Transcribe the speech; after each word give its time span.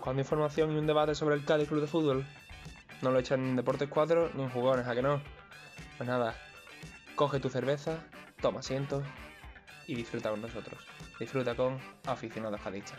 buscando 0.00 0.22
información 0.22 0.72
y 0.72 0.78
un 0.78 0.86
debate 0.86 1.14
sobre 1.14 1.34
el 1.34 1.44
Cádiz 1.44 1.68
Club 1.68 1.82
de 1.82 1.86
Fútbol. 1.86 2.24
No 3.02 3.10
lo 3.10 3.18
echan 3.18 3.40
en 3.40 3.56
Deportes 3.56 3.86
4 3.86 4.30
ni 4.34 4.44
en 4.44 4.48
jugones, 4.48 4.86
¿a 4.86 4.94
que 4.94 5.02
no? 5.02 5.20
Pues 5.98 6.08
nada, 6.08 6.34
coge 7.16 7.38
tu 7.38 7.50
cerveza, 7.50 7.98
toma 8.40 8.60
asiento 8.60 9.02
y 9.86 9.94
disfruta 9.94 10.30
con 10.30 10.40
nosotros. 10.40 10.86
Disfruta 11.18 11.54
con 11.54 11.78
aficionados 12.06 12.62
cadistas. 12.62 12.98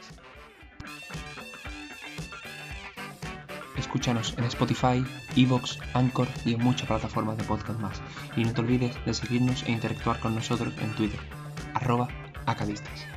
Escúchanos 3.77 4.36
en 4.38 4.43
Spotify, 4.43 5.04
Evox, 5.36 5.79
Anchor 5.95 6.27
y 6.45 6.54
en 6.54 6.63
muchas 6.63 6.86
plataformas 6.86 7.36
de 7.36 7.45
podcast 7.45 7.79
más. 7.79 7.99
Y 8.36 8.43
no 8.43 8.54
te 8.54 8.61
olvides 8.61 8.95
de 9.05 9.13
seguirnos 9.15 9.63
e 9.63 9.71
interactuar 9.71 10.20
con 10.20 10.36
nosotros 10.36 10.71
en 10.79 10.93
Twitter, 10.93 11.20
arroba 11.73 12.08
acadistas. 12.45 13.08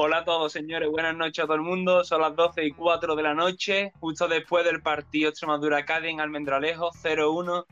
Hola 0.00 0.18
a 0.18 0.24
todos, 0.24 0.52
señores. 0.52 0.88
Buenas 0.88 1.16
noches 1.16 1.42
a 1.42 1.46
todo 1.48 1.56
el 1.56 1.62
mundo. 1.62 2.04
Son 2.04 2.20
las 2.20 2.36
12 2.36 2.64
y 2.64 2.70
4 2.70 3.16
de 3.16 3.22
la 3.24 3.34
noche, 3.34 3.92
justo 3.98 4.28
después 4.28 4.64
del 4.64 4.80
partido 4.80 5.28
Extremadura 5.28 5.84
Cádiz 5.84 6.12
en 6.12 6.20
Almendralejo, 6.20 6.92
0-1 6.92 7.64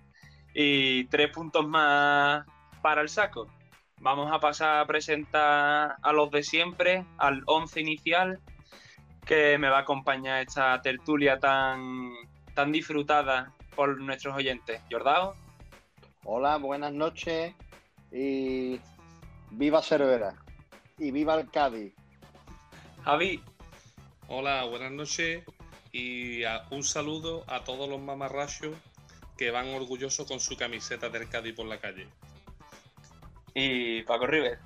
y 0.53 1.05
tres 1.05 1.31
puntos 1.31 1.69
más 1.69 2.45
para 2.83 3.03
el 3.03 3.09
saco. 3.09 3.47
Vamos 4.01 4.33
a 4.33 4.41
pasar 4.41 4.81
a 4.81 4.87
presentar 4.87 5.99
a 6.03 6.13
los 6.13 6.29
de 6.33 6.43
siempre, 6.43 7.07
al 7.17 7.45
11 7.47 7.81
inicial, 7.81 8.41
que 9.25 9.57
me 9.59 9.69
va 9.69 9.79
a 9.79 9.83
acompañar 9.83 10.43
esta 10.43 10.83
tertulia 10.83 11.39
tan, 11.39 12.11
tan 12.55 12.73
disfrutada 12.73 13.53
por 13.77 14.01
nuestros 14.01 14.35
oyentes. 14.35 14.83
Jordao. 14.91 15.37
Hola, 16.25 16.57
buenas 16.57 16.93
noches 16.93 17.55
y 18.11 18.81
viva 19.53 19.81
Cervera 19.81 20.35
y 20.99 21.11
viva 21.11 21.39
el 21.39 21.49
Cádiz. 21.51 21.95
Javi. 23.07 23.41
Hola, 24.27 24.65
buenas 24.65 24.91
noches 24.91 25.45
y 25.93 26.43
a- 26.43 26.67
un 26.73 26.83
saludo 26.83 27.45
a 27.47 27.63
todos 27.63 27.89
los 27.89 28.01
mamarrachos 28.01 28.75
que 29.39 29.53
van 29.53 29.69
orgullosos 29.69 30.27
con 30.27 30.41
su 30.41 30.57
camiseta 30.57 31.09
del 31.09 31.29
Cádiz 31.29 31.55
por 31.55 31.67
la 31.67 31.79
calle. 31.79 32.09
Y 33.55 34.03
Paco 34.03 34.27
River. 34.27 34.59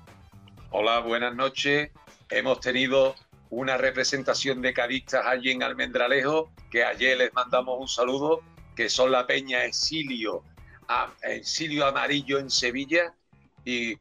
Hola, 0.71 1.01
buenas 1.01 1.35
noches. 1.35 1.91
Hemos 2.31 2.59
tenido 2.61 3.15
una 3.51 3.77
representación 3.77 4.59
de 4.63 4.73
cadistas 4.73 5.23
allí 5.27 5.51
en 5.51 5.61
Almendralejo, 5.61 6.51
que 6.71 6.83
ayer 6.83 7.19
les 7.19 7.31
mandamos 7.35 7.79
un 7.79 7.87
saludo, 7.87 8.41
que 8.75 8.89
son 8.89 9.11
la 9.11 9.27
Peña 9.27 9.65
Exilio, 9.65 10.43
Exilio 11.21 11.85
Amarillo 11.85 12.39
en 12.39 12.49
Sevilla, 12.49 13.13
y 13.63 13.99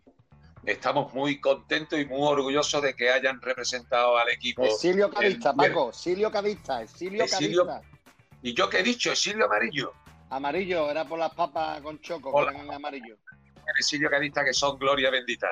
estamos 0.64 1.12
muy 1.14 1.41
contentos 1.41 1.98
y 1.98 2.05
muy 2.05 2.20
orgullosos 2.22 2.83
de 2.83 2.94
que 2.94 3.11
hayan 3.11 3.41
representado 3.41 4.16
al 4.19 4.28
equipo. 4.28 4.64
Exilio 4.64 5.11
Cadista, 5.11 5.55
Paco, 5.55 5.91
Exilio 5.91 6.30
Cadista, 6.30 6.83
Exilio 6.83 7.25
Exilio- 7.25 7.66
Cadista. 7.66 7.97
¿Y 8.42 8.55
yo 8.55 8.69
qué 8.70 8.78
he 8.81 8.83
dicho? 8.83 9.11
Exilio 9.12 9.44
Amarillo. 9.47 9.92
Amarillo, 10.31 10.91
era 10.91 11.05
por 11.05 11.19
las 11.19 11.33
papas 11.34 11.81
con 11.83 12.00
choco, 12.00 12.31
Hola. 12.31 12.53
que 12.53 12.58
eran 12.58 12.75
amarillo. 12.75 13.16
Exilio 13.78 14.08
Cadista, 14.11 14.44
que 14.44 14.53
son 14.53 14.78
gloria 14.78 15.11
bendita. 15.11 15.48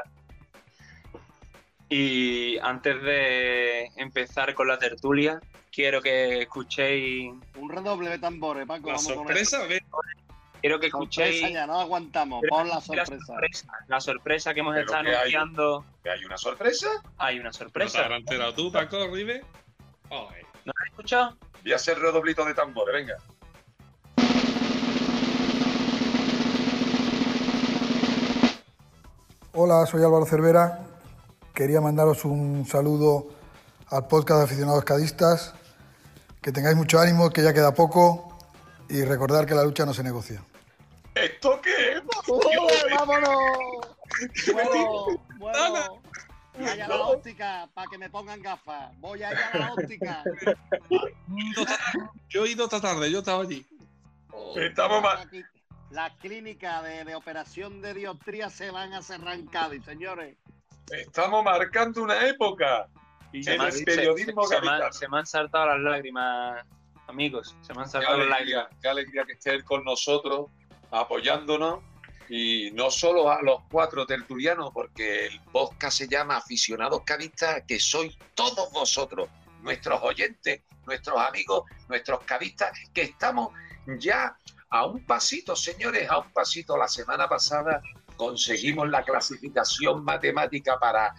Y 1.88 2.58
antes 2.58 3.02
de 3.02 3.86
empezar 3.96 4.54
con 4.54 4.68
la 4.68 4.78
tertulia, 4.78 5.40
quiero 5.72 6.02
que 6.02 6.42
escuchéis, 6.42 7.32
Un 7.56 7.70
redoble 7.70 8.10
de 8.10 8.18
tambores, 8.18 8.66
Paco. 8.66 8.88
¿La 8.88 8.94
vamos 8.96 9.06
con 9.06 9.14
sorpresa 9.16 9.66
qué? 9.66 9.80
Quiero 10.60 10.80
que 10.80 10.90
Sorpresa 10.90 11.22
escuchéis 11.24 11.52
ya, 11.54 11.66
no 11.66 11.80
aguantamos. 11.80 12.42
Pon 12.48 12.68
la 12.68 12.74
la 12.76 12.80
sorpresa. 12.80 13.26
sorpresa, 13.26 13.66
la 13.88 14.00
sorpresa 14.00 14.54
que 14.54 14.60
hemos 14.60 14.74
Pero 14.74 14.86
estado 14.86 15.04
que 15.04 15.10
hay- 15.10 15.16
anunciando. 15.16 15.84
¿Que 16.02 16.10
hay 16.10 16.24
una 16.24 16.38
sorpresa? 16.38 16.88
Hay 17.18 17.36
una 17.38 17.44
¿No 17.48 17.50
te 17.52 17.58
sorpresa. 17.58 18.04
habrás 18.04 18.20
enterado 18.20 18.54
tú, 18.54 18.70
Paco. 18.72 18.98
¿No 20.08 20.72
has 20.76 20.86
escuchado? 20.90 21.36
Voy 21.62 21.72
a 21.72 21.76
hacer 21.76 21.98
redoblito 21.98 22.44
de 22.44 22.54
tambores, 22.54 22.94
venga. 22.94 23.16
Hola, 29.52 29.86
soy 29.86 30.02
Álvaro 30.02 30.26
Cervera. 30.26 30.80
Quería 31.54 31.80
mandaros 31.80 32.24
un 32.24 32.66
saludo 32.66 33.28
al 33.90 34.06
podcast 34.06 34.38
de 34.40 34.44
aficionados 34.44 34.84
cadistas. 34.84 35.54
Que 36.40 36.52
tengáis 36.52 36.76
mucho 36.76 37.00
ánimo, 37.00 37.30
que 37.30 37.42
ya 37.42 37.52
queda 37.52 37.72
poco. 37.74 38.36
Y 38.88 39.02
recordar 39.04 39.46
que 39.46 39.54
la 39.54 39.64
lucha 39.64 39.84
no 39.84 39.92
se 39.92 40.02
negocia. 40.02 40.42
¿Esto 41.24 41.60
qué 41.62 41.92
es? 41.92 42.02
¡Joder, 42.26 42.94
¡Vámonos! 42.96 43.38
Bueno, 44.52 45.26
bueno. 45.38 46.02
Vaya 46.58 46.86
a 46.86 46.88
la 46.88 46.96
óptica 47.02 47.68
para 47.72 47.88
que 47.88 47.98
me 47.98 48.10
pongan 48.10 48.42
gafas. 48.42 48.90
Voy 48.98 49.22
a 49.22 49.30
ir 49.30 49.38
a 49.52 49.58
la 49.58 49.72
óptica. 49.74 50.24
Yo 52.28 52.44
he 52.44 52.50
ido 52.50 52.64
esta 52.64 52.80
tarde, 52.80 53.10
yo 53.10 53.20
estaba 53.20 53.42
allí. 53.42 53.64
Estamos 54.56 55.02
mal. 55.02 55.18
Aquí, 55.18 55.42
Las 55.90 56.12
clínicas 56.16 56.82
de, 56.82 57.04
de 57.04 57.14
operación 57.14 57.80
de 57.80 57.94
dioptría 57.94 58.50
se 58.50 58.70
van 58.70 58.92
a 58.92 59.02
cerrar 59.02 59.34
en 59.34 59.46
Cádiz, 59.46 59.84
señores. 59.84 60.36
Estamos 60.90 61.44
marcando 61.44 62.02
una 62.02 62.26
época. 62.26 62.88
Y 63.32 63.42
Se 63.44 63.56
periodismo 63.84 64.44
se- 64.46 64.56
se 64.56 64.60
me 64.62 64.66
han- 64.68 64.72
gaditano. 64.78 64.92
se 64.92 65.08
me 65.08 65.18
han 65.18 65.26
saltado 65.26 65.66
las 65.66 65.80
lágrimas, 65.80 66.64
amigos. 67.06 67.54
Se 67.60 67.72
me 67.74 67.80
han 67.80 67.84
Qué 67.86 67.90
saltado 67.92 68.18
las 68.18 68.28
lágrimas. 68.28 68.66
qué 68.82 68.88
alegría 68.88 69.24
que 69.24 69.32
esté 69.32 69.50
él 69.54 69.64
con 69.64 69.84
nosotros, 69.84 70.46
apoyándonos. 70.90 71.80
Y 72.30 72.70
no 72.72 72.90
solo 72.90 73.30
a 73.30 73.40
los 73.40 73.62
cuatro 73.70 74.04
tertulianos, 74.04 74.70
porque 74.74 75.26
el 75.26 75.40
podcast 75.50 75.96
se 75.98 76.08
llama 76.08 76.36
Aficionados 76.36 77.02
Cadistas, 77.04 77.62
que 77.66 77.80
sois 77.80 78.18
todos 78.34 78.70
vosotros, 78.70 79.30
nuestros 79.62 80.02
oyentes, 80.02 80.60
nuestros 80.86 81.18
amigos, 81.18 81.64
nuestros 81.88 82.20
cadistas, 82.24 82.78
que 82.92 83.02
estamos 83.02 83.52
ya 83.98 84.36
a 84.70 84.84
un 84.84 85.04
pasito, 85.06 85.56
señores, 85.56 86.10
a 86.10 86.18
un 86.18 86.30
pasito. 86.32 86.76
La 86.76 86.88
semana 86.88 87.28
pasada 87.28 87.80
conseguimos 88.16 88.88
la 88.88 89.04
clasificación 89.04 90.04
matemática 90.04 90.78
para 90.78 91.14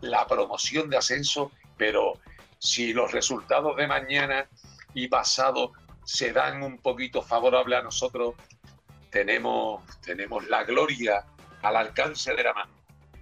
la 0.00 0.26
promoción 0.26 0.88
de 0.88 0.98
ascenso, 0.98 1.50
pero 1.76 2.20
si 2.58 2.92
los 2.92 3.12
resultados 3.12 3.76
de 3.76 3.86
mañana 3.86 4.48
y 4.94 5.08
pasado 5.08 5.72
se 6.04 6.32
dan 6.32 6.62
un 6.62 6.78
poquito 6.78 7.22
favorables 7.22 7.80
a 7.80 7.82
nosotros, 7.82 8.34
tenemos, 9.16 9.82
tenemos 10.02 10.46
la 10.46 10.64
gloria 10.64 11.24
al 11.62 11.76
alcance 11.76 12.34
de 12.34 12.44
la 12.44 12.52
mano. 12.52 12.70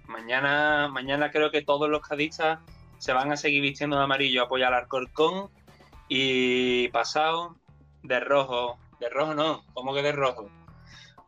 Mañana, 0.07 0.89
mañana 0.89 1.31
creo 1.31 1.51
que 1.51 1.61
todos 1.61 1.89
los 1.89 2.05
cadistas 2.05 2.59
se 2.97 3.13
van 3.13 3.31
a 3.31 3.37
seguir 3.37 3.61
vistiendo 3.61 3.95
de 3.95 4.03
amarillo 4.03 4.43
apoyar 4.43 4.73
al 4.73 4.81
Alcorcón 4.81 5.49
y 6.09 6.89
pasado 6.89 7.55
de 8.03 8.19
rojo. 8.19 8.77
De 8.99 9.07
rojo 9.07 9.35
no, 9.35 9.63
¿cómo 9.73 9.93
que 9.93 10.01
de 10.01 10.11
rojo? 10.11 10.49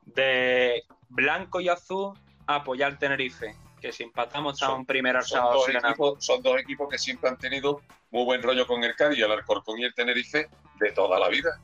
De 0.03 0.83
blanco 1.07 1.61
y 1.61 1.69
azul 1.69 2.19
apoyar 2.45 2.91
al 2.91 2.99
Tenerife. 2.99 3.55
Que 3.79 3.93
si 3.93 4.03
empatamos 4.03 4.55
estamos 4.55 4.79
en 4.79 4.85
primera 4.85 5.21
Son 5.21 5.39
sábado 5.39 5.59
dos, 5.59 5.69
equipos, 5.69 6.25
son 6.25 6.41
dos 6.41 6.59
equipos 6.59 6.89
que 6.89 6.97
siempre 6.97 7.29
han 7.29 7.37
tenido 7.37 7.81
muy 8.11 8.25
buen 8.25 8.43
rollo 8.43 8.67
con 8.67 8.83
el 8.83 8.95
Cádiz, 8.95 9.23
el 9.23 9.31
Alcorcón 9.31 9.79
y 9.79 9.85
el 9.85 9.93
Tenerife 9.93 10.49
de 10.77 10.91
toda 10.91 11.17
la 11.19 11.29
vida. 11.29 11.57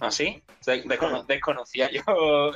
¿Así? 0.00 0.42
Descono- 0.64 1.24
desconocía 1.24 1.88
yo 2.06 2.52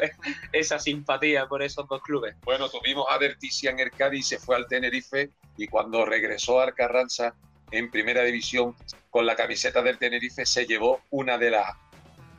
esa 0.52 0.78
simpatía 0.78 1.46
por 1.46 1.62
esos 1.62 1.86
dos 1.88 2.02
clubes. 2.02 2.34
Bueno, 2.44 2.68
tuvimos 2.68 3.06
a 3.08 3.18
Verticia 3.18 3.70
en 3.70 3.80
el 3.80 3.90
Cádiz, 3.90 4.28
se 4.28 4.38
fue 4.38 4.56
al 4.56 4.66
Tenerife 4.66 5.30
y 5.56 5.66
cuando 5.68 6.04
regresó 6.04 6.60
a 6.60 6.72
Carranza 6.72 7.34
en 7.70 7.90
primera 7.90 8.22
división 8.22 8.74
con 9.10 9.26
la 9.26 9.36
camiseta 9.36 9.80
del 9.82 9.96
Tenerife 9.98 10.44
se 10.44 10.66
llevó 10.66 11.00
una 11.10 11.38
de 11.38 11.50
las 11.52 11.66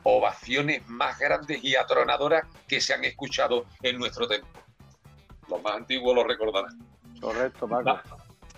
ovaciones 0.04 0.86
más 0.88 1.18
grandes 1.18 1.62
y 1.64 1.74
atronadoras 1.76 2.44
que 2.68 2.80
se 2.80 2.92
han 2.94 3.04
escuchado 3.04 3.66
en 3.82 3.98
nuestro 3.98 4.26
tiempo. 4.28 4.48
Los 5.48 5.62
más 5.62 5.74
antiguos 5.76 6.14
lo 6.14 6.24
recordarán. 6.24 6.78
Correcto, 7.20 7.68
Va- 7.68 8.02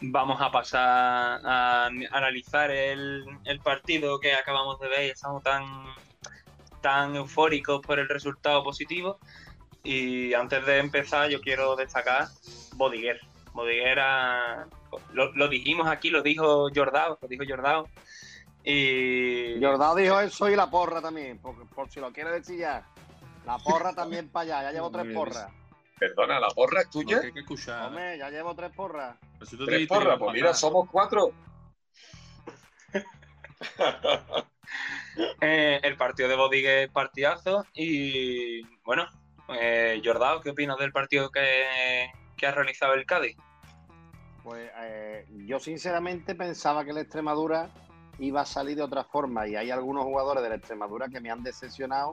Vamos 0.00 0.40
a 0.40 0.50
pasar 0.50 1.40
a 1.44 1.86
analizar 2.10 2.70
el, 2.70 3.24
el 3.44 3.60
partido 3.60 4.18
que 4.20 4.34
acabamos 4.34 4.78
de 4.80 4.88
ver 4.88 5.06
y 5.06 5.10
estamos 5.10 5.42
tan, 5.42 5.62
tan 6.84 7.16
eufóricos 7.16 7.80
por 7.80 7.98
el 7.98 8.06
resultado 8.10 8.62
positivo. 8.62 9.18
Y 9.82 10.34
antes 10.34 10.66
de 10.66 10.78
empezar, 10.78 11.30
yo 11.30 11.40
quiero 11.40 11.74
destacar 11.76 12.28
Bodiguer. 12.74 13.18
Bodiguer 13.54 14.00
ha- 14.00 14.66
lo, 15.14 15.32
lo 15.32 15.48
dijimos 15.48 15.88
aquí, 15.88 16.10
lo 16.10 16.20
dijo 16.22 16.68
Jordao, 16.74 17.18
lo 17.22 17.26
dijo 17.28 17.42
Jordao. 17.48 17.88
Y 18.64 19.58
Jordao 19.62 19.94
dijo 19.94 20.20
eso 20.20 20.50
y 20.50 20.56
la 20.56 20.68
porra 20.70 21.00
también, 21.00 21.38
por, 21.38 21.66
por 21.70 21.88
si 21.90 22.00
lo 22.00 22.12
quiere 22.12 22.30
decir 22.32 22.58
ya. 22.58 22.86
La 23.46 23.56
porra 23.58 23.94
también 23.94 24.28
para 24.28 24.58
allá, 24.58 24.62
ya 24.64 24.72
llevo 24.72 24.90
tres 24.90 25.06
porras. 25.14 25.50
Perdona, 25.98 26.38
¿la 26.38 26.48
porra 26.48 26.82
es 26.82 26.90
tuya? 26.90 27.20
que 27.20 27.26
hay 27.28 27.32
que 27.32 27.40
escuchar. 27.40 27.86
Hombre, 27.86 28.18
ya 28.18 28.28
llevo 28.28 28.54
tres 28.54 28.72
porras. 28.76 29.16
Pero 29.38 29.46
si 29.46 29.56
tú 29.56 29.64
Tres 29.64 29.86
porras, 29.88 30.18
pues 30.18 30.32
mira, 30.34 30.52
somos 30.52 30.86
cuatro. 30.90 31.32
eh, 35.40 35.80
el 35.82 35.96
partido 35.96 36.28
de 36.28 36.36
Bodiguer 36.36 36.90
partidazo. 36.90 37.66
Y 37.74 38.62
bueno, 38.84 39.06
eh, 39.48 40.00
Jordao, 40.04 40.40
¿qué 40.40 40.50
opinas 40.50 40.78
del 40.78 40.92
partido 40.92 41.30
que, 41.30 42.10
que 42.36 42.46
ha 42.46 42.52
realizado 42.52 42.94
el 42.94 43.06
Cádiz? 43.06 43.36
Pues 44.42 44.70
eh, 44.82 45.26
yo 45.46 45.58
sinceramente 45.58 46.34
pensaba 46.34 46.84
que 46.84 46.90
el 46.90 46.98
Extremadura 46.98 47.70
iba 48.18 48.42
a 48.42 48.46
salir 48.46 48.76
de 48.76 48.82
otra 48.82 49.04
forma 49.04 49.48
y 49.48 49.56
hay 49.56 49.70
algunos 49.70 50.04
jugadores 50.04 50.42
de 50.42 50.50
la 50.50 50.54
Extremadura 50.56 51.08
que 51.08 51.20
me 51.20 51.30
han 51.30 51.42
decepcionado 51.42 52.12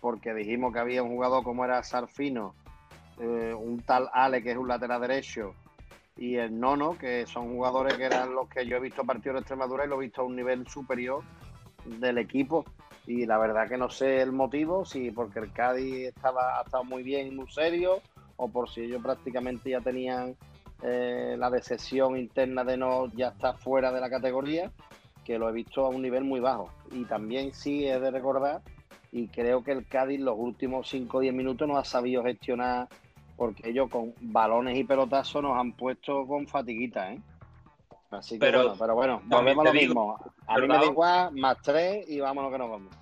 porque 0.00 0.34
dijimos 0.34 0.72
que 0.72 0.80
había 0.80 1.02
un 1.02 1.10
jugador 1.10 1.42
como 1.44 1.64
era 1.64 1.82
Sarfino, 1.82 2.54
eh, 3.18 3.54
un 3.56 3.80
tal 3.82 4.10
Ale 4.12 4.42
que 4.42 4.50
es 4.50 4.56
un 4.56 4.68
lateral 4.68 5.00
derecho 5.00 5.54
y 6.16 6.36
el 6.36 6.58
Nono, 6.58 6.98
que 6.98 7.26
son 7.26 7.54
jugadores 7.54 7.94
que 7.94 8.04
eran 8.04 8.34
los 8.34 8.48
que 8.48 8.66
yo 8.66 8.76
he 8.76 8.80
visto 8.80 9.04
partidos 9.04 9.36
de 9.36 9.40
Extremadura 9.40 9.86
y 9.86 9.88
lo 9.88 9.96
he 9.96 10.04
visto 10.04 10.20
a 10.20 10.24
un 10.24 10.36
nivel 10.36 10.68
superior 10.68 11.22
del 11.84 12.18
equipo. 12.18 12.64
Y 13.06 13.26
la 13.26 13.38
verdad 13.38 13.68
que 13.68 13.76
no 13.76 13.90
sé 13.90 14.22
el 14.22 14.32
motivo, 14.32 14.84
si 14.84 15.10
porque 15.10 15.40
el 15.40 15.52
Cádiz 15.52 16.08
estaba, 16.08 16.58
ha 16.58 16.62
estado 16.62 16.84
muy 16.84 17.02
bien, 17.02 17.34
muy 17.34 17.50
serio, 17.50 18.00
o 18.36 18.48
por 18.48 18.70
si 18.70 18.82
ellos 18.82 19.02
prácticamente 19.02 19.70
ya 19.70 19.80
tenían 19.80 20.36
eh, 20.82 21.36
la 21.38 21.50
decepción 21.50 22.16
interna 22.16 22.64
de 22.64 22.76
no 22.76 23.06
ya 23.14 23.28
estar 23.28 23.58
fuera 23.58 23.92
de 23.92 24.00
la 24.00 24.08
categoría, 24.08 24.70
que 25.24 25.38
lo 25.38 25.48
he 25.48 25.52
visto 25.52 25.84
a 25.84 25.88
un 25.88 26.02
nivel 26.02 26.24
muy 26.24 26.40
bajo. 26.40 26.70
Y 26.92 27.04
también 27.04 27.52
sí 27.52 27.86
he 27.86 27.98
de 27.98 28.10
recordar, 28.10 28.62
y 29.10 29.28
creo 29.28 29.62
que 29.64 29.72
el 29.72 29.86
Cádiz 29.86 30.20
los 30.20 30.38
últimos 30.38 30.88
5 30.88 31.18
o 31.18 31.20
10 31.20 31.34
minutos 31.34 31.68
no 31.68 31.76
ha 31.76 31.84
sabido 31.84 32.22
gestionar 32.22 32.88
porque 33.36 33.70
ellos 33.70 33.90
con 33.90 34.14
balones 34.20 34.78
y 34.78 34.84
pelotazos 34.84 35.42
nos 35.42 35.58
han 35.58 35.72
puesto 35.72 36.26
con 36.26 36.46
fatiguita, 36.46 37.12
¿eh? 37.12 37.20
Así 38.12 38.34
que 38.34 38.40
Pero 38.40 38.58
bueno, 38.62 38.76
pero 38.78 38.94
bueno, 38.94 39.22
volvemos 39.24 39.64
a 39.64 39.68
lo 39.68 39.72
te 39.72 39.78
digo, 39.78 39.94
mismo. 39.94 40.34
A 40.46 40.58
mí 40.58 40.68
me 40.68 40.74
da 40.76 40.84
igual, 40.84 41.34
más 41.34 41.56
tres 41.62 42.08
y 42.08 42.20
vámonos 42.20 42.52
que 42.52 42.58
nos 42.58 42.70
vamos. 42.70 42.94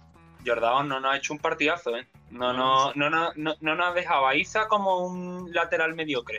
Jordao 0.47 0.83
no 0.85 1.01
nos 1.01 1.12
ha 1.12 1.17
hecho 1.17 1.33
un 1.35 1.39
partidazo, 1.41 1.97
¿eh? 1.97 2.07
No, 2.31 2.53
no, 2.53 2.93
no, 2.95 3.11
no, 3.11 3.31
no, 3.35 3.55
no 3.61 3.75
nos 3.75 3.87
ha 3.89 3.93
dejado 3.93 4.27
a 4.27 4.35
Isa 4.37 4.69
como 4.69 5.05
un 5.07 5.53
lateral 5.53 5.95
mediocre. 5.95 6.39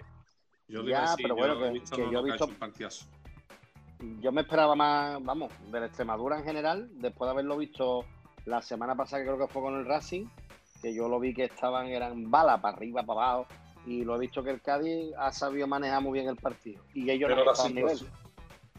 Yo 0.68 0.84
Ya, 0.84 1.02
decir, 1.02 1.18
pero 1.24 1.36
bueno, 1.36 1.56
yo 1.56 1.60
que- 1.66 1.70
visto 1.72 1.96
que 1.98 2.04
no, 2.06 2.12
yo 2.12 2.20
he 2.20 2.22
no, 2.22 2.24
visto- 2.28 2.44
hecho 2.46 2.54
un 2.54 2.60
partidazo. 2.60 3.06
Yo 4.20 4.32
me 4.32 4.42
esperaba 4.42 4.74
más, 4.76 5.24
vamos, 5.24 5.52
de 5.70 5.80
la 5.80 5.86
Extremadura 5.86 6.40
en 6.40 6.44
general, 6.46 6.90
después 6.94 7.28
de 7.28 7.32
haberlo 7.34 7.58
visto 7.58 8.06
la 8.46 8.62
semana 8.62 8.96
pasada, 8.96 9.22
que 9.22 9.28
creo 9.30 9.46
que 9.46 9.54
fue 9.54 9.62
con 9.62 9.76
el 9.78 9.86
Racing, 9.86 10.26
que 10.82 10.96
yo 10.96 11.08
lo 11.08 11.20
vi 11.20 11.34
que 11.36 11.44
estaban, 11.44 11.88
eran 11.88 12.32
balas 12.32 12.60
para 12.62 12.76
arriba, 12.78 13.04
para 13.04 13.22
abajo, 13.22 13.48
y 13.86 14.04
lo 14.04 14.16
he 14.16 14.20
visto 14.20 14.42
que 14.44 14.50
el 14.50 14.62
Cádiz 14.62 15.14
ha 15.20 15.32
sabido 15.32 15.68
manejar 15.68 16.02
muy 16.02 16.14
bien 16.14 16.28
el 16.30 16.38
partido. 16.38 16.82
Y 16.96 17.10
ellos 17.12 17.30
no 17.30 17.36
Pero 17.36 17.42
han 17.42 17.46
la 17.46 17.52
estado 17.52 17.70
a 17.70 17.72
nivel. 17.74 18.00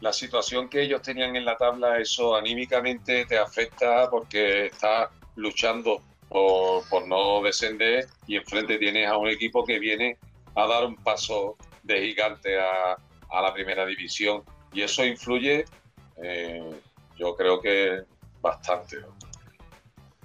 La 0.03 0.11
situación 0.11 0.67
que 0.67 0.81
ellos 0.81 1.01
tenían 1.01 1.33
en 1.37 1.45
la 1.45 1.55
tabla, 1.55 1.97
eso 1.97 2.35
anímicamente 2.35 3.25
te 3.25 3.37
afecta 3.37 4.09
porque 4.09 4.65
estás 4.65 5.09
luchando 5.35 6.01
por, 6.27 6.85
por 6.89 7.07
no 7.07 7.41
descender 7.41 8.07
y 8.27 8.35
enfrente 8.35 8.77
tienes 8.77 9.07
a 9.07 9.15
un 9.15 9.29
equipo 9.29 9.63
que 9.63 9.79
viene 9.79 10.17
a 10.55 10.67
dar 10.67 10.85
un 10.85 10.97
paso 10.97 11.55
de 11.83 12.05
gigante 12.05 12.59
a, 12.59 12.97
a 13.29 13.41
la 13.41 13.53
primera 13.53 13.85
división 13.85 14.43
y 14.73 14.81
eso 14.81 15.05
influye, 15.05 15.63
eh, 16.21 16.81
yo 17.17 17.33
creo 17.37 17.61
que 17.61 18.01
bastante. 18.41 18.97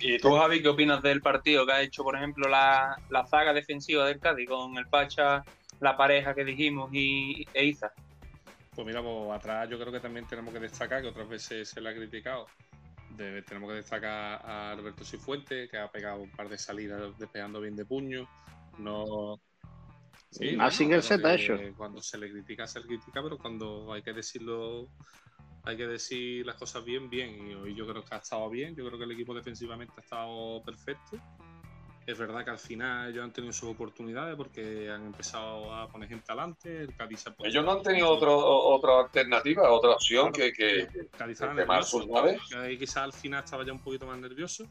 ¿Y 0.00 0.18
tú, 0.18 0.34
Javi, 0.34 0.60
qué 0.60 0.70
opinas 0.70 1.00
del 1.02 1.22
partido 1.22 1.64
que 1.64 1.72
ha 1.72 1.82
hecho, 1.82 2.02
por 2.02 2.16
ejemplo, 2.16 2.48
la, 2.48 2.96
la 3.10 3.24
zaga 3.28 3.52
defensiva 3.52 4.06
del 4.06 4.18
Cádiz 4.18 4.48
con 4.48 4.76
el 4.76 4.88
Pacha, 4.88 5.44
la 5.78 5.96
pareja 5.96 6.34
que 6.34 6.44
dijimos 6.44 6.90
y 6.92 7.46
e 7.54 7.64
Iza? 7.66 7.92
Pues 8.78 8.86
mira, 8.86 9.02
pues 9.02 9.32
atrás 9.32 9.68
yo 9.68 9.76
creo 9.76 9.90
que 9.90 9.98
también 9.98 10.24
tenemos 10.28 10.54
que 10.54 10.60
destacar, 10.60 11.02
que 11.02 11.08
otras 11.08 11.28
veces 11.28 11.68
se 11.68 11.80
le 11.80 11.88
ha 11.88 11.94
criticado, 11.96 12.46
de- 13.16 13.42
tenemos 13.42 13.70
que 13.70 13.74
destacar 13.74 14.40
a 14.46 14.70
Alberto 14.70 15.04
Cifuente, 15.04 15.68
que 15.68 15.76
ha 15.78 15.90
pegado 15.90 16.22
un 16.22 16.30
par 16.30 16.48
de 16.48 16.58
salidas 16.58 17.18
despegando 17.18 17.60
bien 17.60 17.74
de 17.74 17.84
puño. 17.84 18.24
No. 18.78 19.40
Sí, 20.30 20.52
Más 20.52 20.76
set 20.76 20.88
pero 21.20 21.28
ha 21.28 21.34
hecho. 21.34 21.58
Cuando 21.76 22.00
se 22.00 22.18
le 22.18 22.30
critica, 22.30 22.68
se 22.68 22.78
le 22.78 22.86
critica, 22.86 23.20
pero 23.20 23.36
cuando 23.36 23.92
hay 23.92 24.00
que 24.00 24.12
decirlo, 24.12 24.86
hay 25.64 25.76
que 25.76 25.88
decir 25.88 26.46
las 26.46 26.54
cosas 26.54 26.84
bien, 26.84 27.10
bien. 27.10 27.48
Y 27.48 27.54
hoy 27.54 27.74
yo 27.74 27.84
creo 27.84 28.04
que 28.04 28.14
ha 28.14 28.18
estado 28.18 28.48
bien, 28.48 28.76
yo 28.76 28.86
creo 28.86 28.96
que 28.96 29.06
el 29.06 29.10
equipo 29.10 29.34
defensivamente 29.34 29.94
ha 29.96 30.02
estado 30.02 30.62
perfecto. 30.62 31.16
Es 32.08 32.16
verdad 32.16 32.42
que 32.42 32.50
al 32.50 32.58
final 32.58 33.10
ellos 33.10 33.22
han 33.22 33.34
tenido 33.34 33.52
sus 33.52 33.68
oportunidades 33.68 34.34
porque 34.34 34.90
han 34.90 35.04
empezado 35.04 35.74
a 35.74 35.86
poner 35.88 36.08
gente 36.08 36.24
adelante. 36.28 36.84
El 36.84 36.96
Cádiz 36.96 37.26
ha 37.26 37.34
Ellos 37.44 37.62
no 37.62 37.72
han 37.72 37.82
tenido 37.82 38.08
otro, 38.08 38.34
otra 38.34 39.00
alternativa, 39.00 39.70
otra 39.70 39.90
opción 39.90 40.32
que, 40.32 40.50
que, 40.50 40.88
Cádiz 41.18 41.38
que 41.38 41.46
quemar 41.48 41.54
nervioso. 41.54 42.00
sus 42.00 42.08
naves. 42.08 42.40
Quizás 42.78 42.96
al 42.96 43.12
final 43.12 43.44
estaba 43.44 43.62
ya 43.62 43.72
un 43.72 43.80
poquito 43.80 44.06
más 44.06 44.18
nervioso. 44.18 44.66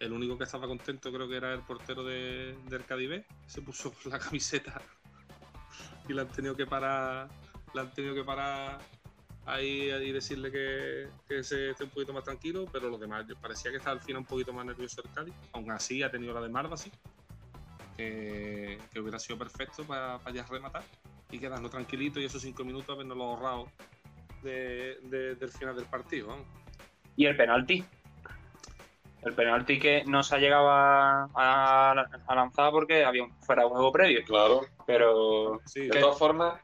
El 0.00 0.12
único 0.12 0.36
que 0.36 0.42
estaba 0.42 0.66
contento 0.66 1.12
creo 1.12 1.28
que 1.28 1.36
era 1.36 1.54
el 1.54 1.60
portero 1.60 2.02
de, 2.02 2.56
del 2.68 2.84
Cádiz 2.84 3.08
B. 3.08 3.24
Se 3.46 3.62
puso 3.62 3.94
la 4.06 4.18
camiseta 4.18 4.82
y 6.08 6.12
le 6.12 6.22
han 6.22 6.28
tenido 6.32 6.56
que 6.56 6.66
parar. 6.66 7.28
Le 7.72 7.80
han 7.82 7.92
tenido 7.92 8.16
que 8.16 8.24
parar 8.24 8.80
ahí 9.46 9.90
y 9.90 10.12
decirle 10.12 10.50
que, 10.50 11.08
que 11.28 11.42
se 11.44 11.70
esté 11.70 11.84
un 11.84 11.90
poquito 11.90 12.12
más 12.12 12.24
tranquilo, 12.24 12.64
pero 12.72 12.88
los 12.88 12.98
demás 13.00 13.26
yo- 13.28 13.36
parecía 13.36 13.70
que 13.70 13.76
estaba 13.78 13.94
al 13.96 14.00
final 14.02 14.20
un 14.20 14.26
poquito 14.26 14.52
más 14.52 14.64
nervioso 14.64 15.02
el 15.04 15.10
Cádiz. 15.12 15.34
Aún 15.52 15.70
así 15.70 16.02
ha 16.02 16.10
tenido 16.10 16.32
la 16.34 16.40
de 16.40 16.48
Marva, 16.48 16.76
sí. 16.76 16.90
Que, 17.96 18.78
que 18.92 18.98
hubiera 19.00 19.18
sido 19.18 19.38
perfecto 19.38 19.84
para, 19.84 20.18
para 20.18 20.34
ya 20.34 20.44
rematar 20.44 20.82
y 21.30 21.38
quedarnos 21.38 21.70
tranquilitos 21.70 22.20
y 22.22 22.26
esos 22.26 22.42
cinco 22.42 22.64
minutos 22.64 22.88
habernos 22.90 23.16
ahorrado 23.18 23.68
de- 24.42 24.98
de- 25.02 25.34
del 25.36 25.50
final 25.50 25.76
del 25.76 25.86
partido. 25.86 26.28
vamos. 26.28 26.46
Y 27.16 27.26
el 27.26 27.36
penalti. 27.36 27.84
El 29.22 29.32
penalti 29.34 29.78
que 29.78 30.04
no 30.06 30.22
se 30.22 30.34
ha 30.34 30.38
llegado 30.38 30.68
a, 30.68 31.30
a- 31.34 31.92
a 32.26 32.34
lanzar 32.34 32.70
porque 32.72 33.04
había 33.04 33.22
un 33.22 33.32
fuera 33.42 33.62
de 33.62 33.68
juego 33.68 33.92
previo. 33.92 34.22
Claro. 34.26 34.62
Pero 34.86 35.60
Sí, 35.64 35.82
De 35.88 36.00
todas 36.00 36.18
formas, 36.18 36.60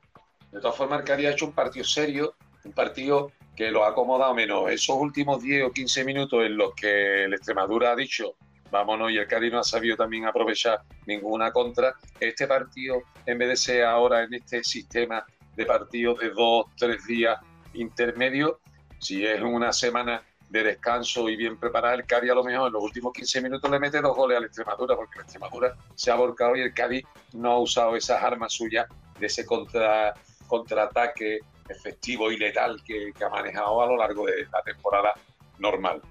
de 0.51 0.61
todas 0.61 0.77
formas, 0.77 0.99
el 1.01 1.05
Cádiz 1.07 1.27
ha 1.29 1.31
hecho 1.31 1.47
un 1.47 1.53
partido 1.53 1.85
serio, 1.85 2.35
un 2.65 2.73
partido 2.73 3.33
que 3.57 3.71
lo 3.71 3.85
ha 3.85 3.89
acomodado 3.89 4.35
menos 4.35 4.71
esos 4.71 4.97
últimos 4.97 5.43
10 5.43 5.65
o 5.65 5.73
15 5.73 6.05
minutos 6.05 6.45
en 6.45 6.57
los 6.57 6.75
que 6.75 7.25
el 7.25 7.35
Extremadura 7.35 7.93
ha 7.93 7.97
dicho 7.97 8.37
vámonos 8.71 9.11
y 9.11 9.19
el 9.19 9.27
Cádiz 9.27 9.53
no 9.53 9.59
ha 9.59 9.65
sabido 9.65 9.97
también 9.97 10.27
aprovechar 10.27 10.83
ninguna 11.07 11.53
contra. 11.53 11.95
Este 12.19 12.47
partido, 12.47 13.03
en 13.27 13.39
vez 13.39 13.49
de 13.49 13.57
ser 13.57 13.85
ahora 13.85 14.23
en 14.23 14.35
este 14.35 14.63
sistema 14.65 15.25
de 15.57 15.67
partidos 15.67 16.19
de 16.21 16.31
dos, 16.31 16.67
tres 16.77 17.05
días 17.07 17.39
intermedios, 17.75 18.57
si 18.99 19.25
es 19.27 19.41
una 19.41 19.73
semana 19.73 20.23
de 20.49 20.65
descanso 20.65 21.29
y 21.29 21.37
bien 21.37 21.59
preparada, 21.59 21.95
el 21.95 22.07
Cádiz 22.07 22.31
a 22.31 22.35
lo 22.35 22.45
mejor 22.45 22.69
en 22.69 22.73
los 22.73 22.83
últimos 22.83 23.13
15 23.13 23.43
minutos 23.43 23.71
le 23.71 23.79
mete 23.79 24.01
dos 24.01 24.17
goles 24.17 24.39
al 24.39 24.45
Extremadura, 24.45 24.97
porque 24.97 25.19
el 25.19 25.25
Extremadura 25.25 25.77
se 25.95 26.11
ha 26.11 26.17
volcado 26.17 26.57
y 26.57 26.61
el 26.61 26.75
Cádiz 26.75 27.05
no 27.33 27.53
ha 27.53 27.59
usado 27.59 27.97
esas 27.97 28.23
armas 28.23 28.53
suyas 28.53 28.87
de 29.19 29.27
ese 29.27 29.47
contra, 29.47 30.15
contraataque 30.47 31.41
efectivo 31.71 32.31
y 32.31 32.37
letal 32.37 32.83
que, 32.85 33.13
que 33.17 33.25
ha 33.25 33.29
manejado 33.29 33.83
a 33.83 33.87
lo 33.87 33.97
largo 33.97 34.27
de 34.27 34.47
la 34.53 34.63
temporada 34.63 35.15
normal. 35.59 36.03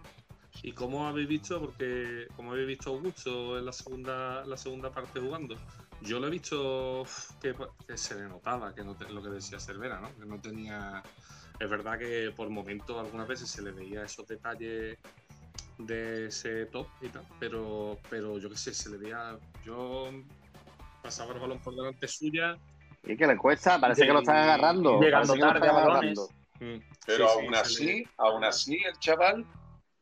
¿Y 0.63 0.74
cómo 0.74 1.08
habéis 1.08 1.28
visto? 1.28 1.60
Porque 1.60 2.28
como 2.36 2.51
habéis 2.51 2.68
visto 2.68 2.89
Augusto 2.92 3.58
en 3.58 3.66
la 3.66 3.72
segunda, 3.72 4.44
la 4.46 4.58
segunda 4.58 4.92
parte 4.92 5.20
jugando, 5.20 5.56
yo 6.01 6.20
lo 6.20 6.28
he 6.28 6.32
visto 6.32 7.06
que, 7.42 7.56
que 7.88 7.98
se 7.98 8.16
le 8.16 8.24
notaba, 8.28 8.74
que 8.74 8.84
no 8.84 8.96
te- 8.96 9.10
lo 9.10 9.22
que 9.22 9.30
decía 9.30 9.60
Cervera, 9.60 10.00
¿no? 10.00 10.13
Que 10.18 10.25
no 10.25 10.39
tenía. 10.39 11.01
Es 11.60 11.70
verdad 11.70 11.98
que 12.00 12.32
por 12.36 12.50
momentos 12.50 12.98
algunas 12.98 13.28
veces 13.28 13.50
se 13.50 13.62
le 13.62 13.72
veía 13.72 14.04
esos 14.04 14.25
detalles 14.28 14.98
de 15.78 16.28
ese 16.28 16.66
top 16.68 16.88
y 17.01 17.08
tal, 17.10 17.24
pero, 17.39 17.98
pero 18.10 18.38
yo 18.38 18.50
qué 18.50 18.58
sé, 18.58 18.74
se 18.74 18.89
le 18.89 18.98
veía. 18.98 19.38
Yo 19.66 20.10
pasaba 21.01 21.34
el 21.34 21.39
balón 21.39 21.60
por 21.60 21.75
delante 21.75 22.08
suya. 22.08 22.58
Y 23.03 23.15
que 23.15 23.25
le 23.27 23.38
cuesta, 23.38 23.79
parece 23.79 24.06
que 24.06 24.13
lo 24.13 24.20
están 24.20 24.38
agarrando. 24.38 25.00
Llegando 25.01 25.38
tarde 25.38 25.68
a 25.68 25.72
balones. 25.72 26.29
Mm, 26.60 26.77
Pero 27.06 27.27
sí, 27.29 27.39
aún 27.39 27.56
así, 27.56 28.08
aún 28.18 28.44
así, 28.44 28.82
el 28.86 29.00
chaval 29.00 29.46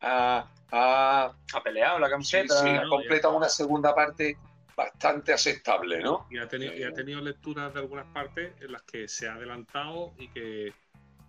ha, 0.02 0.48
ha- 0.72 1.32
ha 1.54 1.64
peleado 1.64 2.00
la 2.00 2.10
camiseta. 2.10 2.54
sí, 2.56 2.70
ha 2.70 2.88
completado 2.90 3.36
una 3.38 3.50
segunda 3.50 3.94
parte 3.94 4.38
bastante 4.76 5.34
aceptable, 5.34 6.02
¿no? 6.02 6.28
Y 6.30 6.38
ha, 6.38 6.48
tenido, 6.48 6.74
y 6.76 6.84
ha 6.84 6.94
tenido 6.94 7.22
lecturas 7.22 7.74
de 7.74 7.80
algunas 7.80 8.06
partes 8.08 8.54
en 8.62 8.72
las 8.72 8.84
que 8.84 9.08
se 9.08 9.28
ha 9.28 9.34
adelantado 9.36 10.14
y 10.18 10.28
que, 10.30 10.74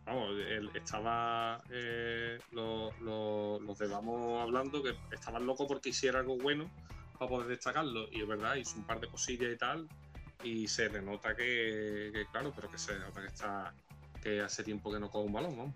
vamos, 0.04 0.30
él 0.48 0.70
estaba, 0.74 1.62
eh, 1.70 2.38
lo- 2.52 2.92
lo- 3.00 3.60
los 3.60 3.78
de 3.78 3.86
Vamos 3.88 4.42
hablando, 4.42 4.82
que 4.82 4.94
estaban 5.12 5.46
locos 5.46 5.66
porque 5.68 5.90
hiciera 5.90 6.20
algo 6.20 6.36
bueno 6.38 6.70
para 7.18 7.28
poder 7.30 7.48
destacarlo. 7.48 8.06
Y 8.10 8.20
es 8.22 8.28
verdad, 8.28 8.56
hizo 8.56 8.76
un 8.78 8.86
par 8.86 9.00
de 9.00 9.08
cosillas 9.08 9.52
y 9.52 9.56
tal, 9.56 9.88
y 10.42 10.68
se 10.68 10.88
le 10.88 11.00
nota 11.02 11.34
que, 11.34 12.10
que, 12.12 12.26
claro, 12.30 12.52
pero 12.54 12.70
que 12.70 12.78
se 12.78 12.98
nota 12.98 13.20
que 13.20 13.26
está 13.26 13.72
que 14.22 14.40
hace 14.40 14.64
tiempo 14.64 14.92
que 14.92 14.98
no 14.98 15.10
coge 15.10 15.26
un 15.26 15.32
balón, 15.32 15.56
¿no? 15.56 15.72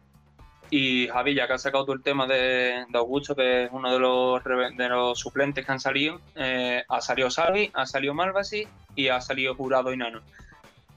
Y 0.70 1.06
Javi, 1.08 1.34
ya 1.34 1.46
que 1.46 1.52
has 1.52 1.62
sacado 1.62 1.84
tú 1.84 1.92
el 1.92 2.02
tema 2.02 2.26
de, 2.26 2.86
de 2.88 2.98
Augusto, 2.98 3.34
que 3.36 3.64
es 3.64 3.70
uno 3.72 3.92
de 3.92 3.98
los, 3.98 4.42
de 4.44 4.88
los 4.88 5.18
suplentes 5.18 5.66
que 5.66 5.72
han 5.72 5.80
salido, 5.80 6.18
eh, 6.34 6.82
ha 6.88 7.00
salido 7.00 7.30
Salvi, 7.30 7.70
ha 7.74 7.84
salido 7.84 8.14
Malvasi 8.14 8.66
y 8.96 9.08
ha 9.08 9.20
salido 9.20 9.54
Jurado 9.54 9.92
y 9.92 9.96
Nano. 9.98 10.22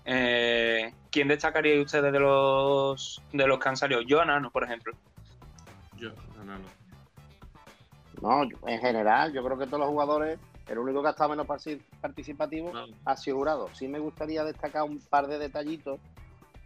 Eh, 0.06 0.94
¿Quién 1.12 1.28
destacaría 1.28 1.82
ustedes 1.82 2.14
de 2.14 2.20
los 2.20 3.22
de 3.34 3.48
los 3.48 3.60
que 3.60 3.70
han 3.70 3.76
salido? 3.78 4.02
Yo 4.02 4.22
a 4.22 4.26
Nano, 4.26 4.50
por 4.52 4.64
ejemplo. 4.64 4.94
Yo, 5.98 6.10
no, 6.38 6.44
no, 6.46 6.58
no. 6.60 6.66
No, 8.22 8.50
yo- 8.50 8.58
en 8.68 8.80
general, 8.80 9.34
yo 9.34 9.44
creo 9.44 9.58
que 9.58 9.66
todos 9.66 9.80
los 9.80 9.90
jugadores, 9.90 10.40
el 10.68 10.80
único 10.80 11.02
que 11.02 11.10
ha 11.10 11.12
estado 11.12 11.30
menos 11.32 11.48
participativo 12.02 12.74
No, 12.74 12.86
ha 13.06 13.18
sido 13.18 13.38
jurado. 13.38 13.70
Sí 13.74 13.88
me 13.88 14.00
gustaría 14.00 14.44
destacar 14.44 14.84
un 14.84 15.00
par 15.00 15.28
de 15.28 15.38
detallitos 15.38 16.00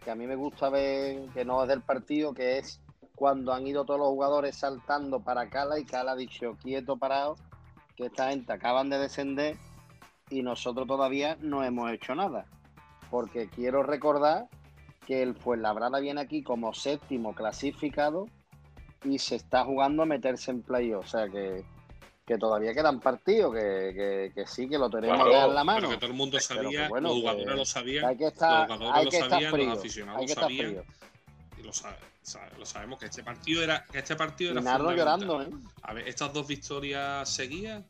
que 0.02 0.10
a 0.10 0.14
mí 0.14 0.26
me 0.26 0.36
gusta 0.36 0.70
ver, 0.70 1.28
que 1.34 1.44
no 1.44 1.62
es 1.62 1.68
del 1.68 1.82
partido, 1.82 2.32
que 2.32 2.58
es 2.58 2.80
cuando 3.14 3.52
han 3.52 3.66
ido 3.66 3.84
todos 3.84 4.00
los 4.00 4.08
jugadores 4.08 4.56
saltando 4.56 5.20
para 5.20 5.50
Cala 5.50 5.78
y 5.78 5.84
Cala 5.84 6.12
ha 6.12 6.16
dicho 6.16 6.56
quieto, 6.62 6.96
parado, 6.96 7.36
que 7.96 8.06
esta 8.06 8.30
gente 8.30 8.52
acaban 8.52 8.88
de 8.88 8.98
descender 8.98 9.58
y 10.30 10.42
nosotros 10.42 10.86
todavía 10.86 11.36
no 11.40 11.62
hemos 11.62 11.92
hecho 11.92 12.14
nada. 12.14 12.46
Porque 13.10 13.48
quiero 13.48 13.82
recordar 13.82 14.48
que 15.06 15.22
el 15.22 15.34
Fuenlabrada 15.34 16.00
viene 16.00 16.22
aquí 16.22 16.42
como 16.42 16.72
séptimo 16.72 17.34
clasificado 17.34 18.26
y 19.04 19.18
se 19.18 19.36
está 19.36 19.64
jugando 19.64 20.02
a 20.02 20.06
meterse 20.06 20.50
en 20.50 20.62
playoff. 20.62 21.04
O 21.04 21.08
sea 21.08 21.28
que, 21.28 21.64
que 22.30 22.38
todavía 22.38 22.72
quedan 22.72 23.00
partidos, 23.00 23.52
que, 23.52 23.92
que- 23.92 24.32
que 24.32 24.46
sí, 24.46 24.68
que 24.68 24.78
lo 24.78 24.88
tenemos 24.88 25.16
Claro, 25.26 25.48
en 25.48 25.54
la 25.56 25.64
mano. 25.64 25.80
Pero 25.80 25.90
que 25.90 25.96
todo 25.96 26.10
el 26.12 26.16
mundo 26.16 26.38
sabía, 26.38 26.88
bueno, 26.88 27.08
los 27.08 27.18
jugadores 27.18 27.56
lo 27.56 27.64
sabían, 27.64 28.04
Hay 28.04 28.16
que 28.16 28.26
estar, 28.28 28.68
los 28.68 28.78
jugadores 28.78 28.94
hay 28.98 29.04
lo 29.04 29.10
que 29.10 29.16
estar 29.16 29.30
sabían, 29.30 29.52
frío. 29.52 29.66
los 29.66 29.78
aficionados 29.78 30.16
Hay 30.20 30.22
lo 30.22 30.26
que 30.26 30.32
estar 30.32 30.44
sabían. 30.44 30.66
frío. 30.68 30.84
y 31.58 31.62
lo, 31.64 31.72
sabe- 31.72 31.96
sabe- 32.22 32.50
lo 32.56 32.64
sabemos 32.66 32.98
que 33.00 33.06
este 33.06 33.24
partido 33.24 33.64
era, 33.64 33.84
que 33.84 33.98
este 33.98 34.14
partido 34.14 34.52
era 34.52 34.60
llorando, 34.78 35.42
¿eh? 35.42 35.48
A 35.82 35.92
ver, 35.92 36.06
estas 36.06 36.32
dos 36.32 36.46
victorias 36.46 37.28
seguidas 37.28 37.82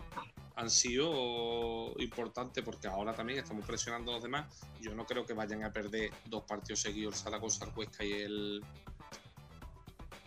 han 0.56 0.70
sido 0.70 1.92
importantes 1.99 2.64
porque 2.64 2.88
ahora 2.88 3.14
también 3.14 3.40
estamos 3.40 3.66
presionando 3.66 4.11
a 4.11 4.14
los 4.14 4.23
demás. 4.23 4.47
Yo 4.80 4.94
no 4.94 5.04
creo 5.04 5.26
que 5.26 5.35
vayan 5.35 5.64
a 5.64 5.70
perder 5.70 6.11
dos 6.25 6.44
partidos 6.44 6.80
seguidos 6.80 7.14
el 7.16 7.20
Zaragoza, 7.20 7.66
el 7.66 7.73
Huesca 7.76 8.04
y 8.04 8.12
el. 8.12 8.64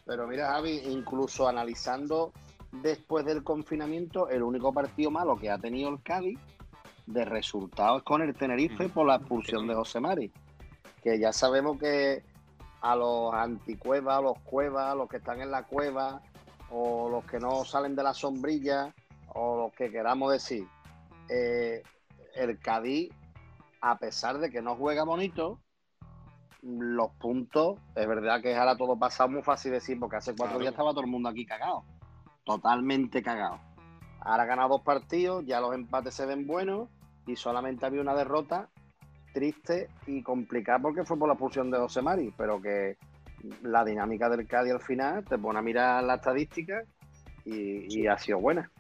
Pero 0.06 0.28
mira, 0.28 0.52
Javi, 0.52 0.82
incluso 0.86 1.48
analizando 1.48 2.32
después 2.82 3.26
del 3.26 3.44
confinamiento, 3.44 4.30
el 4.30 4.44
único 4.44 4.74
partido 4.74 5.12
malo 5.12 5.38
que 5.38 5.50
ha 5.50 5.58
tenido 5.58 5.90
el 5.90 6.02
Cádiz 6.02 6.40
de 7.06 7.26
resultados 7.26 8.00
es 8.00 8.04
con 8.04 8.22
el 8.22 8.34
Tenerife 8.34 8.90
por 8.90 9.06
la 9.06 9.16
expulsión 9.16 9.68
de 9.68 9.76
José 9.76 10.00
Mari. 10.00 10.32
Que 11.02 11.20
ya 11.20 11.34
sabemos 11.34 11.78
que 11.78 12.24
a 12.82 12.96
los 12.96 13.34
anticuevas, 13.34 14.18
a 14.18 14.22
los 14.22 14.40
cuevas, 14.40 14.92
a 14.92 14.96
los 14.96 15.08
que 15.10 15.18
están 15.18 15.42
en 15.42 15.52
la 15.52 15.64
cueva, 15.64 16.22
o 16.72 17.10
los 17.10 17.26
que 17.26 17.40
no 17.40 17.64
salen 17.66 17.96
de 17.96 18.04
la 18.04 18.14
sombrilla, 18.14 18.94
o 19.34 19.58
los 19.58 19.74
que 19.74 19.92
queramos 19.92 20.32
decir, 20.32 20.68
eh, 21.30 21.84
el 22.36 22.60
Cádiz, 22.60 23.12
a 23.82 23.98
pesar 23.98 24.40
de 24.40 24.50
que 24.50 24.62
no 24.62 24.76
juega 24.76 25.04
bonito, 25.04 25.60
los 26.62 27.12
puntos, 27.16 27.78
es 27.96 28.08
verdad 28.08 28.42
que 28.42 28.56
ahora 28.56 28.78
todo 28.78 28.98
pasado 28.98 29.30
muy 29.30 29.42
fácil 29.42 29.74
decir, 29.74 30.00
porque 30.00 30.16
hace 30.16 30.32
cuatro 30.32 30.54
Claro. 30.54 30.60
días 30.62 30.72
estaba 30.72 30.92
todo 30.92 31.02
el 31.02 31.08
mundo 31.08 31.28
aquí 31.30 31.46
cagado, 31.46 31.84
totalmente 32.44 33.22
cagado. 33.22 33.60
Ahora 34.22 34.44
ha 34.44 34.46
ganado 34.46 34.70
dos 34.70 34.82
partidos, 34.82 35.46
ya 35.46 35.60
los 35.60 35.74
empates 35.76 36.14
se 36.14 36.26
ven 36.26 36.48
buenos 36.48 36.90
y 37.28 37.36
solamente 37.36 37.86
había 37.86 38.02
una 38.02 38.16
derrota 38.16 38.70
triste 39.34 39.90
y 40.08 40.22
complicada 40.22 40.80
porque 40.80 41.04
fue 41.04 41.18
por 41.18 41.28
la 41.28 41.34
expulsión 41.34 41.72
de 41.72 41.78
José 41.80 42.02
Mari, 42.02 42.34
pero 42.38 42.62
que 42.62 42.98
la 43.64 43.84
dinámica 43.84 44.30
del 44.30 44.48
Cádiz 44.48 44.74
al 44.74 44.82
final 44.82 45.26
te 45.26 45.38
pone 45.38 45.60
a 45.60 45.62
mirar 45.62 46.04
la 46.04 46.16
estadística 46.16 46.84
y, 47.44 48.00
y 48.02 48.08
ha 48.08 48.18
sido 48.18 48.40
buena. 48.40 48.72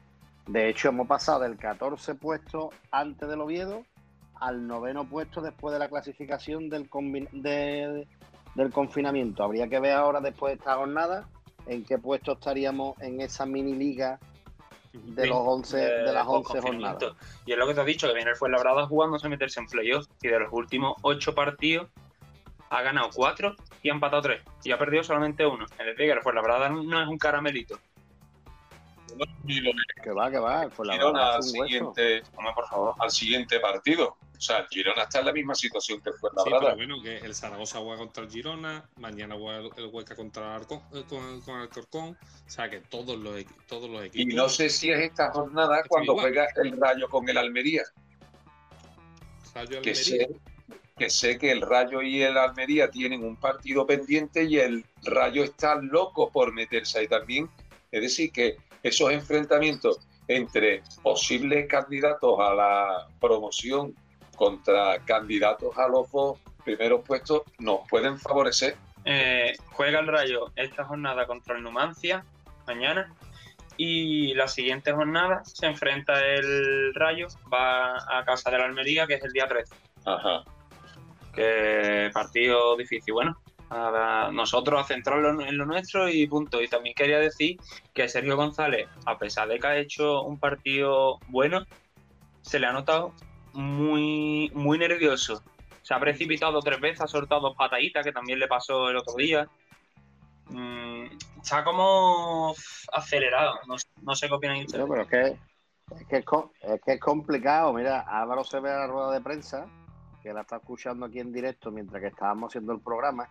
De 0.47 0.69
hecho, 0.69 0.89
hemos 0.89 1.07
pasado 1.07 1.41
del 1.41 1.57
14 1.57 2.15
puesto 2.15 2.69
antes 2.91 3.27
del 3.27 3.41
Oviedo 3.41 3.83
al 4.35 4.67
noveno 4.67 5.05
puesto 5.07 5.41
después 5.41 5.73
de 5.73 5.79
la 5.79 5.87
clasificación 5.89 6.69
del, 6.69 6.89
de- 7.31 8.07
del 8.55 8.71
confinamiento. 8.71 9.43
Habría 9.43 9.67
que 9.69 9.79
ver 9.79 9.93
ahora, 9.93 10.19
después 10.21 10.51
de 10.51 10.57
esta 10.59 10.75
jornada, 10.75 11.27
en 11.67 11.83
qué 11.85 11.97
puesto 11.97 12.33
estaríamos 12.33 12.99
en 13.01 13.21
esa 13.21 13.45
mini 13.45 13.73
liga 13.73 14.19
de, 14.93 15.27
los 15.27 15.39
11, 15.39 15.77
de, 15.77 16.13
las 16.13 16.27
11 16.27 16.61
jornadas. 16.61 17.15
Y 17.45 17.51
es 17.51 17.57
lo 17.57 17.67
que 17.67 17.73
te 17.73 17.81
he 17.81 17.85
dicho, 17.85 18.07
que 18.07 18.13
viene 18.13 18.31
el 18.31 18.37
Fuenlabrada 18.37 18.85
jugándose 18.85 19.27
a 19.27 19.29
meterse 19.29 19.59
en 19.59 19.67
playoff 19.67 20.07
y 20.21 20.27
de 20.27 20.39
los 20.39 20.49
últimos 20.51 20.95
ocho 21.01 21.33
partidos 21.33 21.87
ha 22.69 22.81
ganado 22.81 23.09
cuatro 23.13 23.55
y 23.81 23.89
ha 23.89 23.93
empatado 23.93 24.21
tres. 24.23 24.41
Y 24.63 24.71
ha 24.71 24.77
perdido 24.77 25.03
solamente 25.03 25.45
uno. 25.45 25.65
Es 25.65 25.77
decir, 25.77 25.95
que 25.95 26.11
el 26.11 26.21
Fuenlabrada 26.21 26.69
no 26.69 27.01
es 27.01 27.07
un 27.07 27.17
caramelito. 27.17 27.79
Y 29.45 29.59
lo 29.61 29.71
Que 30.03 30.11
va, 30.11 30.31
que 30.31 30.37
va, 30.39 30.65
la 30.83 30.93
Girona 30.93 31.35
al 31.35 31.43
siguiente, 31.43 32.23
Hombre, 32.35 32.53
por 32.55 32.67
favor. 32.67 32.95
al 32.99 33.11
siguiente 33.11 33.59
partido. 33.59 34.17
O 34.37 34.41
sea, 34.45 34.57
el 34.59 34.67
Girona 34.67 35.03
está 35.03 35.19
en 35.19 35.25
la 35.27 35.31
misma 35.33 35.55
situación 35.55 36.01
que 36.01 36.11
fue 36.13 36.29
Sí, 36.31 36.35
pero 36.43 36.61
la 36.61 36.75
bueno, 36.75 37.01
que 37.01 37.17
el 37.17 37.33
Zaragoza 37.33 37.79
juega 37.79 37.97
contra 37.97 38.23
el 38.23 38.29
Girona, 38.29 38.89
mañana 38.97 39.35
juega 39.35 39.59
el 39.77 39.85
Huesca 39.91 40.15
contra 40.15 40.55
el 40.55 40.61
Arco- 40.63 40.83
eh, 40.93 41.03
con, 41.07 41.41
con 41.41 41.61
el 41.61 41.69
Corcón. 41.69 42.17
O 42.45 42.49
sea, 42.49 42.69
que 42.69 42.79
todos 42.79 43.17
los, 43.17 43.37
equi- 43.37 43.55
todos 43.67 43.89
los 43.89 44.03
Y 44.03 44.07
equipos. 44.07 44.33
no 44.35 44.49
sé 44.49 44.69
si 44.69 44.91
es 44.91 44.99
esta 44.99 45.31
jornada 45.31 45.83
cuando 45.87 46.13
igual. 46.13 46.25
juega 46.27 46.47
el 46.61 46.77
Rayo 46.79 47.07
con 47.09 47.27
el 47.29 47.37
Almería. 47.37 47.83
Rayo 49.55 49.81
Que 49.81 49.91
Almería. 49.91 49.95
sé, 49.95 50.29
que 50.97 51.09
sé 51.09 51.37
que 51.37 51.51
el 51.51 51.61
Rayo 51.61 52.01
y 52.01 52.21
el 52.21 52.37
Almería 52.37 52.89
tienen 52.91 53.23
un 53.23 53.35
partido 53.37 53.85
pendiente 53.85 54.43
y 54.43 54.57
el 54.59 54.85
Rayo 55.03 55.43
está 55.43 55.75
loco 55.75 56.29
por 56.31 56.51
meterse 56.53 56.99
ahí 56.99 57.07
también. 57.07 57.49
Es 57.91 58.01
decir, 58.01 58.31
que 58.31 58.57
esos 58.83 59.11
enfrentamientos 59.11 59.99
entre 60.27 60.83
posibles 61.01 61.67
candidatos 61.67 62.39
a 62.39 62.53
la 62.53 63.07
promoción 63.19 63.95
contra 64.35 64.99
candidatos 65.05 65.77
a 65.77 65.87
los 65.87 66.11
dos 66.11 66.39
primeros 66.63 67.01
puestos 67.05 67.43
nos 67.59 67.87
pueden 67.89 68.17
favorecer. 68.19 68.75
Eh, 69.05 69.53
juega 69.71 69.99
el 69.99 70.07
Rayo 70.07 70.51
esta 70.55 70.85
jornada 70.85 71.27
contra 71.27 71.57
el 71.57 71.63
Numancia 71.63 72.23
mañana 72.65 73.13
y 73.75 74.33
la 74.33 74.47
siguiente 74.47 74.93
jornada 74.93 75.43
se 75.45 75.65
enfrenta 75.65 76.25
el 76.25 76.93
Rayo, 76.93 77.27
va 77.51 77.97
a 77.97 78.23
casa 78.23 78.51
de 78.51 78.59
la 78.59 78.65
Almería 78.65 79.07
que 79.07 79.15
es 79.15 79.23
el 79.23 79.33
día 79.33 79.47
13, 79.47 79.75
Ajá. 80.05 80.43
que 81.33 82.09
partido 82.13 82.77
difícil. 82.77 83.13
Bueno, 83.13 83.37
nada, 83.73 84.31
nosotros 84.31 84.79
a 84.79 84.83
centrarlo 84.85 85.41
en 85.41 85.57
lo 85.57 85.65
nuestro 85.65 86.07
y 86.07 86.27
punto. 86.27 86.61
Y 86.61 86.67
también 86.67 86.95
quería 86.95 87.19
decir 87.19 87.57
que 87.93 88.07
Sergio 88.07 88.35
González, 88.35 88.87
a 89.05 89.17
pesar 89.17 89.47
de 89.47 89.59
que 89.59 89.67
ha 89.67 89.77
hecho 89.77 90.21
un 90.23 90.39
partido 90.39 91.19
bueno, 91.27 91.65
se 92.41 92.59
le 92.59 92.67
ha 92.67 92.71
notado 92.71 93.13
muy, 93.53 94.51
muy 94.53 94.77
nervioso. 94.77 95.43
Se 95.81 95.93
ha 95.93 95.99
precipitado 95.99 96.59
tres 96.61 96.79
veces, 96.79 97.01
ha 97.01 97.07
soltado 97.07 97.41
dos 97.41 97.57
pataditas, 97.57 98.05
que 98.05 98.11
también 98.11 98.39
le 98.39 98.47
pasó 98.47 98.89
el 98.89 98.97
otro 98.97 99.15
día. 99.15 99.49
Mm, 100.49 101.05
está 101.41 101.63
como 101.63 102.53
acelerado, 102.91 103.59
no, 103.67 104.15
sé 104.15 104.27
qué 104.27 104.33
opinan. 104.33 104.65
No, 104.77 104.87
pero 104.87 105.01
es 105.01 106.07
que 106.07 106.93
es 106.93 106.99
complicado. 106.99 107.73
Mira, 107.73 108.01
Álvaro 108.01 108.43
se 108.43 108.59
ve 108.59 108.71
a 108.71 108.79
la 108.79 108.87
rueda 108.87 109.11
de 109.11 109.21
prensa, 109.21 109.67
que 110.21 110.33
la 110.33 110.41
está 110.41 110.55
escuchando 110.55 111.05
aquí 111.05 111.19
en 111.19 111.33
directo 111.33 111.69
mientras 111.69 112.01
que 112.01 112.07
estábamos 112.07 112.51
haciendo 112.51 112.71
el 112.71 112.79
programa, 112.79 113.29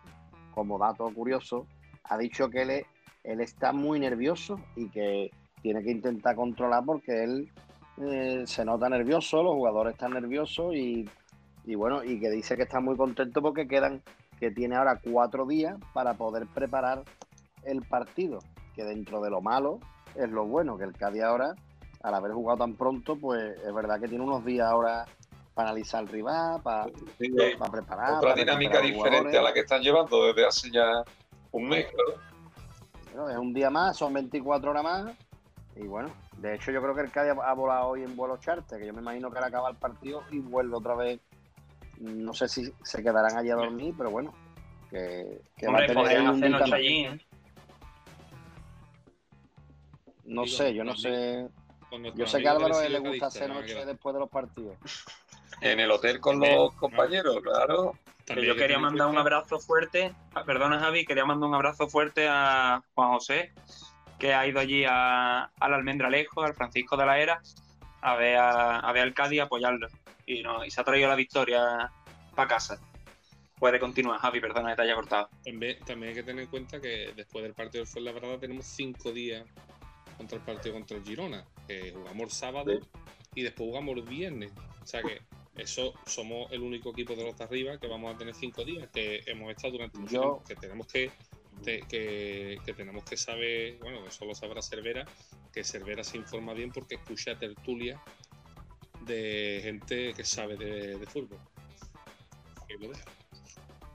como 0.54 0.78
dato 0.78 1.08
curioso, 1.14 1.66
ha 2.04 2.16
dicho 2.18 2.48
que 2.48 2.62
él, 2.62 2.86
él 3.24 3.40
está 3.40 3.72
muy 3.72 3.98
nervioso 4.00 4.60
y 4.76 4.88
que 4.88 5.30
tiene 5.62 5.82
que 5.82 5.90
intentar 5.90 6.36
controlar 6.36 6.84
porque 6.84 7.24
él 7.24 7.50
eh, 7.98 8.42
se 8.46 8.64
nota 8.64 8.88
nervioso, 8.88 9.42
los 9.42 9.54
jugadores 9.54 9.94
están 9.94 10.12
nerviosos 10.12 10.74
y, 10.74 11.08
y 11.64 11.74
bueno, 11.74 12.02
y 12.02 12.18
que 12.18 12.30
dice 12.30 12.56
que 12.56 12.62
está 12.62 12.80
muy 12.80 12.96
contento 12.96 13.40
porque 13.42 13.68
quedan, 13.68 14.02
que 14.38 14.50
tiene 14.50 14.76
ahora 14.76 15.00
cuatro 15.02 15.46
días 15.46 15.76
para 15.92 16.14
poder 16.14 16.46
preparar 16.46 17.02
el 17.64 17.82
partido, 17.82 18.38
que 18.74 18.84
dentro 18.84 19.20
de 19.20 19.30
lo 19.30 19.40
malo 19.40 19.78
es 20.16 20.28
lo 20.30 20.46
bueno, 20.46 20.76
que 20.76 20.84
el 20.84 20.92
Cádiz 20.92 21.22
ahora, 21.22 21.54
al 22.02 22.14
haber 22.14 22.32
jugado 22.32 22.58
tan 22.58 22.74
pronto, 22.74 23.16
pues 23.16 23.40
es 23.64 23.74
verdad 23.74 24.00
que 24.00 24.08
tiene 24.08 24.24
unos 24.24 24.44
días 24.44 24.68
ahora 24.68 25.04
para 25.54 25.68
analizar 25.70 26.02
el 26.02 26.08
rival, 26.08 26.62
para, 26.62 26.86
para 27.58 27.72
preparar. 27.72 28.12
Otra 28.14 28.30
para 28.30 28.34
dinámica 28.34 28.80
diferente 28.80 29.36
a 29.38 29.42
la 29.42 29.52
que 29.52 29.60
están 29.60 29.82
llevando 29.82 30.26
desde 30.26 30.46
hace 30.46 30.70
ya 30.70 31.02
un 31.52 31.68
mes. 31.68 31.86
claro. 31.86 32.20
Bueno, 33.14 33.30
es 33.30 33.36
un 33.36 33.52
día 33.52 33.68
más, 33.68 33.96
son 33.96 34.14
24 34.14 34.70
horas 34.70 34.82
más. 34.82 35.16
Y 35.76 35.86
bueno, 35.86 36.10
de 36.38 36.54
hecho 36.54 36.70
yo 36.70 36.80
creo 36.82 36.94
que 36.94 37.02
el 37.02 37.10
Cádiz 37.10 37.32
ha 37.42 37.54
volado 37.54 37.88
hoy 37.88 38.02
en 38.02 38.16
vuelo 38.16 38.36
charter, 38.38 38.78
que 38.78 38.86
yo 38.86 38.92
me 38.92 39.00
imagino 39.00 39.30
que 39.30 39.38
ahora 39.38 39.48
acaba 39.48 39.70
el 39.70 39.76
partido 39.76 40.22
y 40.30 40.38
vuelve 40.38 40.76
otra 40.76 40.94
vez. 40.94 41.20
No 41.98 42.32
sé 42.32 42.48
si 42.48 42.72
se 42.82 43.02
quedarán 43.02 43.36
allí 43.36 43.50
a 43.50 43.54
dormir, 43.54 43.94
pero 43.96 44.10
bueno, 44.10 44.34
que, 44.90 45.40
que 45.56 45.66
va 45.66 45.72
a 45.72 45.76
Hombre, 45.76 45.86
tener 45.88 46.20
un 46.22 46.28
hacer 46.28 46.50
noche 46.50 46.74
allí. 46.74 47.04
¿eh? 47.04 47.20
No 50.24 50.42
Digo, 50.44 50.56
sé, 50.56 50.74
yo 50.74 50.84
no 50.84 50.96
sé. 50.96 51.48
Yo 52.14 52.26
sé 52.26 52.40
que 52.40 52.48
a 52.48 52.52
Álvaro 52.52 52.80
le 52.88 52.98
gusta 52.98 53.26
hacer 53.26 53.50
noche 53.50 53.84
después 53.84 54.14
de 54.14 54.20
los 54.20 54.30
partidos. 54.30 54.76
En 55.62 55.80
el 55.80 55.90
hotel 55.90 56.20
con 56.20 56.40
También, 56.40 56.58
los 56.58 56.74
compañeros, 56.74 57.38
claro. 57.42 57.94
También 58.26 58.48
yo 58.48 58.56
quería 58.56 58.78
mandar 58.78 59.08
un 59.08 59.16
abrazo 59.16 59.58
fuerte, 59.58 60.12
ah, 60.34 60.44
perdona 60.44 60.78
Javi, 60.78 61.04
quería 61.04 61.24
mandar 61.24 61.48
un 61.48 61.54
abrazo 61.54 61.88
fuerte 61.88 62.26
a 62.28 62.82
Juan 62.94 63.12
José, 63.12 63.52
que 64.18 64.34
ha 64.34 64.46
ido 64.46 64.60
allí 64.60 64.84
a, 64.88 65.44
al 65.44 65.74
Almendralejo, 65.74 66.42
al 66.42 66.54
Francisco 66.54 66.96
de 66.96 67.06
la 67.06 67.18
Era, 67.18 67.42
a 68.00 68.16
ver, 68.16 68.36
a, 68.36 68.80
a 68.80 68.92
ver 68.92 69.02
al 69.02 69.14
Cádiz 69.14 69.38
y 69.38 69.40
apoyarlo. 69.40 69.88
Y, 70.26 70.42
no, 70.42 70.64
y 70.64 70.70
se 70.70 70.80
ha 70.80 70.84
traído 70.84 71.08
la 71.08 71.16
victoria 71.16 71.90
para 72.34 72.48
casa. 72.48 72.80
Puede 73.58 73.78
continuar, 73.78 74.18
Javi, 74.18 74.40
perdona 74.40 74.70
que 74.70 74.76
te 74.76 74.82
haya 74.82 74.94
cortado. 74.94 75.28
También, 75.44 75.78
también 75.84 76.10
hay 76.10 76.14
que 76.16 76.22
tener 76.24 76.44
en 76.44 76.50
cuenta 76.50 76.80
que 76.80 77.12
después 77.14 77.44
del 77.44 77.54
partido 77.54 77.84
del 77.84 77.92
Fuenlabrada 77.92 78.38
tenemos 78.38 78.66
cinco 78.66 79.12
días 79.12 79.44
contra 80.16 80.38
el 80.38 80.44
partido 80.44 80.74
contra 80.74 80.96
el 80.96 81.04
Girona. 81.04 81.44
Que 81.68 81.92
jugamos 81.92 82.22
el 82.22 82.30
sábado 82.30 82.72
y 83.34 83.42
después 83.42 83.68
jugamos 83.68 83.96
el 83.96 84.02
viernes. 84.02 84.52
O 84.82 84.86
sea 84.86 85.02
que 85.02 85.20
Eso 85.56 85.92
somos 86.06 86.50
el 86.50 86.62
único 86.62 86.90
equipo 86.90 87.14
de 87.14 87.24
los 87.24 87.36
de 87.36 87.44
arriba 87.44 87.78
que 87.78 87.86
vamos 87.86 88.14
a 88.14 88.18
tener 88.18 88.34
cinco 88.34 88.64
días, 88.64 88.88
que 88.92 89.20
hemos 89.26 89.50
estado 89.50 89.74
durante 89.74 89.98
mucho 89.98 90.12
Yo- 90.12 90.20
tiempo, 90.20 90.44
que 90.48 90.54
tenemos 90.56 90.86
que, 90.86 91.10
te- 91.62 91.80
que, 91.82 92.58
que 92.64 92.72
tenemos 92.72 93.04
que 93.04 93.16
saber, 93.18 93.76
bueno, 93.78 94.06
eso 94.06 94.24
lo 94.24 94.34
sabrá 94.34 94.62
Cervera, 94.62 95.04
que 95.52 95.62
Cervera 95.62 96.02
se 96.04 96.16
informa 96.16 96.54
bien 96.54 96.70
porque 96.72 96.94
escucha 96.94 97.36
tertulia 97.38 98.00
de 99.02 99.60
gente 99.62 100.14
que 100.14 100.24
sabe 100.24 100.56
de, 100.56 100.96
de 100.98 101.06
fútbol. 101.06 101.38
Lo. 102.80 102.90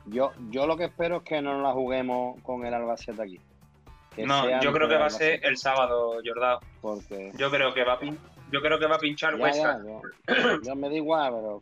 Yo, 0.06 0.32
yo 0.52 0.68
lo 0.68 0.78
que 0.78 0.86
espero 0.86 1.18
es 1.18 1.24
que 1.24 1.42
no 1.42 1.54
nos 1.56 1.64
la 1.64 1.74
juguemos 1.74 2.40
con 2.44 2.66
el 2.66 2.74
Albacete 2.74 3.22
aquí. 3.22 3.40
Que 4.16 4.26
No, 4.26 4.62
yo 4.62 4.72
creo 4.72 4.88
que 4.88 4.96
va 4.96 5.08
a 5.08 5.10
ser 5.10 5.44
el 5.44 5.58
sábado, 5.58 6.20
Jordao. 6.24 6.60
Porque 6.82 7.32
Yo 7.38 7.50
creo 7.50 7.74
que 7.74 7.84
va 7.84 7.94
a 7.94 8.00
pin- 8.00 8.18
yo 8.52 8.62
creo 8.62 8.80
que 8.80 8.88
va 8.88 8.96
a 8.96 9.00
pinchar 9.00 9.38
Ya, 9.38 9.44
Huesca. 9.44 9.78
ya, 9.78 9.84
yo, 9.84 10.62
yo 10.64 10.76
me 10.76 10.90
da 10.90 10.96
igual, 10.96 11.34
pero 11.34 11.62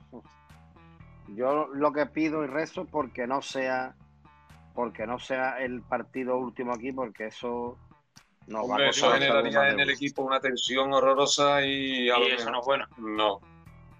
yo 1.36 1.68
lo 1.74 1.92
que 1.92 2.06
pido 2.06 2.44
y 2.44 2.48
rezo 2.48 2.84
es 2.84 2.90
porque 2.90 3.26
no 3.28 3.42
sea 3.42 3.96
porque 4.74 5.08
no 5.08 5.18
sea 5.20 5.60
el 5.64 5.82
partido 5.82 6.38
último 6.38 6.74
aquí, 6.74 6.92
porque 6.92 7.28
eso 7.28 7.78
nos 8.48 8.70
va 8.70 8.76
a 8.78 8.90
eso 8.90 9.10
generaría 9.12 9.70
en 9.70 9.80
el 9.80 9.90
equipo 9.90 10.22
una 10.24 10.40
tensión 10.42 10.92
horrorosa 10.94 11.62
y 11.66 12.10
a 12.10 12.20
Y 12.20 12.28
eso 12.32 12.46
mejor- 12.46 12.52
no 12.52 12.60
es 12.60 12.66
bueno. 12.66 12.86
no. 12.98 13.40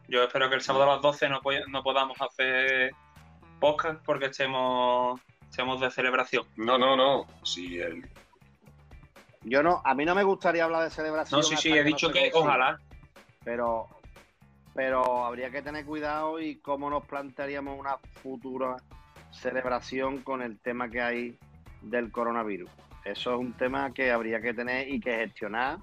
Yo 0.08 0.22
espero 0.24 0.50
que 0.50 0.56
el 0.56 0.62
sábado 0.62 0.84
a 0.84 0.94
las 0.96 1.02
12 1.02 1.30
no, 1.30 1.42
po- 1.42 1.52
no 1.70 1.82
podamos 1.82 2.16
hacer 2.22 2.92
podcast 3.60 4.04
porque 4.06 4.26
estemos, 4.28 5.20
estemos 5.50 5.80
de 5.82 5.90
celebración. 5.90 6.44
No, 6.58 6.78
no, 6.78 6.96
no. 6.96 7.26
Sí, 7.44 7.80
el, 7.80 8.08
Yo 9.48 9.62
no, 9.62 9.82
a 9.86 9.94
mí 9.94 10.06
no 10.06 10.16
me 10.16 10.24
gustaría 10.24 10.64
hablar 10.64 10.84
de 10.84 10.90
celebración. 10.90 11.40
No, 11.40 11.46
sí, 11.46 11.56
sí, 11.56 11.72
he 11.72 11.84
dicho 11.84 12.12
que 12.12 12.32
ojalá. 12.34 12.80
Pero, 13.44 13.88
pero 14.74 15.24
habría 15.24 15.52
que 15.52 15.62
tener 15.62 15.86
cuidado 15.86 16.40
y 16.40 16.56
cómo 16.58 16.90
nos 16.90 17.06
plantearíamos 17.06 17.78
una 17.80 17.98
futura 18.24 18.78
celebración 19.32 20.22
con 20.24 20.42
el 20.42 20.58
tema 20.60 20.90
que 20.90 21.02
hay 21.02 21.38
del 21.82 22.12
coronavirus. 22.12 22.70
Eso 23.04 23.34
es 23.34 23.40
un 23.40 23.54
tema 23.54 23.94
que 23.94 24.12
habría 24.12 24.42
que 24.42 24.54
tener 24.56 24.90
y 24.90 25.00
que 25.00 25.16
gestionar 25.16 25.78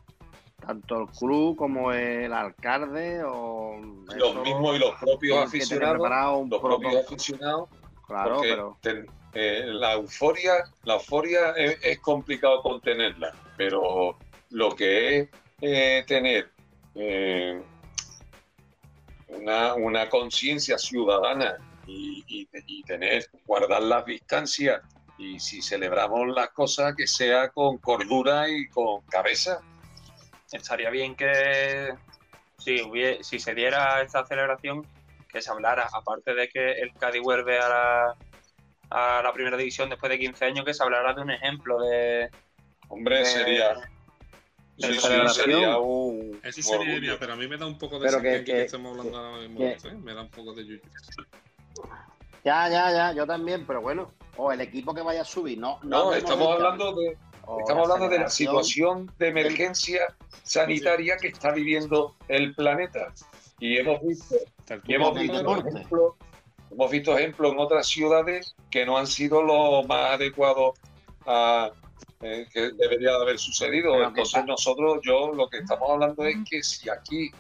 tanto 0.67 1.01
el 1.03 1.07
club 1.09 1.57
como 1.57 1.93
el 1.93 2.33
alcalde 2.33 3.23
o 3.25 3.79
los 4.17 4.37
mismos 4.43 4.77
y 4.77 4.79
los 4.81 4.95
propios 4.97 5.47
aficionados. 5.47 6.41
un 6.41 6.51
Los 6.51 6.61
propios 6.61 6.97
aficionados. 7.05 7.69
Claro, 8.07 8.39
pero 8.43 8.77
ten- 8.81 9.07
eh, 9.35 9.63
la 9.67 9.95
euforia, 9.95 10.65
la 10.85 10.95
euforia 10.95 11.53
es, 11.53 11.79
es 11.83 11.99
complicado 12.01 12.61
contenerla, 12.61 13.33
pero 13.65 14.19
lo 14.51 14.75
que 14.75 15.19
es 15.19 15.29
eh, 15.61 16.05
tener 16.07 16.51
eh, 16.97 17.63
una, 19.29 19.75
una 19.75 20.09
conciencia 20.09 20.77
ciudadana 20.77 21.57
y, 21.87 22.25
y- 22.27 22.83
tener, 22.85 23.25
guardar 23.47 23.83
las 23.83 24.05
distancias 24.05 24.83
y 25.17 25.39
si 25.39 25.63
celebramos 25.63 26.27
las 26.35 26.51
cosas 26.51 26.95
que 26.97 27.07
sea 27.07 27.51
con 27.51 27.79
cordura 27.79 28.49
y 28.49 28.69
con 28.69 29.03
cabeza. 29.03 29.61
Estaría 30.51 30.91
bien 30.91 31.15
que 31.15 31.93
si, 32.59 32.81
hubie- 32.81 33.23
si 33.23 33.39
se 33.39 33.55
diera 33.55 34.03
esta 34.03 34.27
celebración, 34.27 34.85
que 35.29 35.41
se 35.41 35.51
hablara, 35.51 35.89
aparte 35.93 36.35
de 36.35 36.49
que 36.49 36.73
el 36.73 36.93
Cádiz 36.99 37.23
vuelve 37.23 37.59
a 37.59 37.69
la, 37.69 38.15
a 38.91 39.23
la 39.23 39.33
primera 39.33 39.57
división 39.57 39.89
después 39.89 40.11
de 40.11 40.19
15 40.19 40.45
años, 40.47 40.65
que 40.65 40.75
se 40.75 40.83
hablara 40.83 41.15
de 41.15 41.23
un 41.23 41.31
ejemplo 41.31 41.79
de, 41.81 42.29
Hombre, 42.93 43.19
de- 43.21 43.25
sería, 43.25 43.75
sí, 44.79 44.93
sí, 44.95 45.29
sería 45.35 45.79
un, 45.79 46.39
Eso 46.43 46.63
sería 46.63 46.95
genial, 46.95 47.17
pero 47.19 47.33
a 47.33 47.37
mí 47.37 47.49
me 47.49 47.57
da 47.57 47.67
un 47.67 47.79
poco 47.79 47.99
de 47.99 48.07
Pero 48.07 48.21
que- 48.21 48.35
aquí 48.37 48.45
que, 48.45 48.53
que- 48.53 48.63
estemos 48.65 48.91
hablando 48.99 49.19
ahora 49.19 49.39
mismo 49.41 49.59
que- 49.61 49.89
¿eh? 49.89 49.93
Me 50.03 50.13
da 50.15 50.21
un 50.23 50.29
poco 50.31 50.53
de 50.53 50.65
yuyu. 50.67 50.81
ya, 52.45 52.69
ya, 52.69 52.91
ya, 52.93 53.13
yo 53.13 53.27
también, 53.27 53.65
pero 53.67 53.81
bueno, 53.81 54.13
o 54.37 54.53
el 54.53 54.61
equipo 54.61 54.95
que 54.95 55.01
vaya 55.03 55.23
a 55.23 55.25
subir, 55.25 55.59
no, 55.59 55.79
No, 55.83 55.97
hablemos 56.11 56.17
estamos 56.19 56.49
hablando 56.53 56.93
de, 56.95 57.17
Estamos 57.59 57.91
hablando 57.91 58.09
de 58.09 58.19
la 58.21 58.31
situación 58.31 59.11
de 59.19 59.29
emergencia 59.29 60.15
sanitaria 60.45 61.17
que 61.17 61.29
está 61.29 61.51
viviendo 61.51 62.15
el 62.29 62.55
planeta. 62.55 63.13
Y 63.59 63.79
hemos 63.79 64.01
visto, 64.01 64.37
y 64.85 64.95
hemos 64.95 65.19
visto 65.19 65.41
ejemplos, 65.57 66.15
hemos 66.71 66.91
visto 66.91 67.19
ejemplos 67.19 67.53
en 67.53 67.59
otras 67.59 67.87
ciudades 67.89 68.55
que 68.71 68.87
no 68.87 68.97
han 68.97 69.07
sido 69.09 69.43
los 69.43 69.85
más 69.89 70.13
adecuados 70.13 70.79
a 71.27 71.73
eh, 72.21 72.47
que 72.53 72.73
debería 72.73 73.11
de 73.11 73.23
haber 73.23 73.39
sucedido. 73.39 73.93
Pero 73.93 74.09
Entonces 74.09 74.45
nosotros, 74.45 75.01
yo 75.03 75.33
lo 75.33 75.49
que 75.49 75.59
estamos 75.59 75.91
hablando 75.91 76.25
es 76.25 76.37
que 76.49 76.63
si 76.63 76.89
aquí 76.89 77.31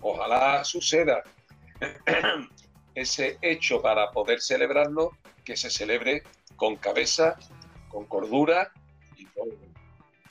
ojalá 0.00 0.64
suceda 0.64 1.22
ese 2.94 3.38
hecho 3.42 3.82
para 3.82 4.10
poder 4.10 4.40
celebrarlo, 4.40 5.12
que 5.44 5.56
se 5.56 5.70
celebre 5.70 6.22
con 6.56 6.76
cabeza, 6.76 7.36
con 7.88 8.06
cordura 8.06 8.72
y 9.16 9.26
todo. 9.26 9.46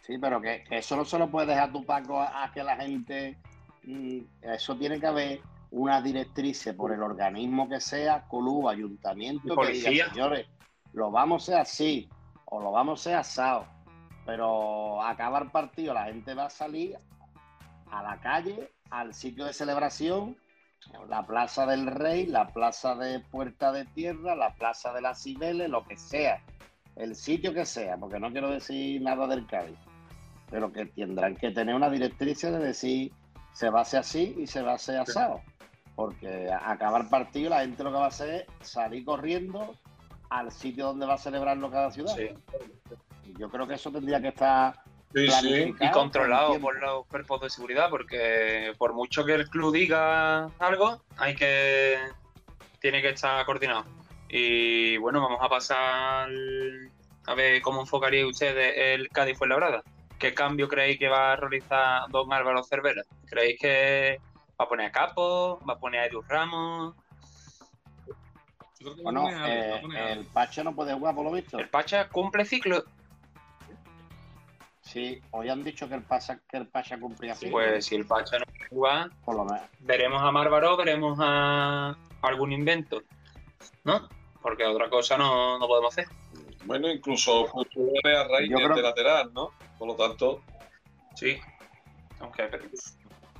Sí, 0.05 0.17
pero 0.17 0.41
que, 0.41 0.63
que 0.67 0.77
eso 0.77 0.95
no 0.95 1.05
se 1.05 1.17
lo 1.19 1.29
puedes 1.29 1.49
dejar 1.49 1.71
tu 1.71 1.85
Paco 1.85 2.19
a, 2.19 2.43
a 2.43 2.51
que 2.51 2.63
la 2.63 2.75
gente. 2.77 3.37
mm, 3.83 4.19
Eso 4.41 4.75
tiene 4.77 4.99
que 4.99 5.07
haber 5.07 5.41
una 5.71 6.01
directriz 6.01 6.69
por 6.77 6.91
el 6.91 7.01
organismo 7.01 7.67
que 7.67 7.79
sea, 7.79 8.25
club, 8.29 8.69
ayuntamiento, 8.69 9.53
Y 9.53 9.67
que 9.67 9.73
diga, 9.73 10.09
señores, 10.09 10.47
lo 10.93 11.09
vamos 11.09 11.49
a 11.49 11.61
hacer 11.61 11.61
así 11.61 12.09
o 12.53 12.61
lo 12.61 12.71
vamos 12.71 12.99
a 12.99 13.01
hacer 13.01 13.15
asado. 13.15 13.65
Pero 14.25 15.01
acaba 15.01 15.39
el 15.39 15.51
partido, 15.51 15.93
la 15.93 16.05
gente 16.05 16.33
va 16.33 16.45
a 16.45 16.49
salir 16.49 16.97
a 17.91 18.01
la 18.03 18.19
calle, 18.21 18.71
al 18.89 19.13
sitio 19.13 19.45
de 19.45 19.53
celebración, 19.53 20.37
la 21.09 21.25
Plaza 21.25 21.65
del 21.65 21.87
Rey, 21.87 22.25
la 22.27 22.47
Plaza 22.47 22.95
de 22.95 23.19
Puerta 23.19 23.71
de 23.71 23.85
Tierra, 23.85 24.35
la 24.35 24.53
Plaza 24.53 24.93
de 24.93 25.01
las 25.01 25.21
Cibeles, 25.23 25.69
lo 25.69 25.83
que 25.85 25.97
sea, 25.97 26.41
el 26.95 27.15
sitio 27.15 27.53
que 27.53 27.65
sea, 27.65 27.97
porque 27.97 28.19
no 28.19 28.31
quiero 28.31 28.49
decir 28.51 29.01
nada 29.01 29.27
del 29.27 29.45
Cádiz, 29.47 29.77
pero 30.49 30.71
que 30.71 30.85
tendrán 30.85 31.35
que 31.35 31.51
tener 31.51 31.73
una 31.75 31.89
directriz 31.89 32.41
de 32.41 32.51
decir 32.59 33.11
se 33.53 33.69
va 33.69 33.79
a 33.79 33.81
hacer 33.83 33.99
así 34.01 34.35
y 34.37 34.47
se 34.47 34.61
va 34.61 34.71
a 34.71 34.75
hacer 34.75 34.99
asado, 34.99 35.41
porque 35.95 36.49
a- 36.51 36.71
acaba 36.71 36.99
el 36.99 37.07
partido 37.07 37.49
la 37.49 37.61
gente 37.61 37.83
lo 37.83 37.91
que 37.91 37.97
va 37.97 38.05
a 38.05 38.09
hacer 38.09 38.45
es 38.61 38.67
salir 38.67 39.03
corriendo 39.05 39.75
al 40.33 40.51
sitio 40.51 40.87
donde 40.87 41.05
va 41.05 41.13
a 41.13 41.17
celebrarlo 41.17 41.69
cada 41.69 41.91
ciudad. 41.91 42.15
Sí. 42.15 42.29
Yo 43.37 43.49
creo 43.49 43.67
que 43.67 43.75
eso 43.75 43.91
tendría 43.91 44.21
que 44.21 44.29
estar 44.29 44.73
Sí, 45.13 45.27
sí. 45.27 45.47
planificado 45.47 45.89
y 45.89 45.93
controlado 45.93 46.49
con 46.53 46.61
por 46.61 46.81
los 46.81 47.05
cuerpos 47.05 47.41
de 47.41 47.49
seguridad, 47.49 47.89
porque 47.89 48.73
por 48.77 48.93
mucho 48.93 49.23
que 49.23 49.35
el 49.35 49.47
club 49.47 49.73
diga 49.73 50.45
algo, 50.57 51.01
hay 51.17 51.35
que 51.35 51.99
tiene 52.79 53.01
que 53.01 53.09
estar 53.09 53.45
coordinado. 53.45 53.85
Y 54.27 54.97
bueno, 54.97 55.21
vamos 55.21 55.39
a 55.41 55.49
pasar 55.49 56.29
a 57.25 57.35
ver 57.35 57.61
cómo 57.61 57.81
enfocaría 57.81 58.25
ustedes 58.25 58.73
el 58.75 59.09
Cádiz 59.09 59.37
Fuenlabrada. 59.37 59.83
¿Qué 60.17 60.33
cambio 60.33 60.67
creéis 60.67 60.97
que 60.97 61.09
va 61.09 61.33
a 61.33 61.35
realizar 61.35 62.09
don 62.09 62.33
Álvaro 62.33 62.63
Cervera? 62.63 63.03
¿Creéis 63.27 63.59
que 63.59 64.19
va 64.59 64.65
a 64.65 64.67
poner 64.67 64.87
a 64.87 64.91
Capo? 64.91 65.59
¿Va 65.69 65.73
a 65.73 65.79
poner 65.79 66.01
a 66.01 66.05
Edu 66.07 66.21
Ramos? 66.23 66.95
Yo 68.83 68.91
creo 68.91 68.95
que 68.95 69.01
Bueno, 69.03 69.27
a 69.27 69.31
a 69.45 69.49
eh, 69.77 69.79
poner 69.81 70.17
el 70.17 70.25
Pacha 70.25 70.63
no 70.63 70.75
puede 70.75 70.93
jugar 70.93 71.15
por 71.15 71.23
lo 71.25 71.31
visto. 71.31 71.57
¿El 71.57 71.69
Pacha 71.69 72.09
cumple 72.09 72.43
ciclo? 72.45 72.83
Sí, 74.81 75.21
hoy 75.31 75.49
han 75.49 75.63
dicho 75.63 75.87
que 75.87 75.95
el 75.95 76.03
Pacha, 76.03 76.39
que 76.47 76.57
el 76.57 76.67
Pacha 76.67 76.99
cumplía 76.99 77.31
así. 77.33 77.47
Pues 77.47 77.85
si 77.85 77.95
el 77.95 78.05
Pacha 78.05 78.37
no 78.39 78.45
puede 78.45 78.69
jugar, 78.69 79.09
por 79.23 79.35
lo 79.35 79.45
menos. 79.45 79.61
veremos 79.79 80.21
a 80.21 80.31
Márvaro, 80.31 80.75
veremos 80.77 81.17
a 81.21 81.95
algún 82.21 82.51
invento, 82.51 83.01
¿no? 83.85 84.07
Porque 84.41 84.65
otra 84.65 84.89
cosa 84.89 85.17
no, 85.17 85.57
no 85.57 85.67
podemos 85.67 85.93
hacer. 85.93 86.07
Bueno, 86.65 86.89
incluso 86.89 87.45
jugadores 87.47 88.17
a 88.17 88.27
raíz 88.27 88.51
creo- 88.53 88.75
de 88.75 88.81
lateral, 88.81 89.33
¿no? 89.33 89.51
Por 89.79 89.87
lo 89.87 89.95
tanto, 89.95 90.41
Sí. 91.15 91.37
Aunque 92.19 92.43
pero- 92.45 92.63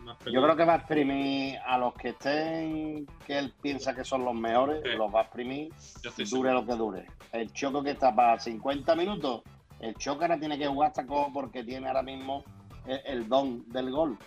Más 0.04 0.18
Yo 0.26 0.42
creo 0.42 0.56
que 0.56 0.66
va 0.66 0.74
a 0.74 0.78
exprimir 0.78 1.58
a 1.66 1.78
los 1.78 1.94
que 1.96 2.10
estén, 2.10 3.06
que 3.26 3.38
él 3.40 3.54
piensa 3.62 3.94
que 3.96 4.04
son 4.04 4.26
los 4.26 4.34
mejores, 4.34 4.82
Sí. 4.84 4.90
los 4.98 5.14
va 5.14 5.20
a 5.20 5.24
exprimir, 5.24 5.72
dure 6.04 6.26
seguro. 6.26 6.54
lo 6.54 6.66
que 6.66 6.74
dure. 6.76 7.06
El 7.32 7.52
Choco 7.54 7.82
que 7.84 7.92
está 7.92 8.14
para 8.14 8.40
50 8.40 8.96
minutos, 8.96 9.42
el 9.80 9.96
Choco 9.96 10.22
ahora 10.24 10.40
tiene 10.40 10.58
que 10.58 10.68
jugar 10.68 10.90
hasta 10.90 11.06
como 11.06 11.32
porque 11.34 11.64
tiene 11.64 11.88
ahora 11.88 12.04
mismo 12.04 12.44
el, 12.86 13.02
el 13.06 13.30
don 13.30 13.68
del 13.70 13.92
gol. 13.92 14.18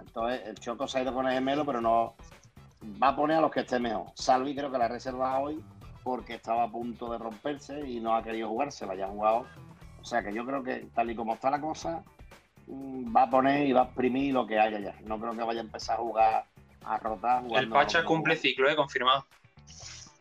Entonces, 0.00 0.42
el 0.46 0.54
Choco 0.56 0.86
se 0.86 0.98
ha 0.98 1.02
ido 1.02 1.14
con 1.14 1.26
el 1.26 1.34
gemelo, 1.34 1.64
pero 1.64 1.80
no 1.80 2.14
va 3.02 3.08
a 3.08 3.16
poner 3.16 3.38
a 3.38 3.40
los 3.40 3.50
que 3.50 3.60
estén 3.60 3.82
mejor. 3.82 4.06
Salvi 4.14 4.54
creo 4.54 4.70
que 4.70 4.78
la 4.78 4.88
reserva 4.88 5.38
hoy 5.38 5.62
porque 6.02 6.34
estaba 6.34 6.64
a 6.64 6.70
punto 6.70 7.10
de 7.10 7.16
romperse 7.18 7.80
y 7.88 7.98
no 7.98 8.14
ha 8.14 8.22
querido 8.22 8.48
jugar, 8.48 8.70
se 8.70 8.84
la 8.86 8.92
haya 8.92 9.08
jugado. 9.08 9.46
O 10.00 10.04
sea 10.04 10.22
que 10.22 10.34
yo 10.34 10.44
creo 10.44 10.62
que 10.62 10.86
tal 10.94 11.10
y 11.10 11.14
como 11.16 11.32
está 11.34 11.50
la 11.50 11.60
cosa, 11.62 12.02
va 12.68 13.22
a 13.24 13.30
poner 13.30 13.66
y 13.66 13.72
va 13.72 13.82
a 13.82 13.84
exprimir 13.84 14.32
lo 14.34 14.46
que 14.46 14.58
haya 14.58 14.78
ya. 14.78 14.94
No 15.04 15.18
creo 15.20 15.32
que 15.32 15.42
vaya 15.42 15.60
a 15.60 15.64
empezar 15.64 15.96
a 15.96 16.02
jugar, 16.02 16.44
a 16.84 16.98
rotar. 16.98 17.44
el 17.56 17.68
Pacha 17.68 18.04
como- 18.04 18.16
cumple 18.18 18.36
ciclo, 18.36 18.68
¿eh? 18.68 18.76
Confirmado. 18.76 19.26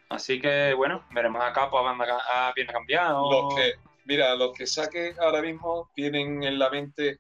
Así 0.10 0.39
que, 0.39 0.73
bueno, 0.75 1.03
veremos 1.12 1.41
a 1.43 1.51
Capo 1.53 1.77
a 1.79 1.82
banda 1.82 2.06
a 2.34 2.53
pierna 2.53 2.73
cambiada 2.73 3.19
o 3.19 3.32
los 3.49 3.56
que, 3.56 3.73
mira, 4.06 4.36
los 4.36 4.53
que 4.53 4.67
saque 4.67 5.15
ahora 5.19 5.41
mismo 5.41 5.89
tienen 5.95 6.43
en 6.43 6.60
la 6.60 6.69
mente 6.69 7.19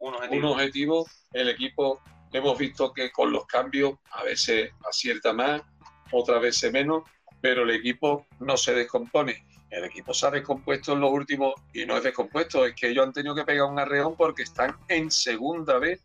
un 0.00 0.08
un 0.08 0.14
objetivo. 0.16 0.50
objetivo, 0.50 1.06
el 1.32 1.48
equipo 1.50 2.00
hemos 2.32 2.58
visto 2.58 2.92
que 2.92 3.12
con 3.12 3.30
los 3.30 3.46
cambios 3.46 3.94
a 4.10 4.24
veces 4.24 4.72
acierta 4.88 5.32
más, 5.32 5.62
otras 6.10 6.40
veces 6.42 6.72
menos, 6.72 7.04
pero 7.40 7.62
el 7.62 7.70
equipo 7.70 8.26
no 8.40 8.56
se 8.56 8.74
descompone. 8.74 9.44
El 9.72 9.84
equipo 9.84 10.12
se 10.12 10.26
ha 10.26 10.30
descompuesto 10.30 10.92
en 10.92 11.00
los 11.00 11.10
últimos 11.10 11.54
y 11.72 11.86
no 11.86 11.96
es 11.96 12.02
descompuesto, 12.02 12.66
es 12.66 12.74
que 12.74 12.90
ellos 12.90 13.06
han 13.06 13.12
tenido 13.14 13.34
que 13.34 13.44
pegar 13.44 13.64
un 13.64 13.78
arreón 13.78 14.14
porque 14.16 14.42
están 14.42 14.76
en 14.86 15.10
segunda 15.10 15.78
vez. 15.78 16.02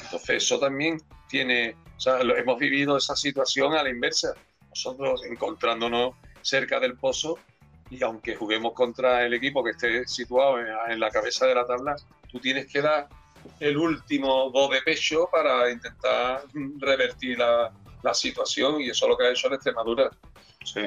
Entonces 0.00 0.44
eso 0.44 0.60
también 0.60 1.02
tiene, 1.28 1.74
o 1.96 2.00
sea, 2.00 2.20
hemos 2.20 2.58
vivido 2.60 2.96
esa 2.96 3.16
situación 3.16 3.74
a 3.74 3.82
la 3.82 3.90
inversa. 3.90 4.34
Nosotros 4.68 5.24
encontrándonos 5.24 6.14
cerca 6.42 6.78
del 6.78 6.96
pozo 6.96 7.40
y 7.90 8.04
aunque 8.04 8.36
juguemos 8.36 8.72
contra 8.72 9.26
el 9.26 9.34
equipo 9.34 9.64
que 9.64 9.70
esté 9.70 10.06
situado 10.06 10.60
en, 10.60 11.00
la 11.00 11.10
cabeza 11.10 11.46
de 11.46 11.56
la 11.56 11.66
tabla, 11.66 11.96
tú 12.30 12.38
tienes 12.38 12.72
que 12.72 12.82
dar 12.82 13.08
el 13.58 13.76
último 13.78 14.48
do 14.50 14.68
de 14.68 14.80
pecho 14.80 15.28
para 15.30 15.68
intentar 15.72 16.44
revertir 16.78 17.36
la, 17.40 17.72
la 18.04 18.14
situación 18.14 18.80
y 18.80 18.90
eso 18.90 19.06
es 19.06 19.10
lo 19.10 19.16
que 19.16 19.26
ha 19.26 19.30
hecho 19.30 19.48
la 19.48 19.56
Extremadura. 19.56 20.08
Sí. 20.64 20.82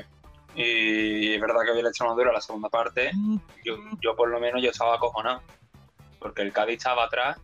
Y 0.56 1.34
es 1.34 1.42
verdad 1.42 1.64
que 1.66 1.72
había 1.72 1.84
la 1.84 1.90
Extremadura 1.90 2.32
la 2.32 2.42
segunda 2.42 2.70
parte. 2.70 3.12
Yo, 3.64 3.76
yo 4.02 4.16
por 4.16 4.30
lo 4.30 4.40
menos 4.40 4.62
yo 4.62 4.70
estaba 4.70 4.96
acojonado. 4.96 5.42
Porque 6.20 6.42
el 6.42 6.54
Cádiz 6.54 6.78
estaba 6.78 7.06
atrás. 7.06 7.38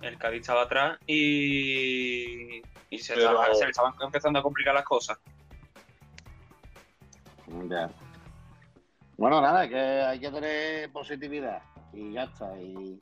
El 0.00 0.16
Cádiz 0.16 0.42
estaba 0.42 0.62
atrás 0.62 0.98
y, 1.06 2.62
y 2.90 2.98
se, 2.98 3.14
estaba, 3.14 3.52
se 3.54 3.64
le 3.64 3.70
estaban 3.70 3.94
empezando 4.00 4.38
a 4.38 4.42
complicar 4.42 4.74
las 4.74 4.84
cosas. 4.84 5.18
Ya. 7.68 7.90
Bueno, 9.16 9.40
nada, 9.40 9.68
que 9.68 9.78
hay 9.78 10.18
que 10.18 10.30
tener 10.30 10.92
positividad 10.92 11.62
y 11.92 12.12
ya 12.12 12.24
está. 12.24 12.56
Y, 12.58 12.98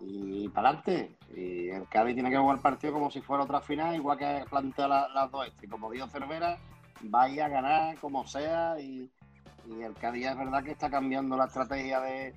y 0.00 0.48
para 0.48 0.68
adelante. 0.70 1.16
Y 1.34 1.70
el 1.70 1.88
Cádiz 1.88 2.14
tiene 2.14 2.30
que 2.30 2.36
jugar 2.36 2.56
el 2.56 2.62
partido 2.62 2.92
como 2.92 3.10
si 3.10 3.20
fuera 3.20 3.44
otra 3.44 3.60
final, 3.60 3.94
igual 3.94 4.18
que 4.18 4.44
plantea 4.48 4.88
las 4.88 5.30
dos 5.30 5.46
este. 5.46 5.66
Y 5.66 5.68
como 5.68 5.90
dijo 5.90 6.06
Cervera, 6.08 6.58
vaya 7.02 7.46
a 7.46 7.48
ganar 7.48 7.98
como 7.98 8.26
sea. 8.26 8.78
Y, 8.80 9.10
el 9.80 9.94
Cádiz 9.94 10.26
es 10.26 10.36
verdad 10.36 10.64
que 10.64 10.72
está 10.72 10.90
cambiando 10.90 11.36
la 11.36 11.44
estrategia 11.46 12.00
de. 12.00 12.34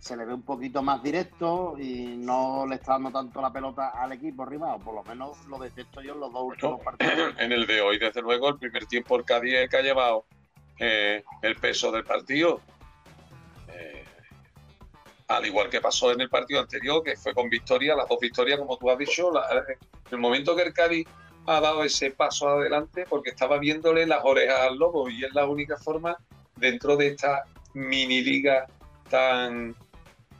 Se 0.00 0.16
le 0.16 0.24
ve 0.24 0.34
un 0.34 0.42
poquito 0.42 0.82
más 0.82 1.02
directo 1.02 1.76
y 1.78 2.16
no 2.16 2.66
le 2.66 2.76
está 2.76 2.94
dando 2.94 3.12
tanto 3.12 3.40
la 3.40 3.52
pelota 3.52 3.90
al 3.90 4.12
equipo 4.12 4.44
rival, 4.44 4.80
por 4.80 4.94
lo 4.94 5.04
menos 5.04 5.46
lo 5.46 5.58
detecto 5.58 6.00
yo 6.00 6.14
en 6.14 6.20
los 6.20 6.32
dos 6.32 6.42
últimos 6.42 6.80
partidos. 6.80 7.34
En 7.38 7.52
el 7.52 7.66
de 7.66 7.80
hoy, 7.82 7.98
desde 7.98 8.20
luego, 8.20 8.48
el 8.48 8.58
primer 8.58 8.86
tiempo 8.86 9.16
el 9.16 9.24
Cádiz 9.24 9.54
es 9.54 9.70
que 9.70 9.76
ha 9.76 9.82
llevado 9.82 10.24
eh, 10.78 11.22
el 11.42 11.54
peso 11.56 11.92
del 11.92 12.02
partido. 12.04 12.60
Eh, 13.68 14.04
al 15.28 15.46
igual 15.46 15.68
que 15.68 15.80
pasó 15.80 16.10
en 16.10 16.22
el 16.22 16.28
partido 16.28 16.60
anterior, 16.60 17.02
que 17.04 17.14
fue 17.14 17.32
con 17.32 17.48
victoria, 17.48 17.94
las 17.94 18.08
dos 18.08 18.18
victorias, 18.18 18.58
como 18.58 18.76
tú 18.78 18.90
has 18.90 18.98
dicho, 18.98 19.30
en 19.30 19.78
el 20.10 20.18
momento 20.18 20.56
que 20.56 20.62
el 20.62 20.72
Cádiz 20.72 21.06
ha 21.46 21.60
dado 21.60 21.84
ese 21.84 22.10
paso 22.10 22.48
adelante, 22.48 23.06
porque 23.08 23.30
estaba 23.30 23.58
viéndole 23.58 24.06
las 24.06 24.24
orejas 24.24 24.60
al 24.60 24.78
lobo, 24.78 25.08
y 25.08 25.24
es 25.24 25.34
la 25.34 25.46
única 25.46 25.76
forma 25.76 26.16
dentro 26.56 26.96
de 26.96 27.08
esta 27.08 27.44
mini 27.74 28.22
liga 28.22 28.66
tan, 29.08 29.74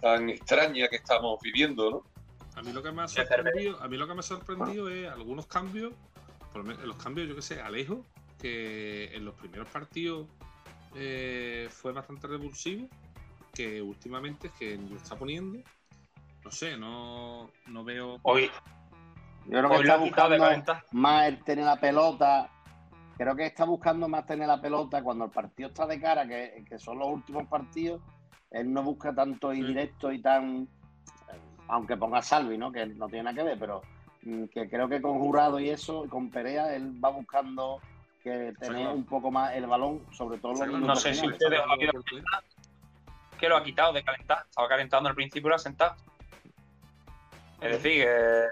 tan 0.01 0.31
extraña 0.31 0.89
que 0.89 0.97
estamos 0.97 1.41
viviendo, 1.43 1.91
¿no? 1.91 2.03
A 2.55 2.63
mí 2.63 2.73
lo 2.73 2.83
que 2.83 2.93
me 2.93 3.03
ha 3.03 3.09
sorprendido, 3.09 3.81
a 3.81 3.89
mí 3.89 3.97
lo 3.97 4.07
que 4.07 4.15
me 4.15 4.21
ha 4.21 4.23
sorprendido 4.23 4.89
es 4.89 5.09
algunos 5.09 5.47
cambios, 5.47 5.95
por 6.53 6.65
los 6.65 6.97
cambios, 6.97 7.29
yo 7.29 7.35
que 7.35 7.43
sé, 7.43 7.61
Alejo, 7.61 8.05
que 8.39 9.15
en 9.15 9.25
los 9.25 9.35
primeros 9.35 9.69
partidos 9.69 10.27
eh, 10.95 11.69
fue 11.71 11.93
bastante 11.93 12.27
revulsivo, 12.27 12.89
que 13.55 13.81
últimamente 13.81 14.49
es 14.49 14.53
que 14.55 14.77
lo 14.77 14.97
está 14.97 15.17
poniendo. 15.17 15.59
No 16.45 16.51
sé, 16.51 16.77
no, 16.77 17.51
no 17.69 17.85
veo. 17.85 18.19
Hoy. 18.23 18.51
Yo 19.47 19.59
creo 19.59 19.71
que 19.71 19.77
está 19.77 19.97
buscando 19.97 20.45
más 20.93 21.29
el 21.29 21.45
tener 21.45 21.65
la 21.65 21.77
pelota. 21.77 22.49
Creo 23.17 23.37
que 23.37 23.47
está 23.47 23.65
buscando 23.65 24.09
más 24.09 24.27
tener 24.27 24.49
la 24.49 24.61
pelota 24.61 25.03
cuando 25.03 25.27
el 25.27 25.31
partido 25.31 25.69
está 25.69 25.87
de 25.87 26.01
cara, 26.01 26.27
que, 26.27 26.65
son 26.79 26.99
los 26.99 27.09
últimos 27.09 27.47
partidos. 27.47 28.01
Él 28.51 28.73
no 28.73 28.83
busca 28.83 29.15
tanto 29.15 29.53
y 29.53 29.63
directo 29.63 30.13
y 30.13 30.21
tan. 30.21 30.69
Aunque 31.69 31.97
ponga 31.97 32.23
Salvi, 32.23 32.59
¿no? 32.59 32.71
Que 32.71 32.87
no 32.87 33.09
tiene 33.09 33.25
nada 33.25 33.37
que 33.37 33.43
ver, 33.43 33.59
pero 33.59 33.83
mm, 34.23 34.45
que 34.47 34.69
creo 34.69 34.89
que 34.89 35.01
con 35.01 35.19
Jurado 35.19 35.59
y 35.59 35.71
eso, 35.71 36.07
con 36.09 36.31
Perea, 36.31 36.75
él 36.75 37.03
va 37.03 37.11
buscando 37.11 37.81
que 38.23 38.53
tener 38.59 38.89
un 38.89 39.05
poco 39.05 39.31
más 39.31 39.55
el 39.55 39.67
balón, 39.67 40.05
sobre 40.13 40.39
todo 40.39 40.65
los 40.65 40.81
No 40.81 40.97
sé 40.97 41.15
si 41.15 41.27
ustedes 41.27 41.61
lo 41.67 42.03
que 43.43 43.49
lo 43.49 43.57
ha 43.57 43.65
quitado 43.65 43.93
de 43.93 44.05
calentar. 44.05 44.45
Estaba 44.49 44.69
calentando 44.69 45.09
al 45.09 45.17
principio 45.17 45.49
y 45.49 45.51
lo 45.51 45.57
ha 45.57 45.59
sentado. 45.59 45.97
Es 47.61 47.73
decir, 47.73 48.05
que. 48.05 48.47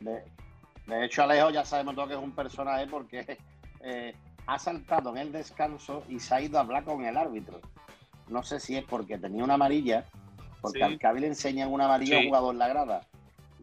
De, 0.00 1.04
hecho, 1.04 1.22
Alejo 1.22 1.50
ya 1.50 1.64
sabemos 1.64 1.94
todo 1.94 2.08
que 2.08 2.14
es 2.14 2.20
un 2.20 2.32
personaje 2.32 2.86
porque 2.86 3.38
eh, 3.80 4.14
ha 4.46 4.58
saltado 4.58 5.10
en 5.10 5.18
el 5.18 5.32
descanso 5.32 6.04
y 6.08 6.20
se 6.20 6.34
ha 6.34 6.40
ido 6.40 6.58
a 6.58 6.62
hablar 6.62 6.84
con 6.84 7.04
el 7.04 7.16
árbitro. 7.16 7.60
No 8.28 8.42
sé 8.42 8.60
si 8.60 8.76
es 8.76 8.84
porque 8.84 9.18
tenía 9.18 9.44
una 9.44 9.54
amarilla, 9.54 10.04
porque 10.60 10.82
al 10.82 10.98
Cabil 10.98 11.22
le 11.22 11.28
enseñan 11.28 11.72
una 11.72 11.86
amarilla 11.86 12.16
a 12.16 12.20
un 12.20 12.26
jugador 12.26 12.54
en 12.54 12.58
la 12.58 12.68
grada. 12.68 13.00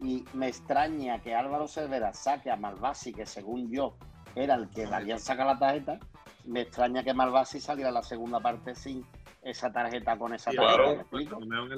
Y 0.02 0.24
me 0.34 0.48
extraña 0.48 1.20
que 1.20 1.34
Álvaro 1.34 1.68
Cervera 1.68 2.12
saque 2.12 2.50
a 2.50 2.56
Malvasi, 2.56 3.12
que 3.12 3.26
según 3.26 3.70
yo 3.70 3.96
era 4.34 4.54
el 4.54 4.68
que 4.68 4.86
Daniel 4.86 5.18
saca 5.18 5.44
la 5.44 5.58
tarjeta. 5.58 5.98
Me 6.44 6.62
extraña 6.62 7.02
que 7.02 7.14
Malvasi 7.14 7.60
saliera 7.60 7.90
la 7.90 8.02
segunda 8.02 8.40
parte 8.40 8.74
sin 8.74 9.04
esa 9.42 9.72
tarjeta 9.72 10.18
con 10.18 10.34
esa 10.34 10.50
tarjeta. 10.52 11.06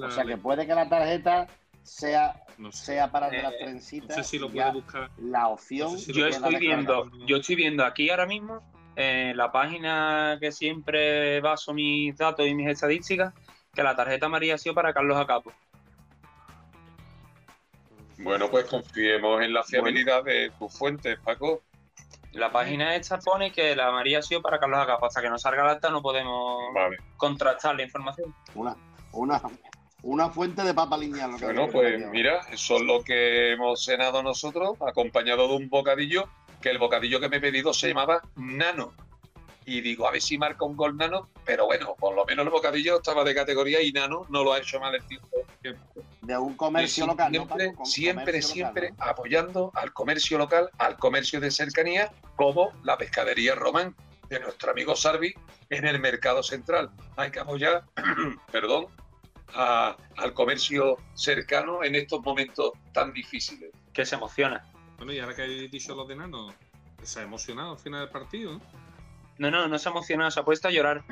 O 0.07 0.11
sea 0.11 0.25
que 0.25 0.37
puede 0.37 0.67
que 0.67 0.75
la 0.75 0.89
tarjeta 0.89 1.47
sea, 1.89 2.35
sea 2.71 3.11
para 3.11 3.31
de 3.31 3.43
las 3.43 3.53
eh, 3.55 3.59
trencitas. 3.61 4.17
No 4.17 4.23
sé 4.23 4.29
si 4.29 4.39
lo 4.39 4.51
puede 4.51 4.73
buscar. 4.73 5.11
La 5.19 5.49
opción. 5.49 5.97
yo 5.97 6.27
estoy 6.27 6.57
viendo, 6.57 7.11
yo 7.27 7.39
estoy 7.39 7.57
viendo 7.57 7.85
aquí 7.85 8.11
ahora 8.11 8.27
mismo 8.27 8.63
en 8.97 9.37
la 9.37 9.51
página 9.51 10.39
que 10.41 10.53
siempre 10.53 11.41
baso 11.41 11.73
mis 11.73 12.17
datos 12.17 12.47
y 12.47 12.55
mis 12.55 12.69
estadísticas, 12.69 13.33
que 13.73 13.83
la 13.83 13.95
tarjeta 13.95 14.27
amarilla 14.27 14.55
ha 14.55 14.59
sido 14.59 14.75
para 14.75 14.93
Carlos 14.93 15.17
Acapo. 15.17 15.53
Bueno, 18.19 18.51
pues 18.51 18.65
confiemos 18.67 19.43
en 19.43 19.53
la 19.53 19.63
fiabilidad 19.63 20.25
de 20.25 20.51
tus 20.59 20.77
fuentes, 20.77 21.19
Paco. 21.21 21.63
La 22.33 22.51
página 22.51 22.95
esta 22.97 23.19
pone 23.19 23.53
que 23.53 23.75
la 23.75 23.91
María 23.91 24.19
ha 24.19 24.23
sido 24.23 24.43
para 24.43 24.59
Carlos 24.59 24.81
Acapa. 24.81 25.07
Hasta 25.07 25.23
que 25.23 25.31
no 25.31 25.39
salga 25.39 25.65
la 25.65 25.73
acta 25.73 25.91
no 25.91 26.03
podemos 26.03 26.59
contrastar 27.17 27.77
la 27.77 27.85
información. 27.85 28.35
Una, 28.55 28.77
una, 29.13 29.41
una 30.03 30.31
fuente 30.31 30.63
de 30.63 30.75
papa 30.75 30.97
lineal. 30.97 31.33
Bueno, 31.41 31.69
pues 31.71 32.07
mira, 32.11 32.41
eso 32.51 32.77
es 32.77 32.83
lo 32.83 33.03
que 33.03 33.53
hemos 33.53 33.85
cenado 33.85 34.23
nosotros, 34.23 34.77
acompañado 34.87 35.49
de 35.49 35.55
un 35.55 35.69
bocadillo, 35.69 36.29
que 36.61 36.71
el 36.71 36.79
bocadillo 36.79 37.21
que 37.21 37.29
me 37.29 37.39
he 37.39 37.41
pedido 37.41 37.73
se 37.73 37.89
llamaba 37.89 38.23
Nano. 38.37 38.93
Y 39.65 39.83
digo, 39.83 40.09
a 40.09 40.13
ver 40.13 40.23
si 40.23 40.39
marca 40.39 40.65
un 40.65 40.77
gol 40.77 40.97
Nano, 40.97 41.29
pero 41.45 41.67
bueno, 41.67 41.95
por 41.99 42.15
lo 42.15 42.25
menos 42.25 42.47
el 42.47 42.51
bocadillo 42.51 42.97
estaba 42.97 43.23
de 43.25 43.35
categoría 43.35 43.83
y 43.83 43.93
Nano 43.93 44.25
no 44.31 44.43
lo 44.43 44.53
ha 44.53 44.59
hecho 44.59 44.81
mal 44.81 44.95
el 44.95 45.05
tiempo 45.07 45.29
de 46.23 46.39
un 46.39 46.55
comercio 46.55 47.07
local. 47.07 47.33
Siempre, 47.85 48.43
siempre, 48.43 48.95
apoyando 48.99 49.73
al 49.75 49.93
comercio 49.93 50.39
local, 50.39 50.71
al 50.79 50.97
comercio 50.97 51.41
de 51.41 51.51
cercanía, 51.51 52.13
como 52.37 52.73
la 52.83 52.97
pescadería 52.97 53.55
Román 53.55 53.95
de 54.29 54.41
nuestro 54.41 54.71
amigo 54.71 54.95
Sarvi 54.95 55.35
en 55.71 55.87
el 55.87 55.99
mercado 56.01 56.43
central. 56.43 56.91
Hay 57.17 57.31
que 57.31 57.41
apoyar, 57.41 57.85
perdón, 58.53 58.89
al 59.55 60.35
comercio 60.35 60.97
cercano 61.15 61.83
en 61.83 61.95
estos 61.95 62.23
momentos 62.23 62.73
tan 62.93 63.13
difíciles. 63.13 63.71
Que 63.93 64.05
se 64.05 64.15
emociona. 64.15 64.65
Bueno, 64.97 65.13
y 65.13 65.19
ahora 65.19 65.35
que 65.35 65.43
hay 65.43 65.69
dicho 65.69 65.95
los 65.95 66.07
de 66.07 66.17
Nano, 66.17 66.55
se 67.03 67.21
ha 67.21 67.23
emocionado 67.23 67.73
al 67.73 67.79
final 67.79 68.01
del 68.01 68.11
partido, 68.11 68.53
¿no? 68.53 68.61
No, 69.39 69.53
no, 69.53 69.69
no 69.69 69.79
se 69.79 69.89
emociona, 69.89 70.31
se 70.33 70.41
ha 70.41 70.45
puesto 70.45 70.67
a 70.67 70.71
llorar. 70.73 71.05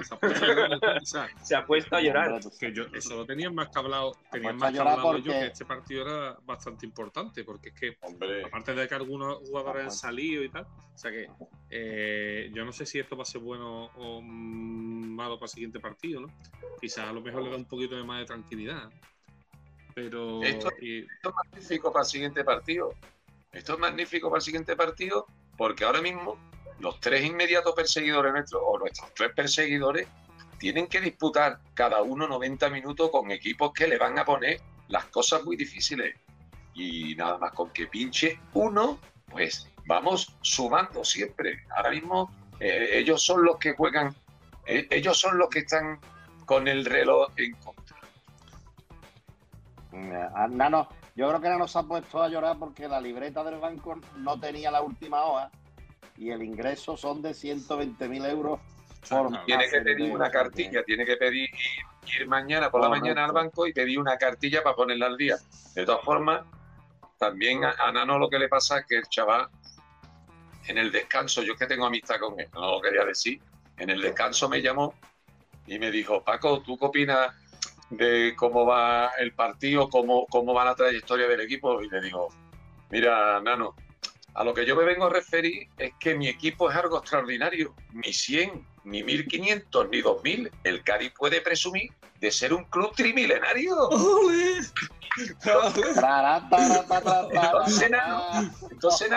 Se 1.42 1.54
ha 1.54 1.64
puesto 1.64 1.94
a 1.94 2.00
llorar. 2.00 2.40
Que 2.58 2.72
yo, 2.72 2.84
eso 2.92 3.16
lo 3.16 3.24
tenían 3.24 3.54
más 3.54 3.68
que 3.68 3.78
hablado, 3.78 4.16
tenían 4.32 4.56
más 4.56 4.72
que 4.72 4.80
hablado 4.80 5.18
yo 5.18 5.32
que 5.32 5.46
este 5.46 5.64
partido 5.64 6.02
era 6.02 6.36
bastante 6.44 6.84
importante, 6.86 7.44
porque 7.44 7.68
es 7.68 7.74
que, 7.74 7.98
aparte 8.44 8.74
de 8.74 8.88
que 8.88 8.94
algunos 8.94 9.38
jugadores 9.48 9.84
han 9.84 9.92
salido 9.92 10.42
y 10.42 10.48
tal, 10.48 10.64
o 10.64 10.98
sea 10.98 11.12
que 11.12 11.28
eh, 11.70 12.50
yo 12.52 12.64
no 12.64 12.72
sé 12.72 12.84
si 12.84 12.98
esto 12.98 13.16
va 13.16 13.22
a 13.22 13.26
ser 13.26 13.40
bueno 13.40 13.90
o 13.96 14.20
malo 14.20 15.36
para 15.36 15.46
el 15.46 15.50
siguiente 15.50 15.78
partido, 15.78 16.20
¿no? 16.22 16.28
Quizás 16.80 17.08
a 17.08 17.12
lo 17.12 17.20
mejor 17.20 17.42
le 17.42 17.50
da 17.50 17.56
un 17.56 17.64
poquito 17.64 17.96
de 17.96 18.02
más 18.02 18.18
de 18.18 18.26
tranquilidad. 18.26 18.90
Pero. 19.94 20.42
Esto, 20.42 20.70
esto 20.80 21.28
es 21.28 21.34
magnífico 21.34 21.92
para 21.92 22.02
el 22.02 22.10
siguiente 22.10 22.44
partido. 22.44 22.92
Esto 23.52 23.74
es 23.74 23.78
magnífico 23.78 24.28
para 24.28 24.38
el 24.38 24.42
siguiente 24.42 24.76
partido, 24.76 25.26
porque 25.56 25.84
ahora 25.84 26.02
mismo 26.02 26.38
los 26.80 27.00
tres 27.00 27.24
inmediatos 27.24 27.74
perseguidores 27.74 28.32
nuestros, 28.32 28.62
o 28.64 28.78
nuestros 28.78 29.12
tres 29.14 29.32
perseguidores, 29.34 30.08
tienen 30.58 30.86
que 30.86 31.00
disputar 31.00 31.58
cada 31.74 32.02
uno 32.02 32.26
90 32.26 32.70
minutos 32.70 33.10
con 33.10 33.30
equipos 33.30 33.72
que 33.72 33.86
le 33.86 33.98
van 33.98 34.18
a 34.18 34.24
poner 34.24 34.60
las 34.88 35.04
cosas 35.06 35.44
muy 35.44 35.56
difíciles. 35.56 36.14
Y 36.74 37.14
nada 37.16 37.38
más 37.38 37.52
con 37.52 37.70
que 37.70 37.86
pinche 37.86 38.38
uno, 38.54 38.98
pues 39.30 39.68
vamos 39.86 40.36
sumando 40.42 41.04
siempre. 41.04 41.64
Ahora 41.74 41.90
mismo 41.90 42.30
eh, 42.60 42.90
ellos 42.92 43.22
son 43.22 43.44
los 43.44 43.56
que 43.56 43.74
juegan, 43.74 44.14
eh, 44.66 44.86
ellos 44.90 45.18
son 45.18 45.38
los 45.38 45.48
que 45.48 45.60
están 45.60 45.98
con 46.44 46.68
el 46.68 46.84
reloj 46.84 47.30
en 47.36 47.54
contra. 47.56 47.96
Nano, 50.50 50.88
Yo 51.14 51.28
creo 51.28 51.40
que 51.40 51.48
no 51.48 51.58
nos 51.58 51.74
ha 51.76 51.82
puesto 51.82 52.22
a 52.22 52.28
llorar 52.28 52.58
porque 52.58 52.86
la 52.86 53.00
libreta 53.00 53.42
del 53.42 53.58
banco 53.58 53.98
no 54.18 54.38
tenía 54.38 54.70
la 54.70 54.82
última 54.82 55.24
hoja 55.24 55.50
y 56.18 56.30
el 56.30 56.42
ingreso 56.42 56.96
son 56.96 57.22
de 57.22 57.30
120.000 57.30 58.30
euros 58.30 58.60
por 59.08 59.44
Tiene 59.44 59.68
que 59.68 59.80
pedir 59.80 60.12
una 60.12 60.30
cartilla, 60.30 60.82
tiene 60.82 61.04
que 61.04 61.16
pedir 61.16 61.48
ir, 61.48 62.20
ir 62.20 62.28
mañana 62.28 62.70
por 62.70 62.80
la 62.80 62.88
Correcto. 62.88 63.06
mañana 63.06 63.24
al 63.26 63.32
banco 63.32 63.66
y 63.66 63.72
pedir 63.72 63.98
una 63.98 64.16
cartilla 64.16 64.62
para 64.62 64.74
ponerla 64.74 65.06
al 65.06 65.16
día. 65.16 65.36
De 65.74 65.84
todas 65.84 66.04
formas, 66.04 66.42
también 67.18 67.64
a, 67.64 67.72
a 67.78 67.92
Nano 67.92 68.18
lo 68.18 68.28
que 68.28 68.38
le 68.38 68.48
pasa 68.48 68.78
es 68.78 68.86
que 68.86 68.96
el 68.96 69.04
chaval, 69.04 69.48
en 70.66 70.78
el 70.78 70.90
descanso, 70.90 71.42
yo 71.42 71.52
es 71.52 71.58
que 71.58 71.66
tengo 71.66 71.86
amistad 71.86 72.16
con 72.18 72.38
él, 72.40 72.48
no 72.52 72.72
lo 72.72 72.80
quería 72.80 73.04
decir, 73.04 73.40
en 73.76 73.90
el 73.90 74.00
descanso 74.00 74.48
me 74.48 74.60
llamó 74.60 74.94
y 75.66 75.78
me 75.78 75.90
dijo, 75.90 76.22
Paco, 76.24 76.60
¿tú 76.62 76.78
qué 76.78 76.86
opinas 76.86 77.32
de 77.90 78.34
cómo 78.36 78.66
va 78.66 79.12
el 79.18 79.32
partido, 79.32 79.88
cómo, 79.88 80.26
cómo 80.26 80.54
va 80.54 80.64
la 80.64 80.74
trayectoria 80.74 81.28
del 81.28 81.40
equipo? 81.42 81.80
Y 81.82 81.88
le 81.88 82.00
digo, 82.00 82.28
mira, 82.90 83.40
Nano, 83.40 83.74
a 84.36 84.44
lo 84.44 84.52
que 84.52 84.66
yo 84.66 84.76
me 84.76 84.84
vengo 84.84 85.06
a 85.06 85.10
referir 85.10 85.68
es 85.78 85.94
que 85.98 86.14
mi 86.14 86.28
equipo 86.28 86.70
es 86.70 86.76
algo 86.76 86.98
extraordinario. 86.98 87.74
Ni 87.92 88.12
100, 88.12 88.66
ni 88.84 89.02
1500, 89.02 89.88
ni 89.88 90.02
2000. 90.02 90.52
El 90.62 90.84
Cádiz 90.84 91.10
puede 91.16 91.40
presumir 91.40 91.90
de 92.20 92.30
ser 92.30 92.52
un 92.52 92.64
club 92.64 92.94
trimilenario. 92.94 93.88
Entonces, 95.18 95.96
Entonces, 98.70 99.08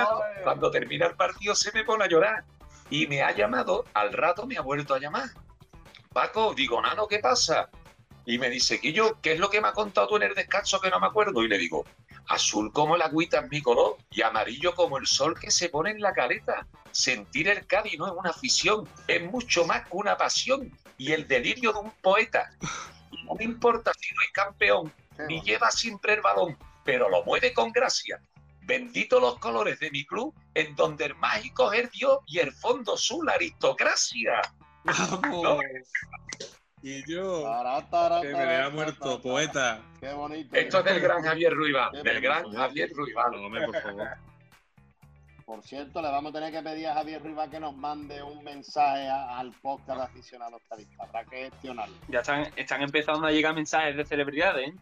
cuando 0.42 0.72
termina 0.72 1.08
el 1.08 1.16
partido 1.16 1.54
se 1.54 1.74
me 1.74 1.84
pone 1.84 2.06
a 2.06 2.08
llorar. 2.08 2.46
Y 2.90 3.06
me 3.08 3.22
ha 3.22 3.36
llamado, 3.36 3.84
al 3.94 4.14
rato 4.14 4.48
me 4.48 4.58
ha 4.58 4.62
vuelto 4.62 4.94
a 4.94 5.00
llamar. 5.00 5.30
Paco, 6.14 6.54
digo, 6.56 6.82
Nano, 6.82 7.08
¿qué 7.08 7.20
pasa? 7.20 7.70
Y 8.26 8.38
me 8.38 8.50
dice, 8.50 8.80
Quillo, 8.80 9.20
¿qué 9.22 9.34
es 9.34 9.40
lo 9.40 9.50
que 9.50 9.60
me 9.60 9.68
ha 9.68 9.74
contado 9.74 10.08
tú 10.08 10.16
en 10.16 10.24
el 10.24 10.34
descanso 10.34 10.80
que 10.80 10.90
no 10.90 11.00
me 11.02 11.08
acuerdo? 11.08 11.44
Y 11.44 11.50
le 11.50 11.58
digo, 11.58 11.84
azul 12.30 12.72
como 12.72 12.96
el 12.96 13.02
agüita 13.02 13.40
es 13.40 13.50
mi 13.50 13.62
color 13.62 13.98
y 14.10 14.22
amarillo 14.22 14.74
como 14.76 14.98
el 14.98 15.08
sol 15.08 15.38
que 15.38 15.52
se 15.52 15.70
pone 15.70 15.92
en 15.92 16.00
la 16.00 16.14
caleta. 16.14 16.66
Sentir 16.92 17.48
el 17.50 17.66
Cádiz 17.68 17.98
no 17.98 18.08
es 18.08 18.14
una 18.16 18.30
afición, 18.30 18.88
es 19.08 19.22
mucho 19.30 19.66
más 19.66 19.82
que 19.88 19.98
una 19.98 20.16
pasión 20.16 20.72
y 20.98 21.12
el 21.12 21.28
delirio 21.28 21.74
de 21.74 21.80
un 21.80 21.92
poeta. 22.02 22.52
No 23.26 23.36
me 23.36 23.44
importa 23.44 23.92
si 24.00 24.14
no 24.14 24.22
es 24.22 24.32
campeón, 24.32 24.94
ni 25.28 25.42
lleva 25.42 25.72
siempre 25.72 26.14
el 26.14 26.22
balón, 26.22 26.58
pero 26.86 27.10
lo 27.10 27.24
mueve 27.24 27.54
con 27.54 27.72
gracia. 27.72 28.22
Bendito 28.62 29.20
los 29.20 29.40
colores 29.40 29.80
de 29.80 29.90
mi 29.90 30.06
club, 30.06 30.34
en 30.54 30.76
donde 30.76 31.06
el 31.06 31.16
mágico 31.16 31.74
es 31.74 31.92
Dios 31.92 32.20
y 32.28 32.40
el 32.40 32.52
fondo 32.52 32.96
su 32.98 33.24
la 33.24 33.34
aristocracia. 33.34 34.42
¡Vamos! 34.84 35.64
Y 36.82 37.04
yo, 37.12 37.44
que 38.22 38.28
me 38.28 38.34
tará, 38.34 38.66
ha 38.66 38.70
muerto, 38.70 39.22
poeta. 39.22 39.82
Qué 40.00 40.14
bonito. 40.14 40.56
Esto 40.56 40.80
es 40.80 40.86
del 40.86 41.00
gran 41.02 41.22
Javier 41.24 41.54
Ruibal, 41.54 41.92
Qué 41.92 42.04
del 42.04 42.22
gran. 42.22 42.52
Javier 42.54 42.90
Ruibal. 42.96 43.32
No, 43.34 43.46
hombre, 43.48 43.66
por 43.66 43.82
favor. 43.82 44.08
Por 45.46 45.64
cierto, 45.64 46.02
le 46.02 46.10
vamos 46.10 46.30
a 46.30 46.34
tener 46.40 46.52
que 46.54 46.62
pedir 46.62 46.88
a 46.88 46.94
Javier 46.94 47.24
Rivas 47.24 47.50
que 47.50 47.60
nos 47.60 47.76
mande 47.76 48.22
un 48.22 48.44
mensaje 48.44 49.08
a- 49.08 49.40
al 49.40 49.52
podcast 49.54 49.98
de 49.98 50.06
aficionados 50.06 50.62
estadistas. 50.62 51.00
Habrá 51.00 51.26
que 51.26 51.50
gestionarlo. 51.50 51.96
Ya 52.08 52.20
están, 52.20 52.48
están 52.56 52.82
empezando 52.84 53.26
a 53.26 53.32
llegar 53.32 53.56
mensajes 53.56 53.98
de 53.98 54.06
celebridades, 54.06 54.70
¿eh? 54.70 54.74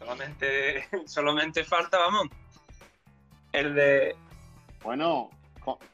Solamente, 0.00 0.88
solamente 1.06 1.64
falta, 1.64 1.96
vamos. 1.98 2.26
El 3.52 3.74
de. 3.74 4.16
Bueno, 4.82 5.30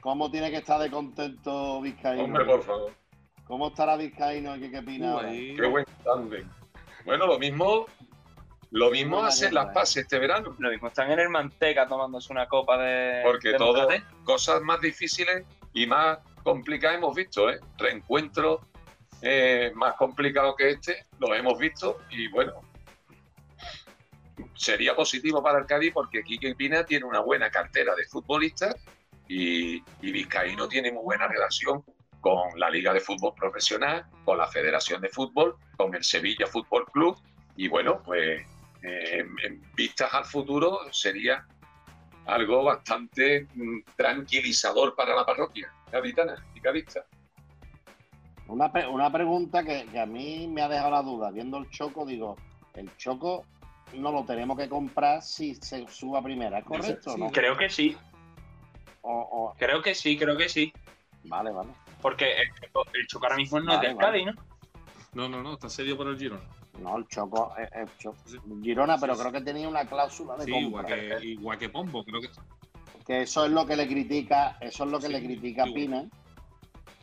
¿cómo 0.01 0.31
tiene 0.31 0.51
que 0.51 0.57
estar 0.59 0.81
de 0.81 0.91
contento 0.91 1.81
Vizcaíno? 1.83 2.25
Hombre, 2.25 2.45
por 2.47 2.63
favor. 2.65 2.93
¿Cómo 3.55 3.69
estará 3.69 3.97
Vizcaíno? 3.97 4.55
¿Qué, 4.55 4.69
qué 4.69 4.79
opina 4.79 5.15
Uh. 5.15 5.55
Qué 5.55 5.67
buen 5.69 5.85
tándem. 6.03 6.51
Bueno, 7.05 7.29
lo 7.29 7.39
mismo, 7.39 7.87
lo 8.73 8.91
mismo 8.91 9.23
hacen 9.23 9.55
las 9.55 9.67
eh. 9.67 9.71
pases 9.73 9.97
este 9.99 10.19
verano. 10.19 10.57
Lo 10.59 10.71
mismo, 10.71 10.89
están 10.89 11.13
en 11.13 11.21
el 11.21 11.29
Manteca 11.29 11.87
tomándose 11.87 12.33
una 12.33 12.49
copa 12.49 12.77
de. 12.79 13.23
Porque 13.23 13.51
de 13.51 13.59
todo, 13.59 13.87
cosas 14.25 14.61
más 14.61 14.81
difíciles 14.81 15.45
y 15.73 15.87
más 15.87 16.19
complicadas 16.43 16.97
hemos 16.97 17.15
visto, 17.15 17.49
¿eh? 17.49 17.61
Reencuentros 17.79 18.59
eh, 19.23 19.71
más 19.77 19.95
complicados 19.95 20.57
que 20.57 20.71
este, 20.71 21.07
los 21.21 21.31
hemos 21.39 21.57
visto 21.57 21.99
y 22.11 22.27
bueno, 22.27 22.55
sería 24.57 24.97
positivo 24.97 25.45
para 25.45 25.61
el 25.61 25.67
Cádiz 25.67 25.93
porque 25.95 26.25
Quique 26.25 26.57
Pina 26.57 26.85
tiene 26.85 27.05
una 27.05 27.21
buena 27.21 27.51
cartera 27.51 27.95
de 27.95 28.05
futbolistas 28.07 28.75
y, 29.29 29.77
y 30.03 30.11
Vizcaíno 30.11 30.67
tiene 30.67 30.91
muy 30.91 31.05
buena 31.05 31.29
relación 31.29 31.85
con 32.25 32.59
la 32.59 32.71
Liga 32.71 32.95
de 32.95 33.01
Fútbol 33.01 33.35
Profesional, 33.35 34.07
con 34.25 34.39
la 34.39 34.47
Federación 34.47 35.03
de 35.03 35.11
Fútbol, 35.11 35.57
con 35.77 35.95
el 35.95 36.03
Sevilla 36.03 36.47
Fútbol 36.47 36.87
Club 36.91 37.19
y 37.55 37.69
bueno, 37.69 38.01
pues 38.03 38.41
eh, 38.83 39.19
en- 39.43 39.63
vistas 39.77 40.09
al 40.15 40.25
futuro 40.25 40.81
sería 40.91 41.47
algo 42.25 42.65
bastante 42.65 43.47
mm, 43.55 43.81
tranquilizador 43.95 44.97
para 44.97 45.15
la 45.15 45.27
parroquia 45.27 45.71
gaditana 45.93 46.43
y 46.55 46.61
gadista. 46.61 47.05
Una, 48.49 48.73
pre- 48.73 48.89
una 48.89 49.13
pregunta 49.13 49.63
que, 49.63 49.85
que 49.93 50.01
a 50.01 50.07
mí 50.07 50.49
me 50.49 50.63
ha 50.63 50.69
dejado 50.71 50.93
la 50.93 51.03
duda. 51.03 51.31
Viendo 51.31 51.59
el 51.59 51.69
Choco, 51.69 52.07
digo, 52.07 52.37
el 52.73 52.91
Choco 52.97 53.45
no 53.93 54.11
lo 54.13 54.25
tenemos 54.25 54.57
que 54.57 54.71
comprar 54.71 55.21
si 55.21 55.57
se 55.57 55.87
suba 55.89 56.23
primera, 56.23 56.61
¿es 56.61 56.65
correcto 56.65 57.13
o 57.13 57.17
no? 57.19 57.31
Creo 57.31 57.55
que 57.59 57.69
sí, 57.69 57.95
O- 59.03 59.29
o- 59.31 59.55
creo 59.59 59.83
que 59.83 59.95
sí, 59.95 60.17
creo 60.17 60.39
que 60.39 60.49
sí. 60.49 60.73
Vale, 61.25 61.51
vale. 61.51 61.69
Porque 62.05 62.27
el, 62.35 62.51
Choco- 62.53 62.85
el 62.93 63.07
Choco 63.07 63.25
ahora 63.25 63.37
mismo 63.37 63.61
no 63.61 63.67
Vale, 63.77 63.77
es 63.77 63.83
del 63.89 63.97
vale. 63.97 64.25
Cádiz, 64.25 64.27
¿no? 64.27 64.43
No, 65.15 65.29
no, 65.31 65.43
no, 65.43 65.55
está 65.55 65.71
serio 65.71 65.97
por 65.97 66.07
el 66.09 66.19
Girona. 66.19 66.43
No, 66.83 66.99
el 66.99 67.09
Choco 67.09 67.55
es 67.57 67.71
es 67.73 67.97
Cho- 67.97 68.15
Sí. 68.27 68.37
Girona, 68.63 68.99
pero 68.99 69.15
Sí, 69.15 69.21
creo 69.23 69.33
que 69.33 69.41
tenía 69.41 69.67
una 69.67 69.87
cláusula 69.87 70.37
de 70.37 70.45
Sí, 70.45 70.51
compra. 70.53 70.83
igual 70.83 70.87
que, 71.21 71.27
igual 71.27 71.59
que 71.59 71.69
Pombo, 71.71 72.05
creo 72.05 72.21
que. 72.21 72.29
Que 73.07 73.23
eso 73.23 73.47
es 73.47 73.53
lo 73.53 73.65
que 73.65 73.77
le 73.77 73.87
critica, 73.89 74.59
eso 74.61 74.85
es 74.85 74.91
lo 74.91 74.99
que 75.01 75.07
Sí, 75.07 75.13
le 75.15 75.25
critica 75.25 75.67
igual. 75.67 75.75
Pina 75.81 76.05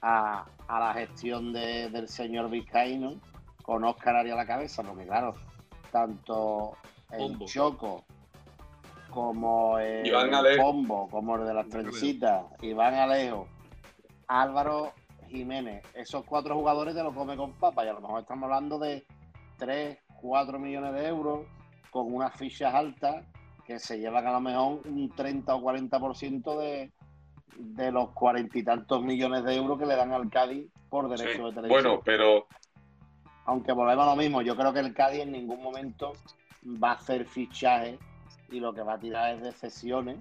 a, 0.03 0.45
a 0.67 0.79
la 0.79 0.93
gestión 0.93 1.51
de- 1.51 1.89
del 1.89 2.07
señor 2.07 2.51
Vizcaíno 2.51 3.15
con 3.63 3.83
Oscar 3.83 4.17
Arias 4.17 4.35
a 4.35 4.41
la 4.41 4.45
cabeza, 4.45 4.83
porque 4.83 5.07
claro, 5.07 5.33
tanto 5.91 6.77
el 7.11 7.17
Pombo. 7.17 7.45
Choco 7.47 8.03
como 9.09 9.79
el. 9.79 10.11
Pombo, 10.57 11.07
como 11.09 11.37
el 11.37 11.45
de 11.45 11.53
las 11.55 11.65
Iván 11.65 11.69
trencitas, 11.71 12.45
Iván 12.61 12.93
Alejo, 12.93 13.47
Álvaro 14.31 14.93
Jiménez, 15.27 15.83
esos 15.93 16.23
cuatro 16.25 16.55
jugadores 16.55 16.95
te 16.95 17.03
los 17.03 17.13
come 17.13 17.35
con 17.35 17.51
papa 17.53 17.83
y 17.85 17.89
a 17.89 17.93
lo 17.93 17.99
mejor 18.01 18.21
estamos 18.21 18.45
hablando 18.45 18.79
de 18.79 19.05
3, 19.57 19.97
4 20.21 20.57
millones 20.57 20.93
de 20.93 21.07
euros 21.07 21.45
con 21.89 22.13
unas 22.13 22.33
fichas 22.37 22.73
altas 22.73 23.25
que 23.65 23.77
se 23.77 23.99
llevan 23.99 24.25
a 24.27 24.31
lo 24.31 24.39
mejor 24.39 24.81
un 24.87 25.09
30 25.09 25.53
o 25.53 25.61
40% 25.61 26.57
de, 26.59 26.91
de 27.57 27.91
los 27.91 28.11
cuarenta 28.11 28.57
y 28.57 28.63
tantos 28.63 29.03
millones 29.03 29.43
de 29.43 29.55
euros 29.55 29.77
que 29.77 29.85
le 29.85 29.95
dan 29.97 30.13
al 30.13 30.29
Cádiz 30.29 30.71
por 30.89 31.09
derecho 31.09 31.37
Sí. 31.37 31.43
de 31.43 31.61
televisión. 31.61 31.83
Bueno, 31.83 32.01
pero 32.05 32.47
Aunque 33.45 33.73
volvemos 33.73 34.07
a 34.07 34.11
lo 34.11 34.15
mismo, 34.15 34.41
yo 34.41 34.55
creo 34.55 34.71
que 34.71 34.79
el 34.79 34.93
Cádiz 34.93 35.21
en 35.21 35.31
ningún 35.33 35.61
momento 35.61 36.13
va 36.81 36.91
a 36.91 36.93
hacer 36.95 37.25
fichajes 37.25 37.99
y 38.49 38.59
lo 38.61 38.73
que 38.73 38.81
va 38.81 38.93
a 38.93 38.99
tirar 38.99 39.35
es 39.35 39.41
de 39.41 39.51
cesiones 39.51 40.19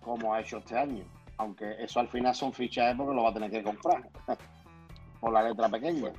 como 0.00 0.32
ha 0.32 0.40
hecho 0.40 0.58
este 0.58 0.78
año. 0.78 1.04
Aunque 1.40 1.74
eso 1.82 2.00
al 2.00 2.08
final 2.08 2.34
son 2.34 2.52
fichajes 2.52 2.94
porque 2.98 3.14
lo 3.14 3.22
va 3.22 3.30
a 3.30 3.34
tener 3.34 3.50
que 3.50 3.62
comprar 3.62 4.02
por 5.20 5.32
la 5.32 5.42
letra 5.48 5.70
pequeña. 5.70 6.12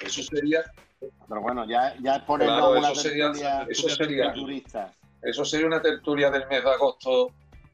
eso 0.00 0.22
sería, 0.22 0.62
Pero 1.28 1.40
bueno, 1.40 1.66
ya, 1.68 1.96
ya 2.00 2.16
es 2.16 2.22
ponernos 2.22 2.58
Claro, 2.58 2.78
una 2.78 2.90
eso 2.92 3.00
sería- 3.00 3.26
tertulia 3.32 3.66
eso 3.68 3.88
sería- 3.88 4.92
eso 5.22 5.44
sería 5.44 5.66
una 5.66 5.82
tertulia 5.82 6.30
del 6.30 6.46
mes 6.46 6.62
de 6.62 6.70
agosto, 6.70 7.32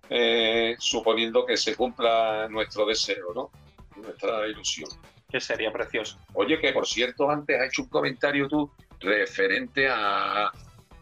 eh, 0.09 0.77
suponiendo 0.79 1.45
que 1.45 1.59
se 1.59 1.77
cumpla 1.77 2.49
nuestro 2.49 2.87
deseo, 2.87 3.35
¿no? 3.35 3.51
Nuestra 3.97 4.47
ilusión. 4.49 4.89
Que 5.29 5.41
sería 5.41 5.71
precioso. 5.71 6.19
Oye, 6.33 6.59
que 6.59 6.73
por 6.73 6.87
cierto, 6.87 7.29
antes 7.31 7.61
has 7.61 7.67
hecho 7.69 7.83
un 7.83 7.89
comentario 7.91 8.49
tú 8.49 8.71
referente 9.01 9.89
a, 9.91 10.51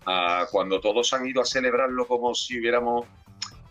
a 0.06 0.46
cuando 0.50 0.80
todos 0.80 1.12
han 1.12 1.26
ido 1.28 1.40
a 1.42 1.44
celebrarlo 1.44 2.06
como 2.08 2.34
si 2.34 2.58
hubiéramos 2.58 3.06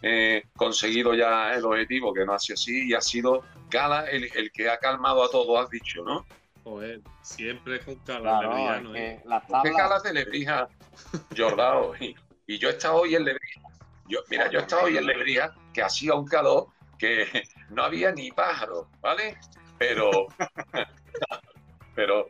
eh, 0.02 0.44
conseguido 0.56 1.14
ya 1.14 1.54
el 1.54 1.66
objetivo, 1.66 2.14
que 2.14 2.26
no 2.26 2.34
ha 2.34 2.40
sido 2.40 2.56
así, 2.56 2.90
y 2.90 2.94
ha 2.94 3.02
sido 3.02 3.44
Gala 3.70 4.06
el, 4.10 4.30
el 4.36 4.52
que 4.52 4.70
ha 4.70 4.78
calmado 4.78 5.24
a 5.24 5.30
todos, 5.30 5.64
has 5.64 5.70
dicho, 5.70 6.04
¿no? 6.04 6.26
Joder, 6.64 7.02
siempre 7.22 7.80
con 7.80 7.96
calma, 7.98 8.40
Claro, 8.40 8.92
de 8.92 9.00
es 9.00 9.14
que 9.14 9.14
¿eh? 9.14 9.22
las 9.26 9.46
¿Por 9.46 9.62
qué 9.64 9.72
Gala 9.72 10.00
de 10.00 10.14
Lebrija, 10.14 10.68
Jordao? 11.38 11.96
Y, 12.00 12.16
y 12.48 12.58
yo 12.58 12.70
he 12.70 12.72
estado 12.72 13.02
hoy 13.02 13.16
en 13.16 13.26
Lebrija. 13.26 13.62
Yo, 14.08 14.20
mira, 14.30 14.50
yo 14.50 14.60
he 14.60 14.62
estado 14.62 14.84
hoy 14.84 14.98
en 14.98 15.06
Lebrija, 15.06 15.56
que 15.74 15.82
hacía 15.82 16.14
un 16.14 16.26
calor 16.26 16.68
que 17.00 17.26
no 17.70 17.84
había 17.84 18.12
ni 18.12 18.32
pájaro, 18.32 18.90
¿vale? 19.02 19.38
Pero, 19.80 20.28
pero 21.96 22.28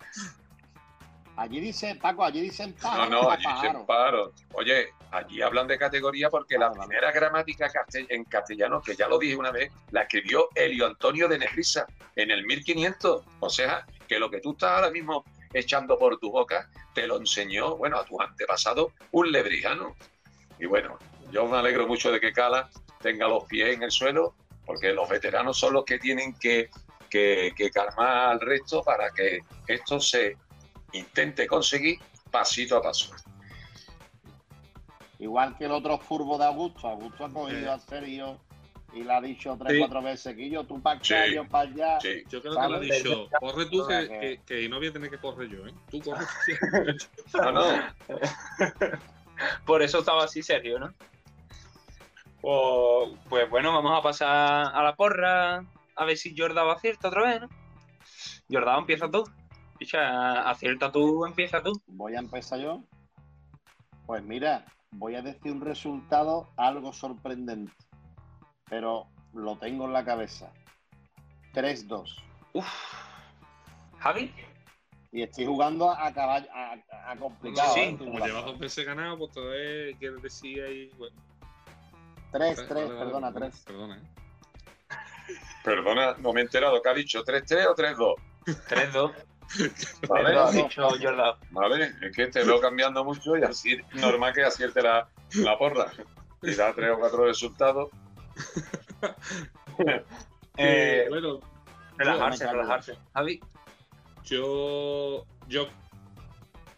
allí 1.38 1.60
dice, 1.60 1.96
Paco, 1.96 2.24
allí 2.24 2.42
dicen 2.42 2.72
No, 2.72 2.82
pájaro. 2.82 3.10
no, 3.10 3.20
o 3.22 3.30
allí 3.32 3.46
dicen 3.56 3.86
paro. 3.86 4.34
Oye, 4.54 4.90
allí 5.12 5.42
hablan 5.42 5.68
de 5.68 5.78
categoría 5.78 6.30
porque 6.30 6.58
la 6.58 6.72
primera 6.72 7.12
gramática 7.12 7.70
castell- 7.70 8.08
en 8.10 8.24
castellano, 8.26 8.82
que 8.82 8.96
ya 8.96 9.08
lo 9.08 9.18
dije 9.18 9.36
una 9.36 9.52
vez, 9.52 9.72
la 9.92 10.02
escribió 10.04 10.50
Elio 10.56 10.86
Antonio 10.88 11.28
de 11.28 11.38
Negrisa 11.40 11.86
en 12.16 12.32
el 12.32 12.46
1500. 12.46 13.24
O 13.40 13.50
sea, 13.50 13.86
que 14.08 14.20
lo 14.20 14.30
que 14.30 14.40
tú 14.42 14.52
estás 14.52 14.72
ahora 14.72 14.92
mismo 14.92 15.24
echando 15.54 15.98
por 15.98 16.18
tu 16.20 16.32
boca, 16.32 16.70
te 16.94 17.08
lo 17.08 17.18
enseñó, 17.18 17.76
bueno, 17.78 17.98
a 17.98 18.06
tus 18.06 18.20
antepasados, 18.22 18.94
un 19.12 19.32
lebrijano. 19.32 19.96
Y 20.60 20.66
bueno, 20.66 20.98
yo 21.32 21.46
me 21.48 21.58
alegro 21.58 21.88
mucho 21.88 22.12
de 22.12 22.20
que 22.20 22.32
Cala 22.32 22.70
tenga 23.02 23.28
los 23.28 23.46
pies 23.46 23.76
en 23.76 23.84
el 23.84 23.92
suelo, 23.92 24.36
porque 24.66 24.94
los 24.94 25.10
veteranos 25.10 25.58
son 25.58 25.74
los 25.74 25.84
que 25.86 25.98
tienen 26.00 26.34
que, 26.40 26.70
que, 27.10 27.52
que 27.56 27.70
calmar 27.72 28.30
al 28.30 28.40
resto 28.40 28.84
para 28.84 29.10
que 29.12 29.40
esto 29.68 30.00
se 30.00 30.38
intente 30.94 31.48
conseguir 31.48 32.00
pasito 32.30 32.78
a 32.78 32.82
paso. 32.82 33.14
Igual 35.20 35.56
que 35.58 35.66
el 35.66 35.72
otro 35.72 35.98
furbo 36.00 36.38
de 36.38 36.46
Augusto. 36.46 36.88
Augusto 36.88 37.26
ha 37.26 37.28
Eh. 37.28 37.34
cogido 37.34 37.72
a 37.74 37.80
Sergio 37.80 38.40
y 38.94 39.04
le 39.04 39.14
ha 39.14 39.22
dicho 39.22 39.56
tres, 39.60 39.74
Sí. 39.74 39.80
cuatro 39.80 40.02
veces 40.02 40.36
que 40.36 40.50
yo, 40.50 40.64
tú 40.66 40.82
para 40.82 40.98
acá, 40.98 41.26
Sí. 41.26 41.34
yo 41.36 41.48
para 41.48 41.70
allá. 41.70 42.00
Sí, 42.02 42.24
Yo 42.30 42.42
creo 42.42 42.54
que 42.56 42.68
le 42.68 42.76
ha 42.76 42.80
dicho, 42.80 43.30
corre 43.40 43.66
tú 43.68 43.88
que, 43.88 44.08
que, 44.08 44.42
que 44.46 44.70
no 44.70 44.78
voy 44.78 44.88
a 44.88 44.94
tener 44.94 45.10
que 45.10 45.18
correr 45.18 45.48
yo, 45.50 45.68
¿eh? 45.68 45.74
Tú 45.90 46.02
corre. 46.02 46.26
no, 47.34 47.52
no, 47.52 47.64
Por 49.66 49.82
eso 49.82 50.00
estaba 50.00 50.24
así 50.26 50.42
serio, 50.44 50.80
¿no? 50.80 50.94
Pues, 52.42 53.20
pues 53.30 53.50
bueno, 53.50 53.72
vamos 53.74 53.98
a 53.98 54.02
pasar 54.02 54.72
a 54.74 54.84
la 54.84 54.96
porra. 54.96 55.64
A 55.96 56.06
ver 56.06 56.18
si 56.18 56.36
Jordao 56.36 56.72
acierta 56.72 57.10
otra 57.10 57.24
vez, 57.24 57.42
¿no? 57.42 57.50
Jordao, 58.50 58.80
empieza 58.80 59.10
tú. 59.10 59.24
Picha, 59.82 60.48
acierta 60.48 60.92
tú, 60.92 61.26
empieza 61.26 61.64
tú. 61.64 61.74
Voy 61.88 62.14
a 62.14 62.20
empezar 62.20 62.60
yo. 62.60 62.84
Pues 64.06 64.22
mira, 64.22 64.64
voy 64.92 65.16
a 65.16 65.24
decir 65.24 65.52
un 65.52 65.62
resultado 65.62 66.52
algo 66.56 66.94
sorprendente, 66.94 67.74
pero 68.70 69.08
lo 69.34 69.58
tengo 69.58 69.86
en 69.86 69.94
la 69.94 70.06
cabeza. 70.06 70.54
3-2. 71.56 72.16
Uf. 72.54 72.68
Javi. 73.98 74.32
Y 75.12 75.24
estoy 75.24 75.48
jugando 75.48 75.90
a 75.90 76.14
caballo, 76.14 76.48
a, 76.54 76.78
a 77.10 77.16
complicado. 77.16 77.74
Sí, 77.74 77.80
¿eh? 77.80 77.96
Como 77.98 78.20
llevas 78.20 78.46
dos 78.46 78.60
veces 78.60 78.86
ganado, 78.86 79.18
pues 79.18 79.32
todavía 79.32 79.98
quieres 79.98 80.22
decir 80.22 80.62
ahí. 80.62 80.92
Bueno, 80.96 81.20
3, 82.34 82.56
vale, 82.56 82.68
3, 82.68 82.70
vale, 82.70 82.86
vale, 82.86 83.00
perdona, 83.00 83.30
vale, 83.32 83.50
3. 83.50 83.64
Perdona, 83.66 83.98
¿eh? 83.98 84.02
perdona, 85.64 86.14
no 86.20 86.34
me 86.34 86.42
he 86.42 86.44
enterado. 86.44 86.80
¿Qué 86.84 86.90
ha 86.90 86.94
dicho? 86.94 87.24
¿3-3 87.26 87.66
o 87.66 87.76
3-2? 87.76 88.16
3-2. 88.70 89.31
Vale, 90.08 90.34
Lo 90.34 90.44
ha 90.44 90.52
dicho 90.52 90.90
Jordao. 90.90 91.38
vale, 91.52 91.94
es 92.02 92.16
que 92.16 92.28
te 92.28 92.44
veo 92.44 92.60
cambiando 92.60 93.04
mucho 93.04 93.38
y 93.38 93.44
así 93.44 93.78
normal 93.94 94.34
que 94.34 94.44
acierte 94.44 94.82
la, 94.82 95.08
la 95.36 95.58
porra. 95.58 95.92
Y 96.42 96.56
da 96.56 96.74
tres 96.74 96.92
o 96.92 97.00
cuatro 97.00 97.26
resultados. 97.26 97.90
Eh, 100.58 101.08
bueno, 101.10 101.40
relajarse, 101.98 102.46
relajarse. 102.46 102.98
Javi. 103.14 103.40
yo, 104.26 105.26
yo 105.48 105.68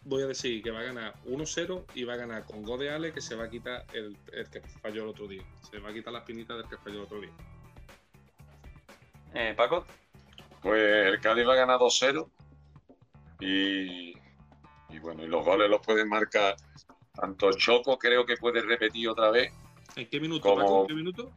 voy 0.06 0.24
a 0.24 0.28
decir 0.28 0.62
que 0.62 0.72
va 0.72 0.82
a 0.82 0.84
ganar 0.84 1.14
1-0 1.26 1.84
y 1.96 2.04
va 2.04 2.14
a 2.14 2.18
ganar 2.18 2.46
con 2.46 2.64
gol 2.64 2.80
de 2.80 2.92
Ale 2.92 3.12
que 3.12 3.20
se 3.20 3.36
va 3.36 3.46
a 3.46 3.50
quitar 3.50 3.86
el, 3.94 4.16
el 4.32 4.50
que 4.50 4.62
falló 4.62 5.04
el 5.04 5.10
otro 5.10 5.28
día. 5.28 5.44
Se 5.70 5.80
va 5.80 5.90
a 5.90 5.94
quitar 5.94 6.14
las 6.14 6.24
pinitas 6.24 6.56
del 6.58 6.70
que 6.70 6.78
falló 6.78 6.98
el 7.00 7.04
otro 7.06 7.20
día. 7.20 7.32
Eh, 9.34 9.54
Paco. 9.58 9.86
Pues 10.62 11.08
el 11.08 11.20
Cádiz 11.20 11.46
va 11.48 11.54
a 11.54 11.58
ganar 11.58 11.80
2-0 11.80 12.30
y, 13.44 14.14
y 14.90 15.00
bueno, 15.00 15.24
y 15.24 15.28
los 15.28 15.44
goles 15.46 15.70
los 15.70 15.82
pueden 15.82 16.10
marcar 16.10 16.56
tanto 17.14 17.52
Choco, 17.54 17.98
creo 17.98 18.26
que 18.26 18.38
puede 18.38 18.62
repetir 18.62 19.10
otra 19.10 19.30
vez. 19.32 19.54
¿En 19.96 20.10
qué 20.10 20.20
minuto, 20.20 20.42
Como- 20.42 20.62
Paco? 20.62 20.82
¿En 20.82 20.88
qué 20.88 20.94
minuto? 20.94 21.32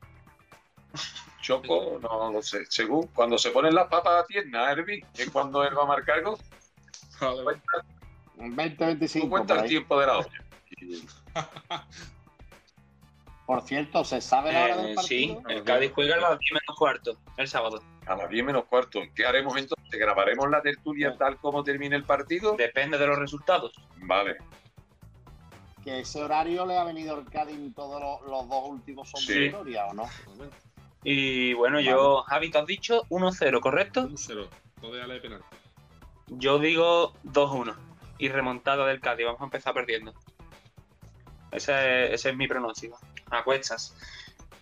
Choco, 1.43 1.99
no 2.01 2.33
lo 2.33 2.43
sé, 2.43 2.65
según 2.69 3.07
cuando 3.09 3.39
se 3.39 3.51
ponen 3.51 3.75
las 3.75 3.89
papas 3.89 4.25
a 4.25 4.27
tierna, 4.27 4.71
Herbie, 4.73 5.05
es 5.17 5.31
cuando 5.31 5.63
él 5.63 5.77
va 5.77 5.83
a 5.83 5.87
marcar 5.87 6.23
gol. 6.23 6.39
Vale, 7.21 7.43
vale. 7.43 7.61
20-25. 8.37 9.21
Tú 9.21 9.31
cuenta 9.31 9.63
el 9.63 9.69
tiempo 9.69 10.01
de 10.01 10.07
la 10.07 10.19
olla. 10.19 10.45
Por 13.47 13.63
cierto, 13.63 14.05
¿se 14.05 14.21
sabe 14.21 14.53
la 14.53 14.65
hora 14.65 14.77
del 14.79 14.87
Eh, 14.91 14.95
partido? 14.97 15.07
sí, 15.09 15.39
el 15.49 15.63
Cádiz 15.63 15.93
juega 15.95 16.17
a 16.17 16.19
las 16.19 16.39
10 16.39 16.53
menos 16.53 16.77
cuarto, 16.77 17.17
el 17.37 17.47
sábado. 17.47 17.81
A 18.07 18.17
las 18.17 18.29
10 18.29 18.45
menos 18.45 18.65
cuarto. 18.65 19.01
¿Qué 19.15 19.25
haremos 19.25 19.57
entonces? 19.57 19.89
¿Grabaremos 20.01 20.51
la 20.51 20.61
tertulia 20.63 21.17
tal 21.17 21.39
como 21.39 21.63
termine 21.63 21.95
el 21.95 22.03
partido? 22.05 22.57
Depende 22.57 22.99
de 22.99 23.07
los 23.07 23.17
resultados. 23.19 23.73
Vale. 23.99 24.37
Que 25.85 26.01
ese 26.01 26.21
horario 26.25 26.67
le 26.67 26.77
ha 26.77 26.83
venido 26.83 27.17
el 27.17 27.25
Cádiz 27.31 27.55
en 27.57 27.73
todos 27.73 28.01
los, 28.01 28.29
los 28.29 28.49
dos 28.49 28.69
últimos 28.69 29.09
son 29.09 29.21
Sí. 29.21 29.39
victoria, 29.39 29.87
¿o 29.87 29.95
no? 29.95 30.09
Y 31.05 31.53
bueno, 31.55 31.79
yo, 31.79 32.23
Javi, 32.23 32.51
te 32.51 32.59
has 32.59 32.67
dicho 32.67 33.05
1-0, 33.11 33.61
¿correcto? 33.61 34.09
1-0. 34.09 34.49
Gol 34.81 34.93
de 34.93 35.03
Ale 35.03 35.15
de 35.15 35.21
penal. 35.21 35.41
Yo 36.27 36.59
digo 36.59 37.13
2-1. 37.23 37.77
Y 38.19 38.29
remontada 38.29 38.85
del 38.87 39.01
Cádiz, 39.01 39.27
vamos 39.27 39.41
a 39.41 39.45
empezar 39.45 39.73
perdiendo. 39.73 40.13
Ese 41.53 42.07
es, 42.07 42.15
ese 42.15 42.31
es 42.31 42.37
mi 42.37 42.49
pronóstico. 42.49 42.99
A 43.31 43.43
cuestas. 43.45 43.97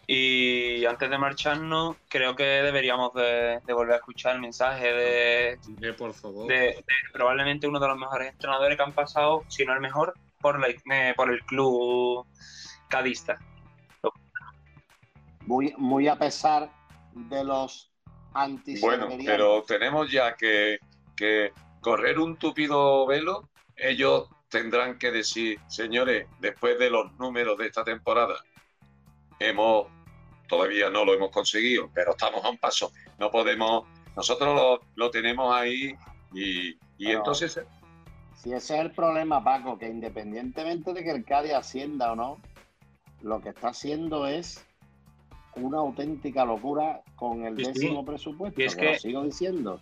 Y 0.07 0.85
antes 0.85 1.09
de 1.09 1.17
marcharnos, 1.17 1.97
creo 2.09 2.37
que 2.37 2.43
deberíamos 2.45 3.15
de, 3.15 3.61
de 3.65 3.73
volver 3.73 3.95
a 3.95 3.97
escuchar 3.97 4.35
el 4.35 4.43
mensaje 4.43 4.93
de, 4.93 5.59
Eh, 5.81 5.93
por 5.97 6.13
favor. 6.13 6.47
de- 6.47 6.57
de 6.57 6.85
probablemente 7.13 7.67
uno 7.67 7.81
de 7.81 7.89
los 7.89 7.97
mejores 7.97 8.31
entrenadores 8.33 8.77
que 8.77 8.83
han 8.83 8.93
pasado, 8.93 9.45
si 9.49 9.65
no 9.65 9.73
el 9.73 9.81
mejor, 9.81 10.15
por, 10.43 10.61
la- 10.61 10.69
eh, 10.69 11.15
por 11.17 11.31
el 11.31 11.41
club 11.45 12.27
cadista. 12.89 13.39
Muy, 15.47 15.75
muy 15.77 16.09
a 16.09 16.17
pesar 16.17 16.71
de 17.13 17.45
los 17.45 17.91
anti 18.33 18.79
Bueno, 18.81 19.09
pero 19.25 19.63
tenemos 19.63 20.11
ya 20.11 20.35
que, 20.37 20.79
que 21.17 21.53
correr 21.81 22.19
un 22.19 22.37
tupido 22.39 23.07
velo. 23.07 23.49
Ellos 23.77 24.29
tendrán 24.49 24.99
que 24.99 25.11
decir, 25.11 25.59
señores, 25.69 26.27
después 26.41 26.79
de 26.79 26.89
los 26.91 27.13
números 27.19 27.59
de 27.59 27.67
esta 27.67 27.85
temporada, 27.85 28.37
hemos 29.39 29.87
todavía 30.49 30.91
no 30.91 31.05
lo 31.05 31.15
hemos 31.15 31.31
conseguido, 31.31 31.89
pero 31.95 32.13
estamos 32.13 32.45
a 32.45 32.51
un 32.51 32.59
paso. 32.59 32.93
No 33.19 33.31
podemos, 33.31 33.85
nosotros 34.17 34.55
lo, 34.55 34.81
lo 34.95 35.11
tenemos 35.11 35.55
ahí 35.55 35.95
y, 36.35 36.69
y 36.71 36.77
Pero- 37.07 37.19
entonces 37.19 37.59
Si 38.37 38.53
ese 38.53 38.75
es 38.75 38.81
el 38.81 38.91
problema, 38.93 39.43
Paco, 39.43 39.79
que 39.79 39.89
independientemente 39.89 40.93
de 40.93 41.03
que 41.03 41.11
el 41.11 41.25
Cádiz 41.25 41.55
ascienda 41.55 42.13
o 42.13 42.17
no, 42.17 42.39
lo 43.23 43.41
que 43.41 43.49
está 43.51 43.69
haciendo 43.69 44.27
es 44.27 44.65
una 45.57 45.79
auténtica 45.79 46.45
locura 46.45 47.01
con 47.17 47.45
el 47.47 47.57
sí. 47.57 47.65
décimo 47.65 48.05
presupuesto. 48.05 48.61
Y 48.61 48.65
es 48.65 48.75
que 48.77 48.83
que- 48.87 48.93
lo 48.93 48.99
sigo 48.99 49.23
diciendo. 49.23 49.81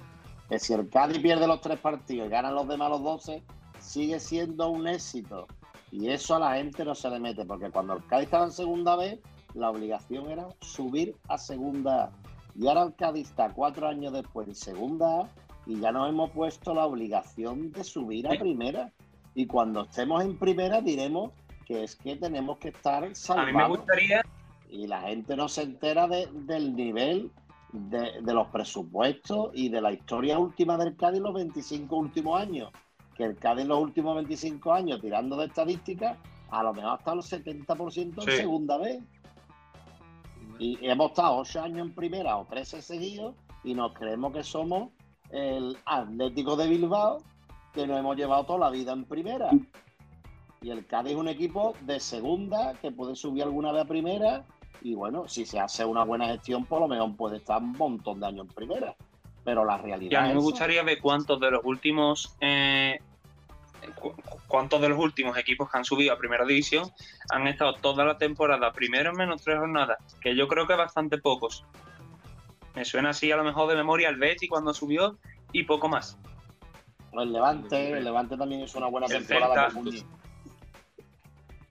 Que 0.49 0.59
si 0.61 0.75
el 0.75 0.89
Cádiz 0.91 1.19
pierde 1.19 1.47
los 1.49 1.61
tres 1.61 1.79
partidos 1.81 2.27
y 2.29 2.31
ganan 2.31 2.55
los 2.55 2.69
demás 2.69 2.91
los 2.91 3.03
12, 3.03 3.43
sigue 3.81 4.21
siendo 4.21 4.69
un 4.69 4.87
éxito. 4.87 5.47
Y 5.91 6.09
eso 6.11 6.37
a 6.37 6.39
la 6.39 6.55
gente 6.57 6.85
no 6.85 6.95
se 6.95 7.11
le 7.11 7.19
mete, 7.19 7.45
porque 7.45 7.71
cuando 7.71 7.95
el 7.95 8.07
Cádiz 8.07 8.27
estaba 8.27 8.45
en 8.45 8.53
segunda 8.53 8.95
vez, 8.97 9.19
la 9.55 9.71
obligación 9.71 10.31
era 10.31 10.49
subir 10.61 11.15
a 11.29 11.39
segunda 11.39 12.05
A. 12.05 12.11
Y 12.59 12.67
ahora 12.69 12.83
el 12.83 12.95
Cádiz 12.95 13.29
está 13.31 13.51
cuatro 13.53 13.89
años 13.89 14.13
después 14.13 14.47
en 14.49 14.55
segunda 14.55 15.21
A 15.23 15.29
y 15.67 15.81
ya 15.81 15.93
nos 15.93 16.09
hemos 16.09 16.31
puesto 16.31 16.75
la 16.75 16.85
obligación 16.87 17.73
de 17.73 17.85
subir 17.85 18.27
a 18.29 18.39
primera. 18.39 18.93
Y 19.35 19.47
cuando 19.47 19.83
estemos 19.85 20.23
en 20.23 20.37
primera 20.39 20.81
diremos 20.81 21.33
que 21.67 21.85
es 21.85 21.97
que 21.97 22.17
tenemos 22.17 22.59
que 22.59 22.69
estar 22.69 22.99
A 22.99 23.07
mí 23.07 23.09
me 23.09 23.15
salvados. 23.15 23.79
gustaría 23.79 24.23
Y 24.69 24.87
la 24.87 25.03
gente 25.03 25.37
no 25.37 25.49
se 25.49 25.63
entera 25.63 26.07
de- 26.09 26.29
del 26.33 26.75
nivel 26.75 27.31
de, 27.73 28.21
de 28.21 28.35
los 28.35 28.49
presupuestos 28.49 29.51
y 29.55 29.69
de 29.71 29.81
la 29.81 29.93
historia 29.93 30.39
última 30.39 30.77
del 30.77 30.97
Cádiz 30.97 31.21
los 31.21 31.33
25 31.35 31.97
últimos 31.97 32.41
años. 32.41 32.71
Que 33.15 33.25
el 33.25 33.37
Cádiz 33.37 33.67
los 33.67 33.79
últimos 33.79 34.15
25 34.17 34.73
años, 34.73 35.01
tirando 35.01 35.37
de 35.37 35.47
estadísticas, 35.47 36.19
a 36.51 36.63
lo 36.63 36.75
mejor 36.75 36.93
hasta 36.99 37.15
los 37.15 37.27
70% 37.33 38.23
en 38.23 38.31
Sí. 38.31 38.37
segunda 38.37 38.77
vez. 38.77 39.03
Y 40.63 40.79
hemos 40.83 41.11
estado 41.11 41.39
8 41.39 41.61
años 41.61 41.89
en 41.89 41.93
primera 41.93 42.37
o 42.37 42.45
13 42.45 42.83
seguidos 42.83 43.35
y 43.65 43.75
nos 43.75 43.93
creemos 43.95 44.33
que 44.33 44.45
somos 44.45 44.91
el 45.31 45.77
Atlético 45.85 46.55
de 46.55 46.69
Bilbao 46.69 47.19
que 47.75 47.85
nos 47.85 47.99
hemos 47.99 48.17
llevado 48.17 48.45
toda 48.45 48.59
la 48.61 48.71
vida 48.71 48.93
en 48.93 49.05
primera. 49.05 49.51
Y 50.61 50.71
el 50.71 50.87
Cádiz 50.87 51.15
es 51.15 51.19
un 51.19 51.27
equipo 51.27 51.75
de 51.81 51.99
segunda 51.99 52.75
que 52.81 52.93
puede 52.93 53.17
subir 53.17 53.43
alguna 53.43 53.73
vez 53.73 53.83
a 53.83 53.89
primera. 53.89 54.45
Y 54.83 54.95
bueno, 54.95 55.27
si 55.27 55.47
se 55.47 55.59
hace 55.59 55.85
una 55.85 56.05
buena 56.05 56.29
gestión, 56.29 56.65
por 56.65 56.81
lo 56.81 56.87
mejor 56.87 57.17
puede 57.17 57.39
estar 57.39 57.61
un 57.61 57.73
montón 57.73 58.21
de 58.21 58.27
años 58.27 58.47
en 58.47 58.55
primera. 58.55 58.95
Pero 59.43 59.65
la 59.65 59.79
realidad 59.79 60.13
Y 60.13 60.15
a 60.15 60.29
mí 60.29 60.35
me 60.35 60.41
gustaría 60.41 60.85
ver 60.85 61.01
cuántos 61.01 61.41
de 61.41 61.51
los 61.51 61.65
últimos 61.65 62.37
eh, 62.41 63.01
cu- 64.03 64.15
cuántos 64.49 64.81
de 64.81 64.89
los 64.89 64.99
últimos 64.99 65.37
equipos 65.39 65.71
que 65.71 65.79
han 65.79 65.85
subido 65.85 66.13
a 66.13 66.19
primera 66.19 66.45
división 66.45 66.91
han 67.31 67.47
estado 67.47 67.75
toda 67.75 68.05
la 68.05 68.19
temporada 68.19 68.73
primero 68.73 69.11
en 69.11 69.17
menos 69.17 69.43
tres 69.43 69.59
jornadas, 69.59 69.97
que 70.21 70.35
yo 70.37 70.49
creo 70.49 70.67
que 70.67 70.75
bastante 70.75 71.19
pocos. 71.19 71.65
Me 72.75 72.85
suena 72.85 73.11
así 73.11 73.31
a 73.31 73.37
lo 73.37 73.45
mejor 73.45 73.69
de 73.69 73.77
memoria 73.77 74.09
el 74.09 74.17
Betty 74.17 74.49
cuando 74.49 74.75
subió 74.75 75.19
y 75.53 75.65
poco 75.65 75.89
más. 75.89 76.19
El 77.13 77.33
Levante, 77.33 77.91
el 77.93 78.05
Levante 78.05 78.37
también 78.37 78.63
hizo 78.63 78.79
una 78.79 78.87
buena 78.89 79.07
El 79.07 79.27
temporada 79.27 79.67
con 79.67 79.85
Muñiz. 79.85 80.05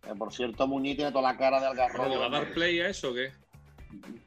Eh, 0.04 0.14
por 0.18 0.32
cierto, 0.32 0.68
Muñiz 0.68 0.96
tiene 0.98 1.12
toda 1.12 1.32
la 1.32 1.38
cara 1.38 1.60
de 1.60 1.70
¿Le 1.70 1.76
va 1.76 1.84
a 1.84 1.86
algarrobo. 1.88 2.30
dar 2.30 2.54
play 2.54 2.80
a 2.82 2.90
eso 2.90 3.10
o 3.12 3.14
qué? 3.14 3.32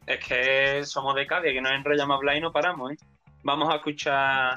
Es 0.07 0.25
que 0.27 0.85
somos 0.85 1.15
de 1.15 1.27
Cádiz, 1.27 1.53
que 1.53 1.61
nos 1.61 1.73
enrollamos 1.73 2.15
a 2.15 2.19
hablar 2.19 2.37
y 2.37 2.41
no 2.41 2.53
paramos, 2.53 2.93
¿eh? 2.93 2.97
Vamos 3.45 3.69
a 3.73 3.77
escuchar. 3.77 4.57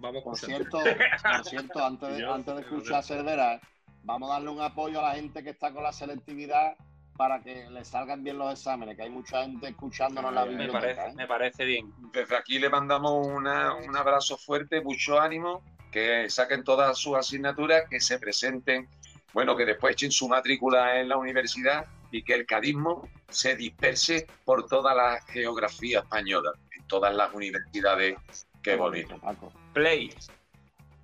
Vamos, 0.00 0.22
Por 0.22 0.38
cierto, 0.38 0.78
por 0.80 1.44
cierto 1.44 1.84
antes, 1.84 2.16
de, 2.16 2.26
antes 2.26 2.54
de 2.54 2.60
escuchar 2.62 2.96
a 2.96 3.02
Cervera, 3.02 3.60
vamos 4.02 4.30
a 4.30 4.34
darle 4.34 4.48
un 4.50 4.60
apoyo 4.60 5.00
a 5.00 5.08
la 5.10 5.14
gente 5.14 5.42
que 5.42 5.50
está 5.50 5.72
con 5.72 5.82
la 5.82 5.92
selectividad 5.92 6.74
para 7.16 7.40
que 7.42 7.68
le 7.68 7.84
salgan 7.84 8.24
bien 8.24 8.38
los 8.38 8.50
exámenes, 8.52 8.96
que 8.96 9.02
hay 9.02 9.10
mucha 9.10 9.42
gente 9.42 9.68
escuchándonos 9.68 10.30
en 10.30 10.34
la 10.34 10.44
Me 10.46 10.48
biblioteca. 10.50 10.80
parece, 10.80 11.00
¿eh? 11.10 11.14
me 11.14 11.26
parece 11.26 11.64
bien. 11.66 11.92
Desde 12.12 12.34
aquí 12.34 12.58
le 12.58 12.70
mandamos 12.70 13.26
una- 13.26 13.74
un 13.74 13.94
abrazo 13.94 14.38
fuerte, 14.38 14.80
mucho 14.80 15.20
ánimo, 15.20 15.62
que 15.92 16.30
saquen 16.30 16.64
todas 16.64 16.96
sus 16.96 17.16
asignaturas, 17.16 17.82
que 17.90 18.00
se 18.00 18.18
presenten, 18.18 18.88
bueno, 19.34 19.54
que 19.54 19.66
después 19.66 19.92
echen 19.92 20.10
su 20.12 20.28
matrícula 20.28 20.98
en 20.98 21.10
la 21.10 21.18
universidad 21.18 21.84
y 22.10 22.22
que 22.22 22.32
el 22.34 22.46
cadismo 22.46 23.06
se 23.28 23.54
disperse 23.54 24.26
por 24.46 24.66
toda 24.66 24.94
la 24.94 25.20
geografía 25.28 25.98
española, 25.98 26.52
en 26.78 26.86
todas 26.86 27.14
las 27.14 27.34
universidades. 27.34 28.16
Qué 28.62 28.76
bonito. 28.76 29.18
Paco. 29.18 29.52
Play. 29.72 30.14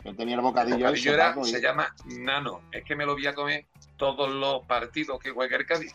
Yo 0.05 0.15
tenía 0.15 0.35
el 0.35 0.41
El 0.41 0.45
bocadillo, 0.45 0.77
bocadillo 0.79 1.11
ese, 1.11 1.15
era- 1.15 1.35
y- 1.41 1.45
se 1.45 1.61
llama 1.61 1.95
nano. 2.07 2.63
Es 2.71 2.85
que 2.85 2.95
me 2.95 3.05
lo 3.07 3.15
voy 3.15 3.27
a 3.27 3.35
comer 3.35 3.67
todos 3.97 4.31
los 4.31 4.65
partidos 4.67 5.19
que 5.19 5.31
juegue 5.31 5.57
el 5.57 5.67
Cádiz. 5.67 5.93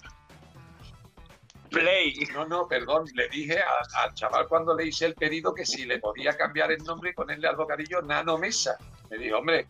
Play. 1.69 2.13
No, 2.33 2.45
no, 2.45 2.67
perdón, 2.67 3.05
le 3.13 3.29
dije 3.29 3.59
a- 3.59 4.03
al 4.03 4.13
chaval 4.13 4.47
cuando 4.47 4.75
le 4.75 4.87
hice 4.87 5.05
el 5.05 5.15
pedido 5.15 5.53
que 5.53 5.65
si 5.65 5.85
le 5.85 5.99
podía 5.99 6.35
cambiar 6.35 6.71
el 6.71 6.83
nombre 6.83 7.11
y 7.11 7.13
ponerle 7.13 7.47
al 7.47 7.55
bocadillo 7.55 8.01
Nano 8.01 8.37
Mesa. 8.37 8.77
Me 9.09 9.17
dijo, 9.17 9.37
hombre, 9.37 9.67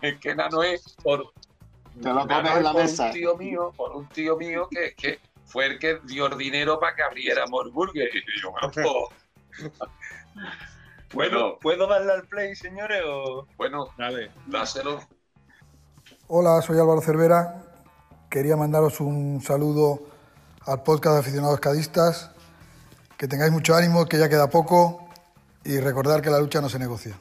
es 0.00 0.18
que 0.18 0.34
Nano 0.34 0.62
es 0.62 0.96
por, 1.02 1.32
Te 2.00 2.08
lo 2.08 2.24
Nano 2.24 2.28
comes 2.28 2.50
es 2.52 2.56
en 2.56 2.64
la 2.64 2.72
mesa. 2.72 3.06
un 3.06 3.12
tío 3.12 3.36
mío, 3.36 3.72
por 3.76 3.92
un 3.94 4.08
tío 4.08 4.36
mío 4.38 4.68
que, 4.70 4.94
que 4.94 5.20
fue 5.44 5.66
el 5.66 5.78
que 5.78 5.98
dio 6.04 6.26
el 6.26 6.38
dinero 6.38 6.80
para 6.80 6.96
que 6.96 7.02
abriéramos 7.02 7.66
el 7.66 7.70
burger. 7.72 8.08
Y 8.16 8.40
yo, 8.40 8.50
bueno, 8.52 8.70
pues, 9.52 9.68
bueno, 11.12 11.58
¿Puedo 11.60 11.86
darle 11.86 12.12
al 12.12 12.22
play, 12.26 12.54
señores? 12.54 13.02
O... 13.06 13.46
bueno, 13.56 13.88
Dale. 13.98 14.30
dáselo. 14.46 15.00
Hola, 16.28 16.62
soy 16.62 16.78
Álvaro 16.78 17.00
Cervera. 17.00 17.62
Quería 18.30 18.56
mandaros 18.56 19.00
un 19.00 19.40
saludo 19.42 20.00
al 20.66 20.82
podcast 20.82 21.14
de 21.14 21.20
aficionados 21.20 21.60
cadistas. 21.60 22.30
Que 23.18 23.28
tengáis 23.28 23.52
mucho 23.52 23.74
ánimo, 23.74 24.06
que 24.06 24.18
ya 24.18 24.28
queda 24.28 24.48
poco. 24.48 25.06
Y 25.64 25.78
recordar 25.78 26.22
que 26.22 26.30
la 26.30 26.40
lucha 26.40 26.60
no 26.60 26.68
se 26.68 26.78
negocia. 26.78 27.14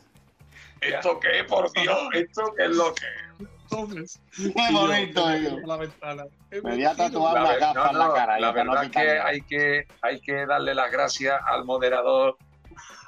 ¿Esto 0.79 1.19
qué, 1.19 1.43
por 1.47 1.71
Dios? 1.73 1.97
¿Esto 2.13 2.53
qué 2.57 2.65
es 2.65 2.71
lo 2.71 2.93
que 2.95 3.05
es? 3.05 3.47
Entonces, 3.71 4.19
Qué 4.35 4.73
bonito, 4.73 5.25
la 5.65 5.77
ventana. 5.77 6.25
Me 6.51 6.59
voy 6.59 6.83
a 6.83 6.95
tatuar 6.95 7.41
La, 7.41 7.55
gafa 7.57 7.73
no, 7.73 7.89
en 7.91 7.97
la 7.99 8.13
cara. 8.13 8.39
la 8.39 8.51
para 8.51 8.63
no 8.65 8.71
verdad 8.71 8.85
es 8.85 8.91
que 8.91 9.19
hay 9.19 9.41
que 9.43 9.87
hay 10.01 10.19
que 10.21 10.45
darle 10.45 10.75
las 10.75 10.91
gracias 10.91 11.39
al 11.45 11.63
moderador 11.63 12.35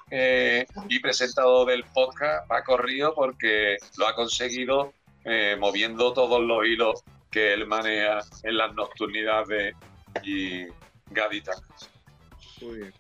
eh, 0.10 0.66
y 0.90 1.00
presentador 1.00 1.68
del 1.68 1.84
podcast, 1.86 2.48
Paco 2.48 2.78
Río, 2.78 3.14
porque 3.16 3.78
lo 3.98 4.08
ha 4.08 4.16
conseguido 4.16 4.94
eh, 5.26 5.56
moviendo 5.60 6.14
todos 6.14 6.42
los 6.42 6.66
hilos 6.66 7.04
que 7.32 7.54
él 7.54 7.66
maneja 7.66 8.20
en 8.44 8.58
las 8.58 8.74
nocturnidades 8.76 9.76
y 10.24 10.66
gaditanas. 11.10 11.90
Muy 12.62 12.78
bien. 12.80 12.94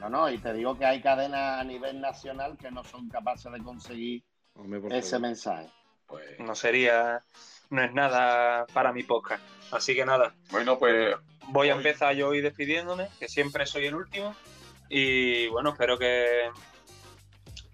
No, 0.00 0.08
no, 0.08 0.30
y 0.30 0.38
te 0.38 0.52
digo 0.52 0.78
que 0.78 0.84
hay 0.84 1.00
cadenas 1.00 1.60
a 1.60 1.64
nivel 1.64 2.00
nacional 2.00 2.56
que 2.58 2.70
no 2.70 2.84
son 2.84 3.08
capaces 3.08 3.50
de 3.50 3.62
conseguir 3.62 4.22
Hombre, 4.54 4.80
ese 4.96 5.10
favor. 5.12 5.20
mensaje. 5.22 5.70
Pues, 6.06 6.38
No 6.38 6.54
sería. 6.54 7.22
No 7.70 7.82
es 7.82 7.92
nada 7.92 8.66
para 8.72 8.92
mi 8.92 9.02
podcast. 9.02 9.42
Así 9.72 9.94
que 9.94 10.06
nada. 10.06 10.34
bueno, 10.50 10.78
pues 10.78 11.16
Voy 11.48 11.68
a 11.68 11.74
empezar 11.74 12.14
yo 12.14 12.28
hoy 12.28 12.40
despidiéndome, 12.40 13.08
que 13.20 13.28
siempre 13.28 13.66
soy 13.66 13.86
el 13.86 13.94
último. 13.94 14.34
Y 14.88 15.48
bueno, 15.48 15.70
espero 15.70 15.98
que. 15.98 16.50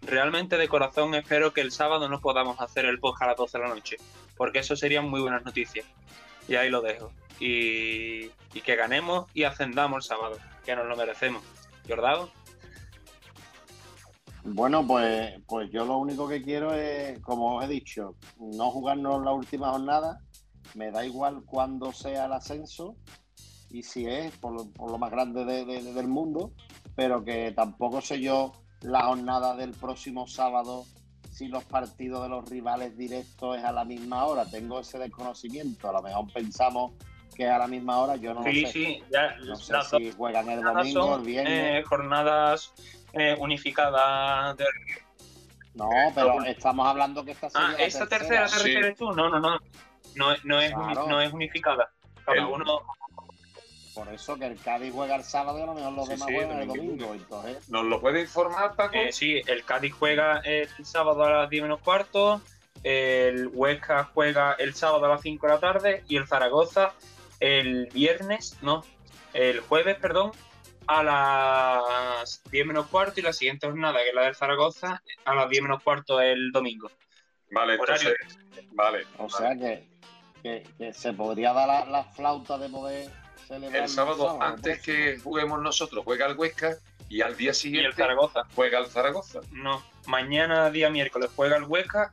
Realmente 0.03 0.57
de 0.57 0.67
corazón 0.69 1.15
espero 1.15 1.53
que 1.53 1.61
el 1.61 1.71
sábado 1.71 2.09
no 2.09 2.21
podamos 2.21 2.61
hacer 2.61 2.87
el 2.87 2.99
podcast 2.99 3.23
a 3.23 3.27
las 3.29 3.37
12 3.37 3.59
de 3.59 3.65
la 3.65 3.75
noche. 3.75 3.97
Porque 4.37 4.59
eso 4.59 4.75
serían 4.75 5.09
muy 5.09 5.21
buenas 5.21 5.45
noticias. 5.45 5.87
Y 6.49 6.57
ahí 6.57 6.71
lo 6.71 6.81
dejo. 6.83 7.13
Y, 7.39 8.29
que 8.65 8.77
ganemos 8.77 9.27
y 9.35 9.45
ascendamos 9.45 10.05
el 10.05 10.09
sábado, 10.09 10.39
que 10.65 10.75
nos 10.77 10.87
lo 10.87 10.97
merecemos. 10.97 11.43
¿Jordado? 11.89 12.31
Bueno, 14.45 14.85
pues, 14.87 15.35
pues 15.47 15.71
yo 15.71 15.85
lo 15.85 15.99
único 15.99 16.29
que 16.29 16.43
quiero 16.43 16.75
es, 16.75 17.21
como 17.21 17.57
os 17.57 17.65
he 17.65 17.69
dicho, 17.69 18.17
no 18.39 18.71
jugarnos 18.71 19.25
la 19.25 19.33
última 19.33 19.71
jornada. 19.71 20.21
Me 20.75 20.91
da 20.91 21.05
igual 21.05 21.43
cuándo 21.47 21.93
sea 21.93 22.27
el 22.27 22.33
ascenso 22.33 22.97
y 23.71 23.83
si 23.85 24.07
es 24.07 24.37
por, 24.39 24.53
lo- 24.53 24.99
más 24.99 25.11
grande 25.11 25.45
de- 25.45 25.65
de- 25.65 25.93
del 25.93 26.09
mundo, 26.09 26.53
pero 26.95 27.25
que 27.25 27.53
tampoco 27.53 28.01
sé 28.01 28.21
yo 28.21 28.53
la 28.83 29.03
jornada 29.05 29.55
del 29.57 29.71
próximo 29.73 30.27
sábado 30.27 30.85
si 31.31 31.49
los 31.49 31.65
partidos 31.65 32.23
de 32.25 32.29
los 32.29 32.49
rivales 32.51 32.97
directos 32.97 33.57
es 33.57 33.65
a 33.65 33.73
la 33.73 33.85
misma 33.85 34.27
hora. 34.27 34.45
Tengo 34.45 34.81
ese 34.81 34.99
desconocimiento. 34.99 35.89
A 35.89 35.93
lo 35.93 36.03
mejor 36.03 36.31
pensamos 36.33 36.93
que 37.35 37.45
es 37.47 37.51
a 37.51 37.59
la 37.59 37.67
misma 37.67 37.99
hora, 38.01 38.17
yo 38.17 38.35
no 38.35 38.43
sí, 38.43 38.61
lo 38.61 38.67
sé. 38.69 38.73
sí, 38.75 39.03
ya 39.11 39.35
No 39.47 39.57
sé 39.57 39.73
las 39.73 39.91
dos 39.91 40.03
si 40.03 40.13
juegan 40.13 40.51
el 40.51 40.61
domingo, 40.63 41.01
el 41.01 41.15
son 41.15 41.25
viernes. 41.25 41.81
eh, 41.81 41.83
jornadas 41.89 42.75
eh, 43.15 43.35
unificadas 43.41 44.57
de 44.59 44.65
No, 45.75 45.89
pero 46.15 46.43
estamos 46.45 46.87
hablando 46.87 47.25
que 47.25 47.31
esta 47.31 47.49
sería 47.49 47.69
Ah, 47.69 47.73
la 47.73 47.85
¿esa 47.85 48.07
tercera 48.07 48.45
te 48.47 48.59
sí. 48.59 48.75
tú? 48.99 49.11
No, 49.13 49.31
no, 49.31 49.41
no. 49.41 49.59
No, 50.15 50.27
no, 50.45 50.61
es, 50.61 50.75
Claro. 50.75 51.07
no 51.09 51.21
es 51.23 51.33
unificada. 51.33 51.91
Cada 52.27 52.37
El- 52.39 52.45
uno. 52.45 52.83
Por 53.95 54.09
eso 54.09 54.37
que 54.37 54.47
el 54.47 54.59
Cádiz 54.59 54.93
juega 54.93 55.17
el 55.17 55.25
sábado 55.25 55.59
y 55.59 55.63
a 55.63 55.67
lo 55.67 55.75
mejor 55.75 55.93
los 55.93 56.07
Sí, 56.07 56.13
demás 56.13 56.29
sí, 56.29 56.35
juegan 56.35 56.59
el 56.61 56.69
domingo. 56.69 57.13
Entonces, 57.15 57.69
¿nos 57.69 57.85
lo 57.85 58.01
puede 58.01 58.23
informar, 58.23 58.75
Paco? 58.75 58.95
eh, 58.97 59.13
sí, 59.13 59.43
el 59.47 59.65
Cádiz 59.65 59.93
juega 59.93 60.39
el 60.45 60.69
sábado 60.85 61.25
a 61.25 61.31
las 61.31 61.51
10 61.51 61.63
menos 61.65 61.81
cuarto. 61.81 62.41
El 62.83 63.49
Huesca 63.49 64.05
juega 64.13 64.55
el 64.59 64.75
sábado 64.75 65.05
a 65.07 65.09
las 65.11 65.21
5 65.23 65.47
de 65.47 65.53
la 65.53 65.61
tarde. 65.61 66.05
Y 66.09 66.17
el 66.17 66.27
Zaragoza 66.27 66.95
el 67.41 67.87
viernes, 67.93 68.57
no, 68.63 68.85
el 69.35 69.61
jueves, 69.61 69.97
perdón, 69.99 70.31
a 70.87 71.03
las 71.03 72.43
10 72.51 72.67
menos 72.67 72.87
cuarto. 72.87 73.21
Y 73.21 73.23
la 73.23 73.33
siguiente 73.33 73.67
jornada, 73.67 73.99
que 74.03 74.09
es 74.09 74.15
la 74.15 74.23
del 74.23 74.35
Zaragoza, 74.35 75.03
a 75.25 75.35
las 75.35 75.49
10 75.51 75.63
menos 75.63 75.83
cuarto 75.83 76.21
el 76.21 76.51
domingo. 76.53 76.91
Vale, 77.51 77.75
entonces, 77.75 78.15
vale. 78.73 79.05
o 79.19 79.29
vale. 79.29 79.31
sea 79.37 79.57
que, 79.57 79.87
que, 80.43 80.67
que 80.79 80.93
se 80.95 81.13
podría 81.13 81.53
dar 81.53 81.69
la, 81.69 81.85
la 81.85 82.05
flauta 82.05 82.57
de 82.59 82.69
poder 82.71 83.11
el 83.53 83.89
sábado, 83.89 84.41
antes 84.43 84.81
que 84.83 85.19
juguemos 85.19 85.61
nosotros, 85.61 86.05
juega 86.05 86.27
el 86.27 86.37
Huesca 86.37 86.77
y 87.09 87.21
al 87.21 87.37
día 87.37 87.47
Y 87.47 87.49
el 87.49 87.55
siguiente 87.55 87.97
Zaragoza. 87.97 88.45
juega 88.55 88.79
el 88.79 88.87
Zaragoza. 88.87 89.41
No, 89.51 89.85
mañana 90.07 90.71
día 90.71 90.89
miércoles 90.91 91.31
juega 91.35 91.57
el 91.57 91.65
Huesca 91.65 92.13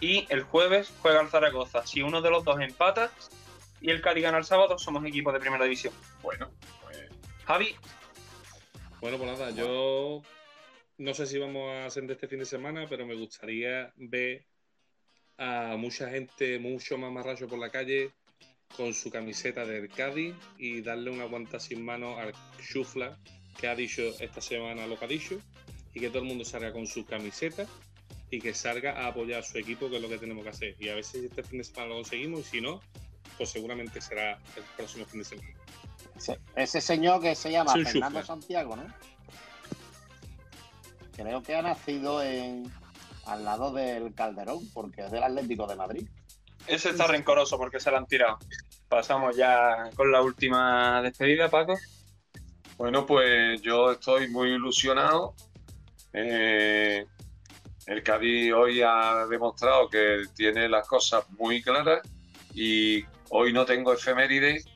y 0.00 0.26
el 0.30 0.42
jueves 0.42 0.92
juega 1.00 1.20
el 1.20 1.28
Zaragoza. 1.28 1.86
Si 1.86 2.02
uno 2.02 2.22
de 2.22 2.30
los 2.30 2.44
dos 2.44 2.60
empata 2.60 3.10
y 3.80 3.90
el 3.90 4.00
Cádiz 4.00 4.24
gana 4.24 4.38
el 4.38 4.44
sábado, 4.44 4.78
somos 4.78 5.04
equipos 5.04 5.32
de 5.32 5.40
primera 5.40 5.64
división. 5.64 5.92
Bueno, 6.22 6.50
pues 6.82 6.98
Javi, 7.44 7.76
Bueno, 9.00 9.18
pues 9.18 9.30
nada, 9.30 9.50
yo 9.50 10.22
no 10.98 11.14
sé 11.14 11.26
si 11.26 11.38
vamos 11.38 11.70
a 11.70 11.86
ascender 11.86 12.14
este 12.14 12.28
fin 12.28 12.38
de 12.38 12.44
semana, 12.46 12.86
pero 12.88 13.04
me 13.04 13.14
gustaría 13.14 13.92
ver 13.96 14.46
a 15.38 15.76
mucha 15.76 16.08
gente, 16.08 16.58
mucho 16.58 16.96
más 16.96 17.10
marracho 17.10 17.48
por 17.48 17.58
la 17.58 17.70
calle, 17.70 18.12
con 18.76 18.94
su 18.94 19.10
camiseta 19.10 19.64
del 19.64 19.88
Cádiz 19.88 20.34
y 20.58 20.80
darle 20.80 21.10
una 21.10 21.24
guanta 21.24 21.60
sin 21.60 21.84
mano 21.84 22.18
al 22.18 22.32
Chufla 22.60 23.18
que 23.58 23.68
ha 23.68 23.74
dicho 23.74 24.02
esta 24.20 24.40
semana 24.40 24.86
lo 24.86 24.98
que 24.98 25.04
ha 25.04 25.08
dicho 25.08 25.40
y 25.94 26.00
que 26.00 26.08
todo 26.08 26.22
el 26.22 26.28
mundo 26.28 26.44
salga 26.44 26.72
con 26.72 26.86
su 26.86 27.04
camiseta 27.04 27.66
y 28.30 28.40
que 28.40 28.54
salga 28.54 28.92
a 28.92 29.08
apoyar 29.08 29.40
a 29.40 29.42
su 29.42 29.58
equipo, 29.58 29.90
que 29.90 29.96
es 29.96 30.02
lo 30.02 30.08
que 30.08 30.16
tenemos 30.16 30.42
que 30.42 30.50
hacer. 30.50 30.76
Y 30.78 30.88
a 30.88 30.94
ver 30.94 31.04
si 31.04 31.26
este 31.26 31.42
fin 31.42 31.58
de 31.58 31.64
semana 31.64 31.88
lo 31.88 31.94
conseguimos 31.96 32.40
y 32.40 32.44
si 32.44 32.60
no, 32.62 32.80
pues 33.36 33.50
seguramente 33.50 34.00
será 34.00 34.38
el 34.56 34.62
próximo 34.76 35.04
fin 35.04 35.20
de 35.20 35.24
semana. 35.26 35.48
Ese, 36.16 36.38
ese 36.56 36.80
señor 36.80 37.20
que 37.20 37.34
se 37.34 37.50
llama 37.50 37.74
Fernando. 37.74 38.24
Santiago, 38.24 38.76
¿no? 38.76 38.86
Creo 41.14 41.42
que 41.42 41.54
ha 41.54 41.62
nacido 41.62 42.22
en 42.22 42.72
al 43.26 43.44
lado 43.44 43.72
del 43.72 44.14
Calderón, 44.14 44.68
porque 44.72 45.04
es 45.04 45.10
del 45.10 45.22
Atlético 45.22 45.66
de 45.66 45.76
Madrid. 45.76 46.08
Ese 46.66 46.90
está 46.90 47.06
rencoroso 47.06 47.58
porque 47.58 47.80
se 47.80 47.90
lo 47.90 47.96
han 47.98 48.06
tirado. 48.06 48.38
Pasamos 48.88 49.36
ya 49.36 49.90
con 49.96 50.10
la 50.12 50.20
última 50.22 51.00
despedida, 51.02 51.48
Paco. 51.48 51.78
Bueno, 52.76 53.06
pues 53.06 53.60
yo 53.62 53.92
estoy 53.92 54.28
muy 54.28 54.50
ilusionado. 54.50 55.34
Eh, 56.12 57.06
el 57.86 58.02
Cádiz 58.02 58.52
hoy 58.52 58.82
ha 58.82 59.26
demostrado 59.28 59.88
que 59.88 60.22
tiene 60.36 60.68
las 60.68 60.86
cosas 60.86 61.28
muy 61.30 61.62
claras 61.62 62.00
y 62.54 63.04
hoy 63.30 63.52
no 63.52 63.64
tengo 63.64 63.92
efemérides 63.92 64.66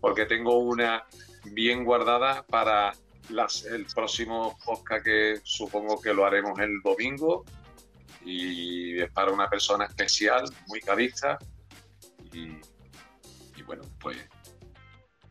porque 0.00 0.24
tengo 0.26 0.58
una 0.58 1.04
bien 1.44 1.84
guardada 1.84 2.42
para 2.44 2.92
las- 3.30 3.64
el 3.64 3.86
próximo 3.86 4.56
podcast 4.64 5.04
que 5.04 5.40
supongo 5.42 6.00
que 6.00 6.14
lo 6.14 6.24
haremos 6.24 6.58
el 6.60 6.80
domingo 6.82 7.44
y 8.24 9.00
es 9.00 9.10
para 9.12 9.30
una 9.32 9.48
persona 9.48 9.84
especial, 9.86 10.44
muy 10.66 10.80
cadista 10.80 11.38
y, 12.32 12.58
y 13.56 13.62
bueno, 13.66 13.82
pues 14.00 14.16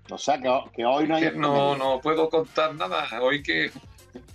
O 0.09 0.17
sea 0.17 0.39
que, 0.39 0.49
que 0.75 0.85
hoy 0.85 1.07
no 1.07 1.15
hay. 1.15 1.31
no, 1.35 1.75
no 1.75 1.99
puedo 2.01 2.29
contar 2.29 2.75
nada. 2.75 3.07
Hoy 3.21 3.41
que, 3.41 3.71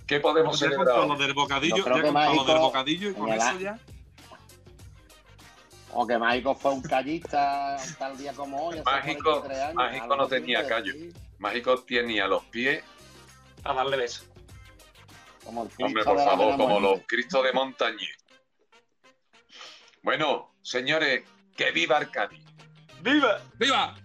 ¿qué 0.05 0.19
podemos 0.19 0.59
Ya 0.59 0.69
con 0.75 1.07
lo 1.09 1.15
del 1.15 1.33
bocadillo, 1.33 1.77
ya 1.77 1.83
con 1.83 1.91
lo 2.35 2.43
del 2.43 2.57
bocadillo 2.59 3.09
y 3.11 3.13
con 3.13 3.29
eso 3.33 3.59
ya. 3.59 3.79
O 5.91 6.05
que 6.05 6.17
Mágico 6.19 6.53
fue 6.53 6.71
un 6.71 6.81
callista 6.83 7.75
tal 7.97 8.15
día 8.17 8.31
como 8.33 8.67
hoy. 8.67 8.79
Mágico- 8.85 9.41
43 9.41 9.59
años, 9.59 9.75
Mágico 9.75 10.15
no 10.15 10.27
tenía 10.27 10.67
callo. 10.67 10.93
Mágico 11.39 11.79
tenía 11.83 12.27
los 12.27 12.43
pies, 12.45 12.83
A 13.63 13.73
darle 13.73 13.97
beso. 13.97 14.23
Como 15.43 15.63
el 15.63 15.85
hombre, 15.85 16.03
por 16.03 16.17
favor, 16.17 16.57
como 16.57 16.79
los 16.79 16.99
Cristos 17.07 17.43
de 17.43 17.53
Montañés. 17.53 18.18
Bueno, 20.01 20.53
señores, 20.61 21.23
que 21.55 21.71
viva 21.71 21.97
Arcadi. 21.97 22.41
¡Viva! 23.01 23.41
¡Viva! 23.57 23.95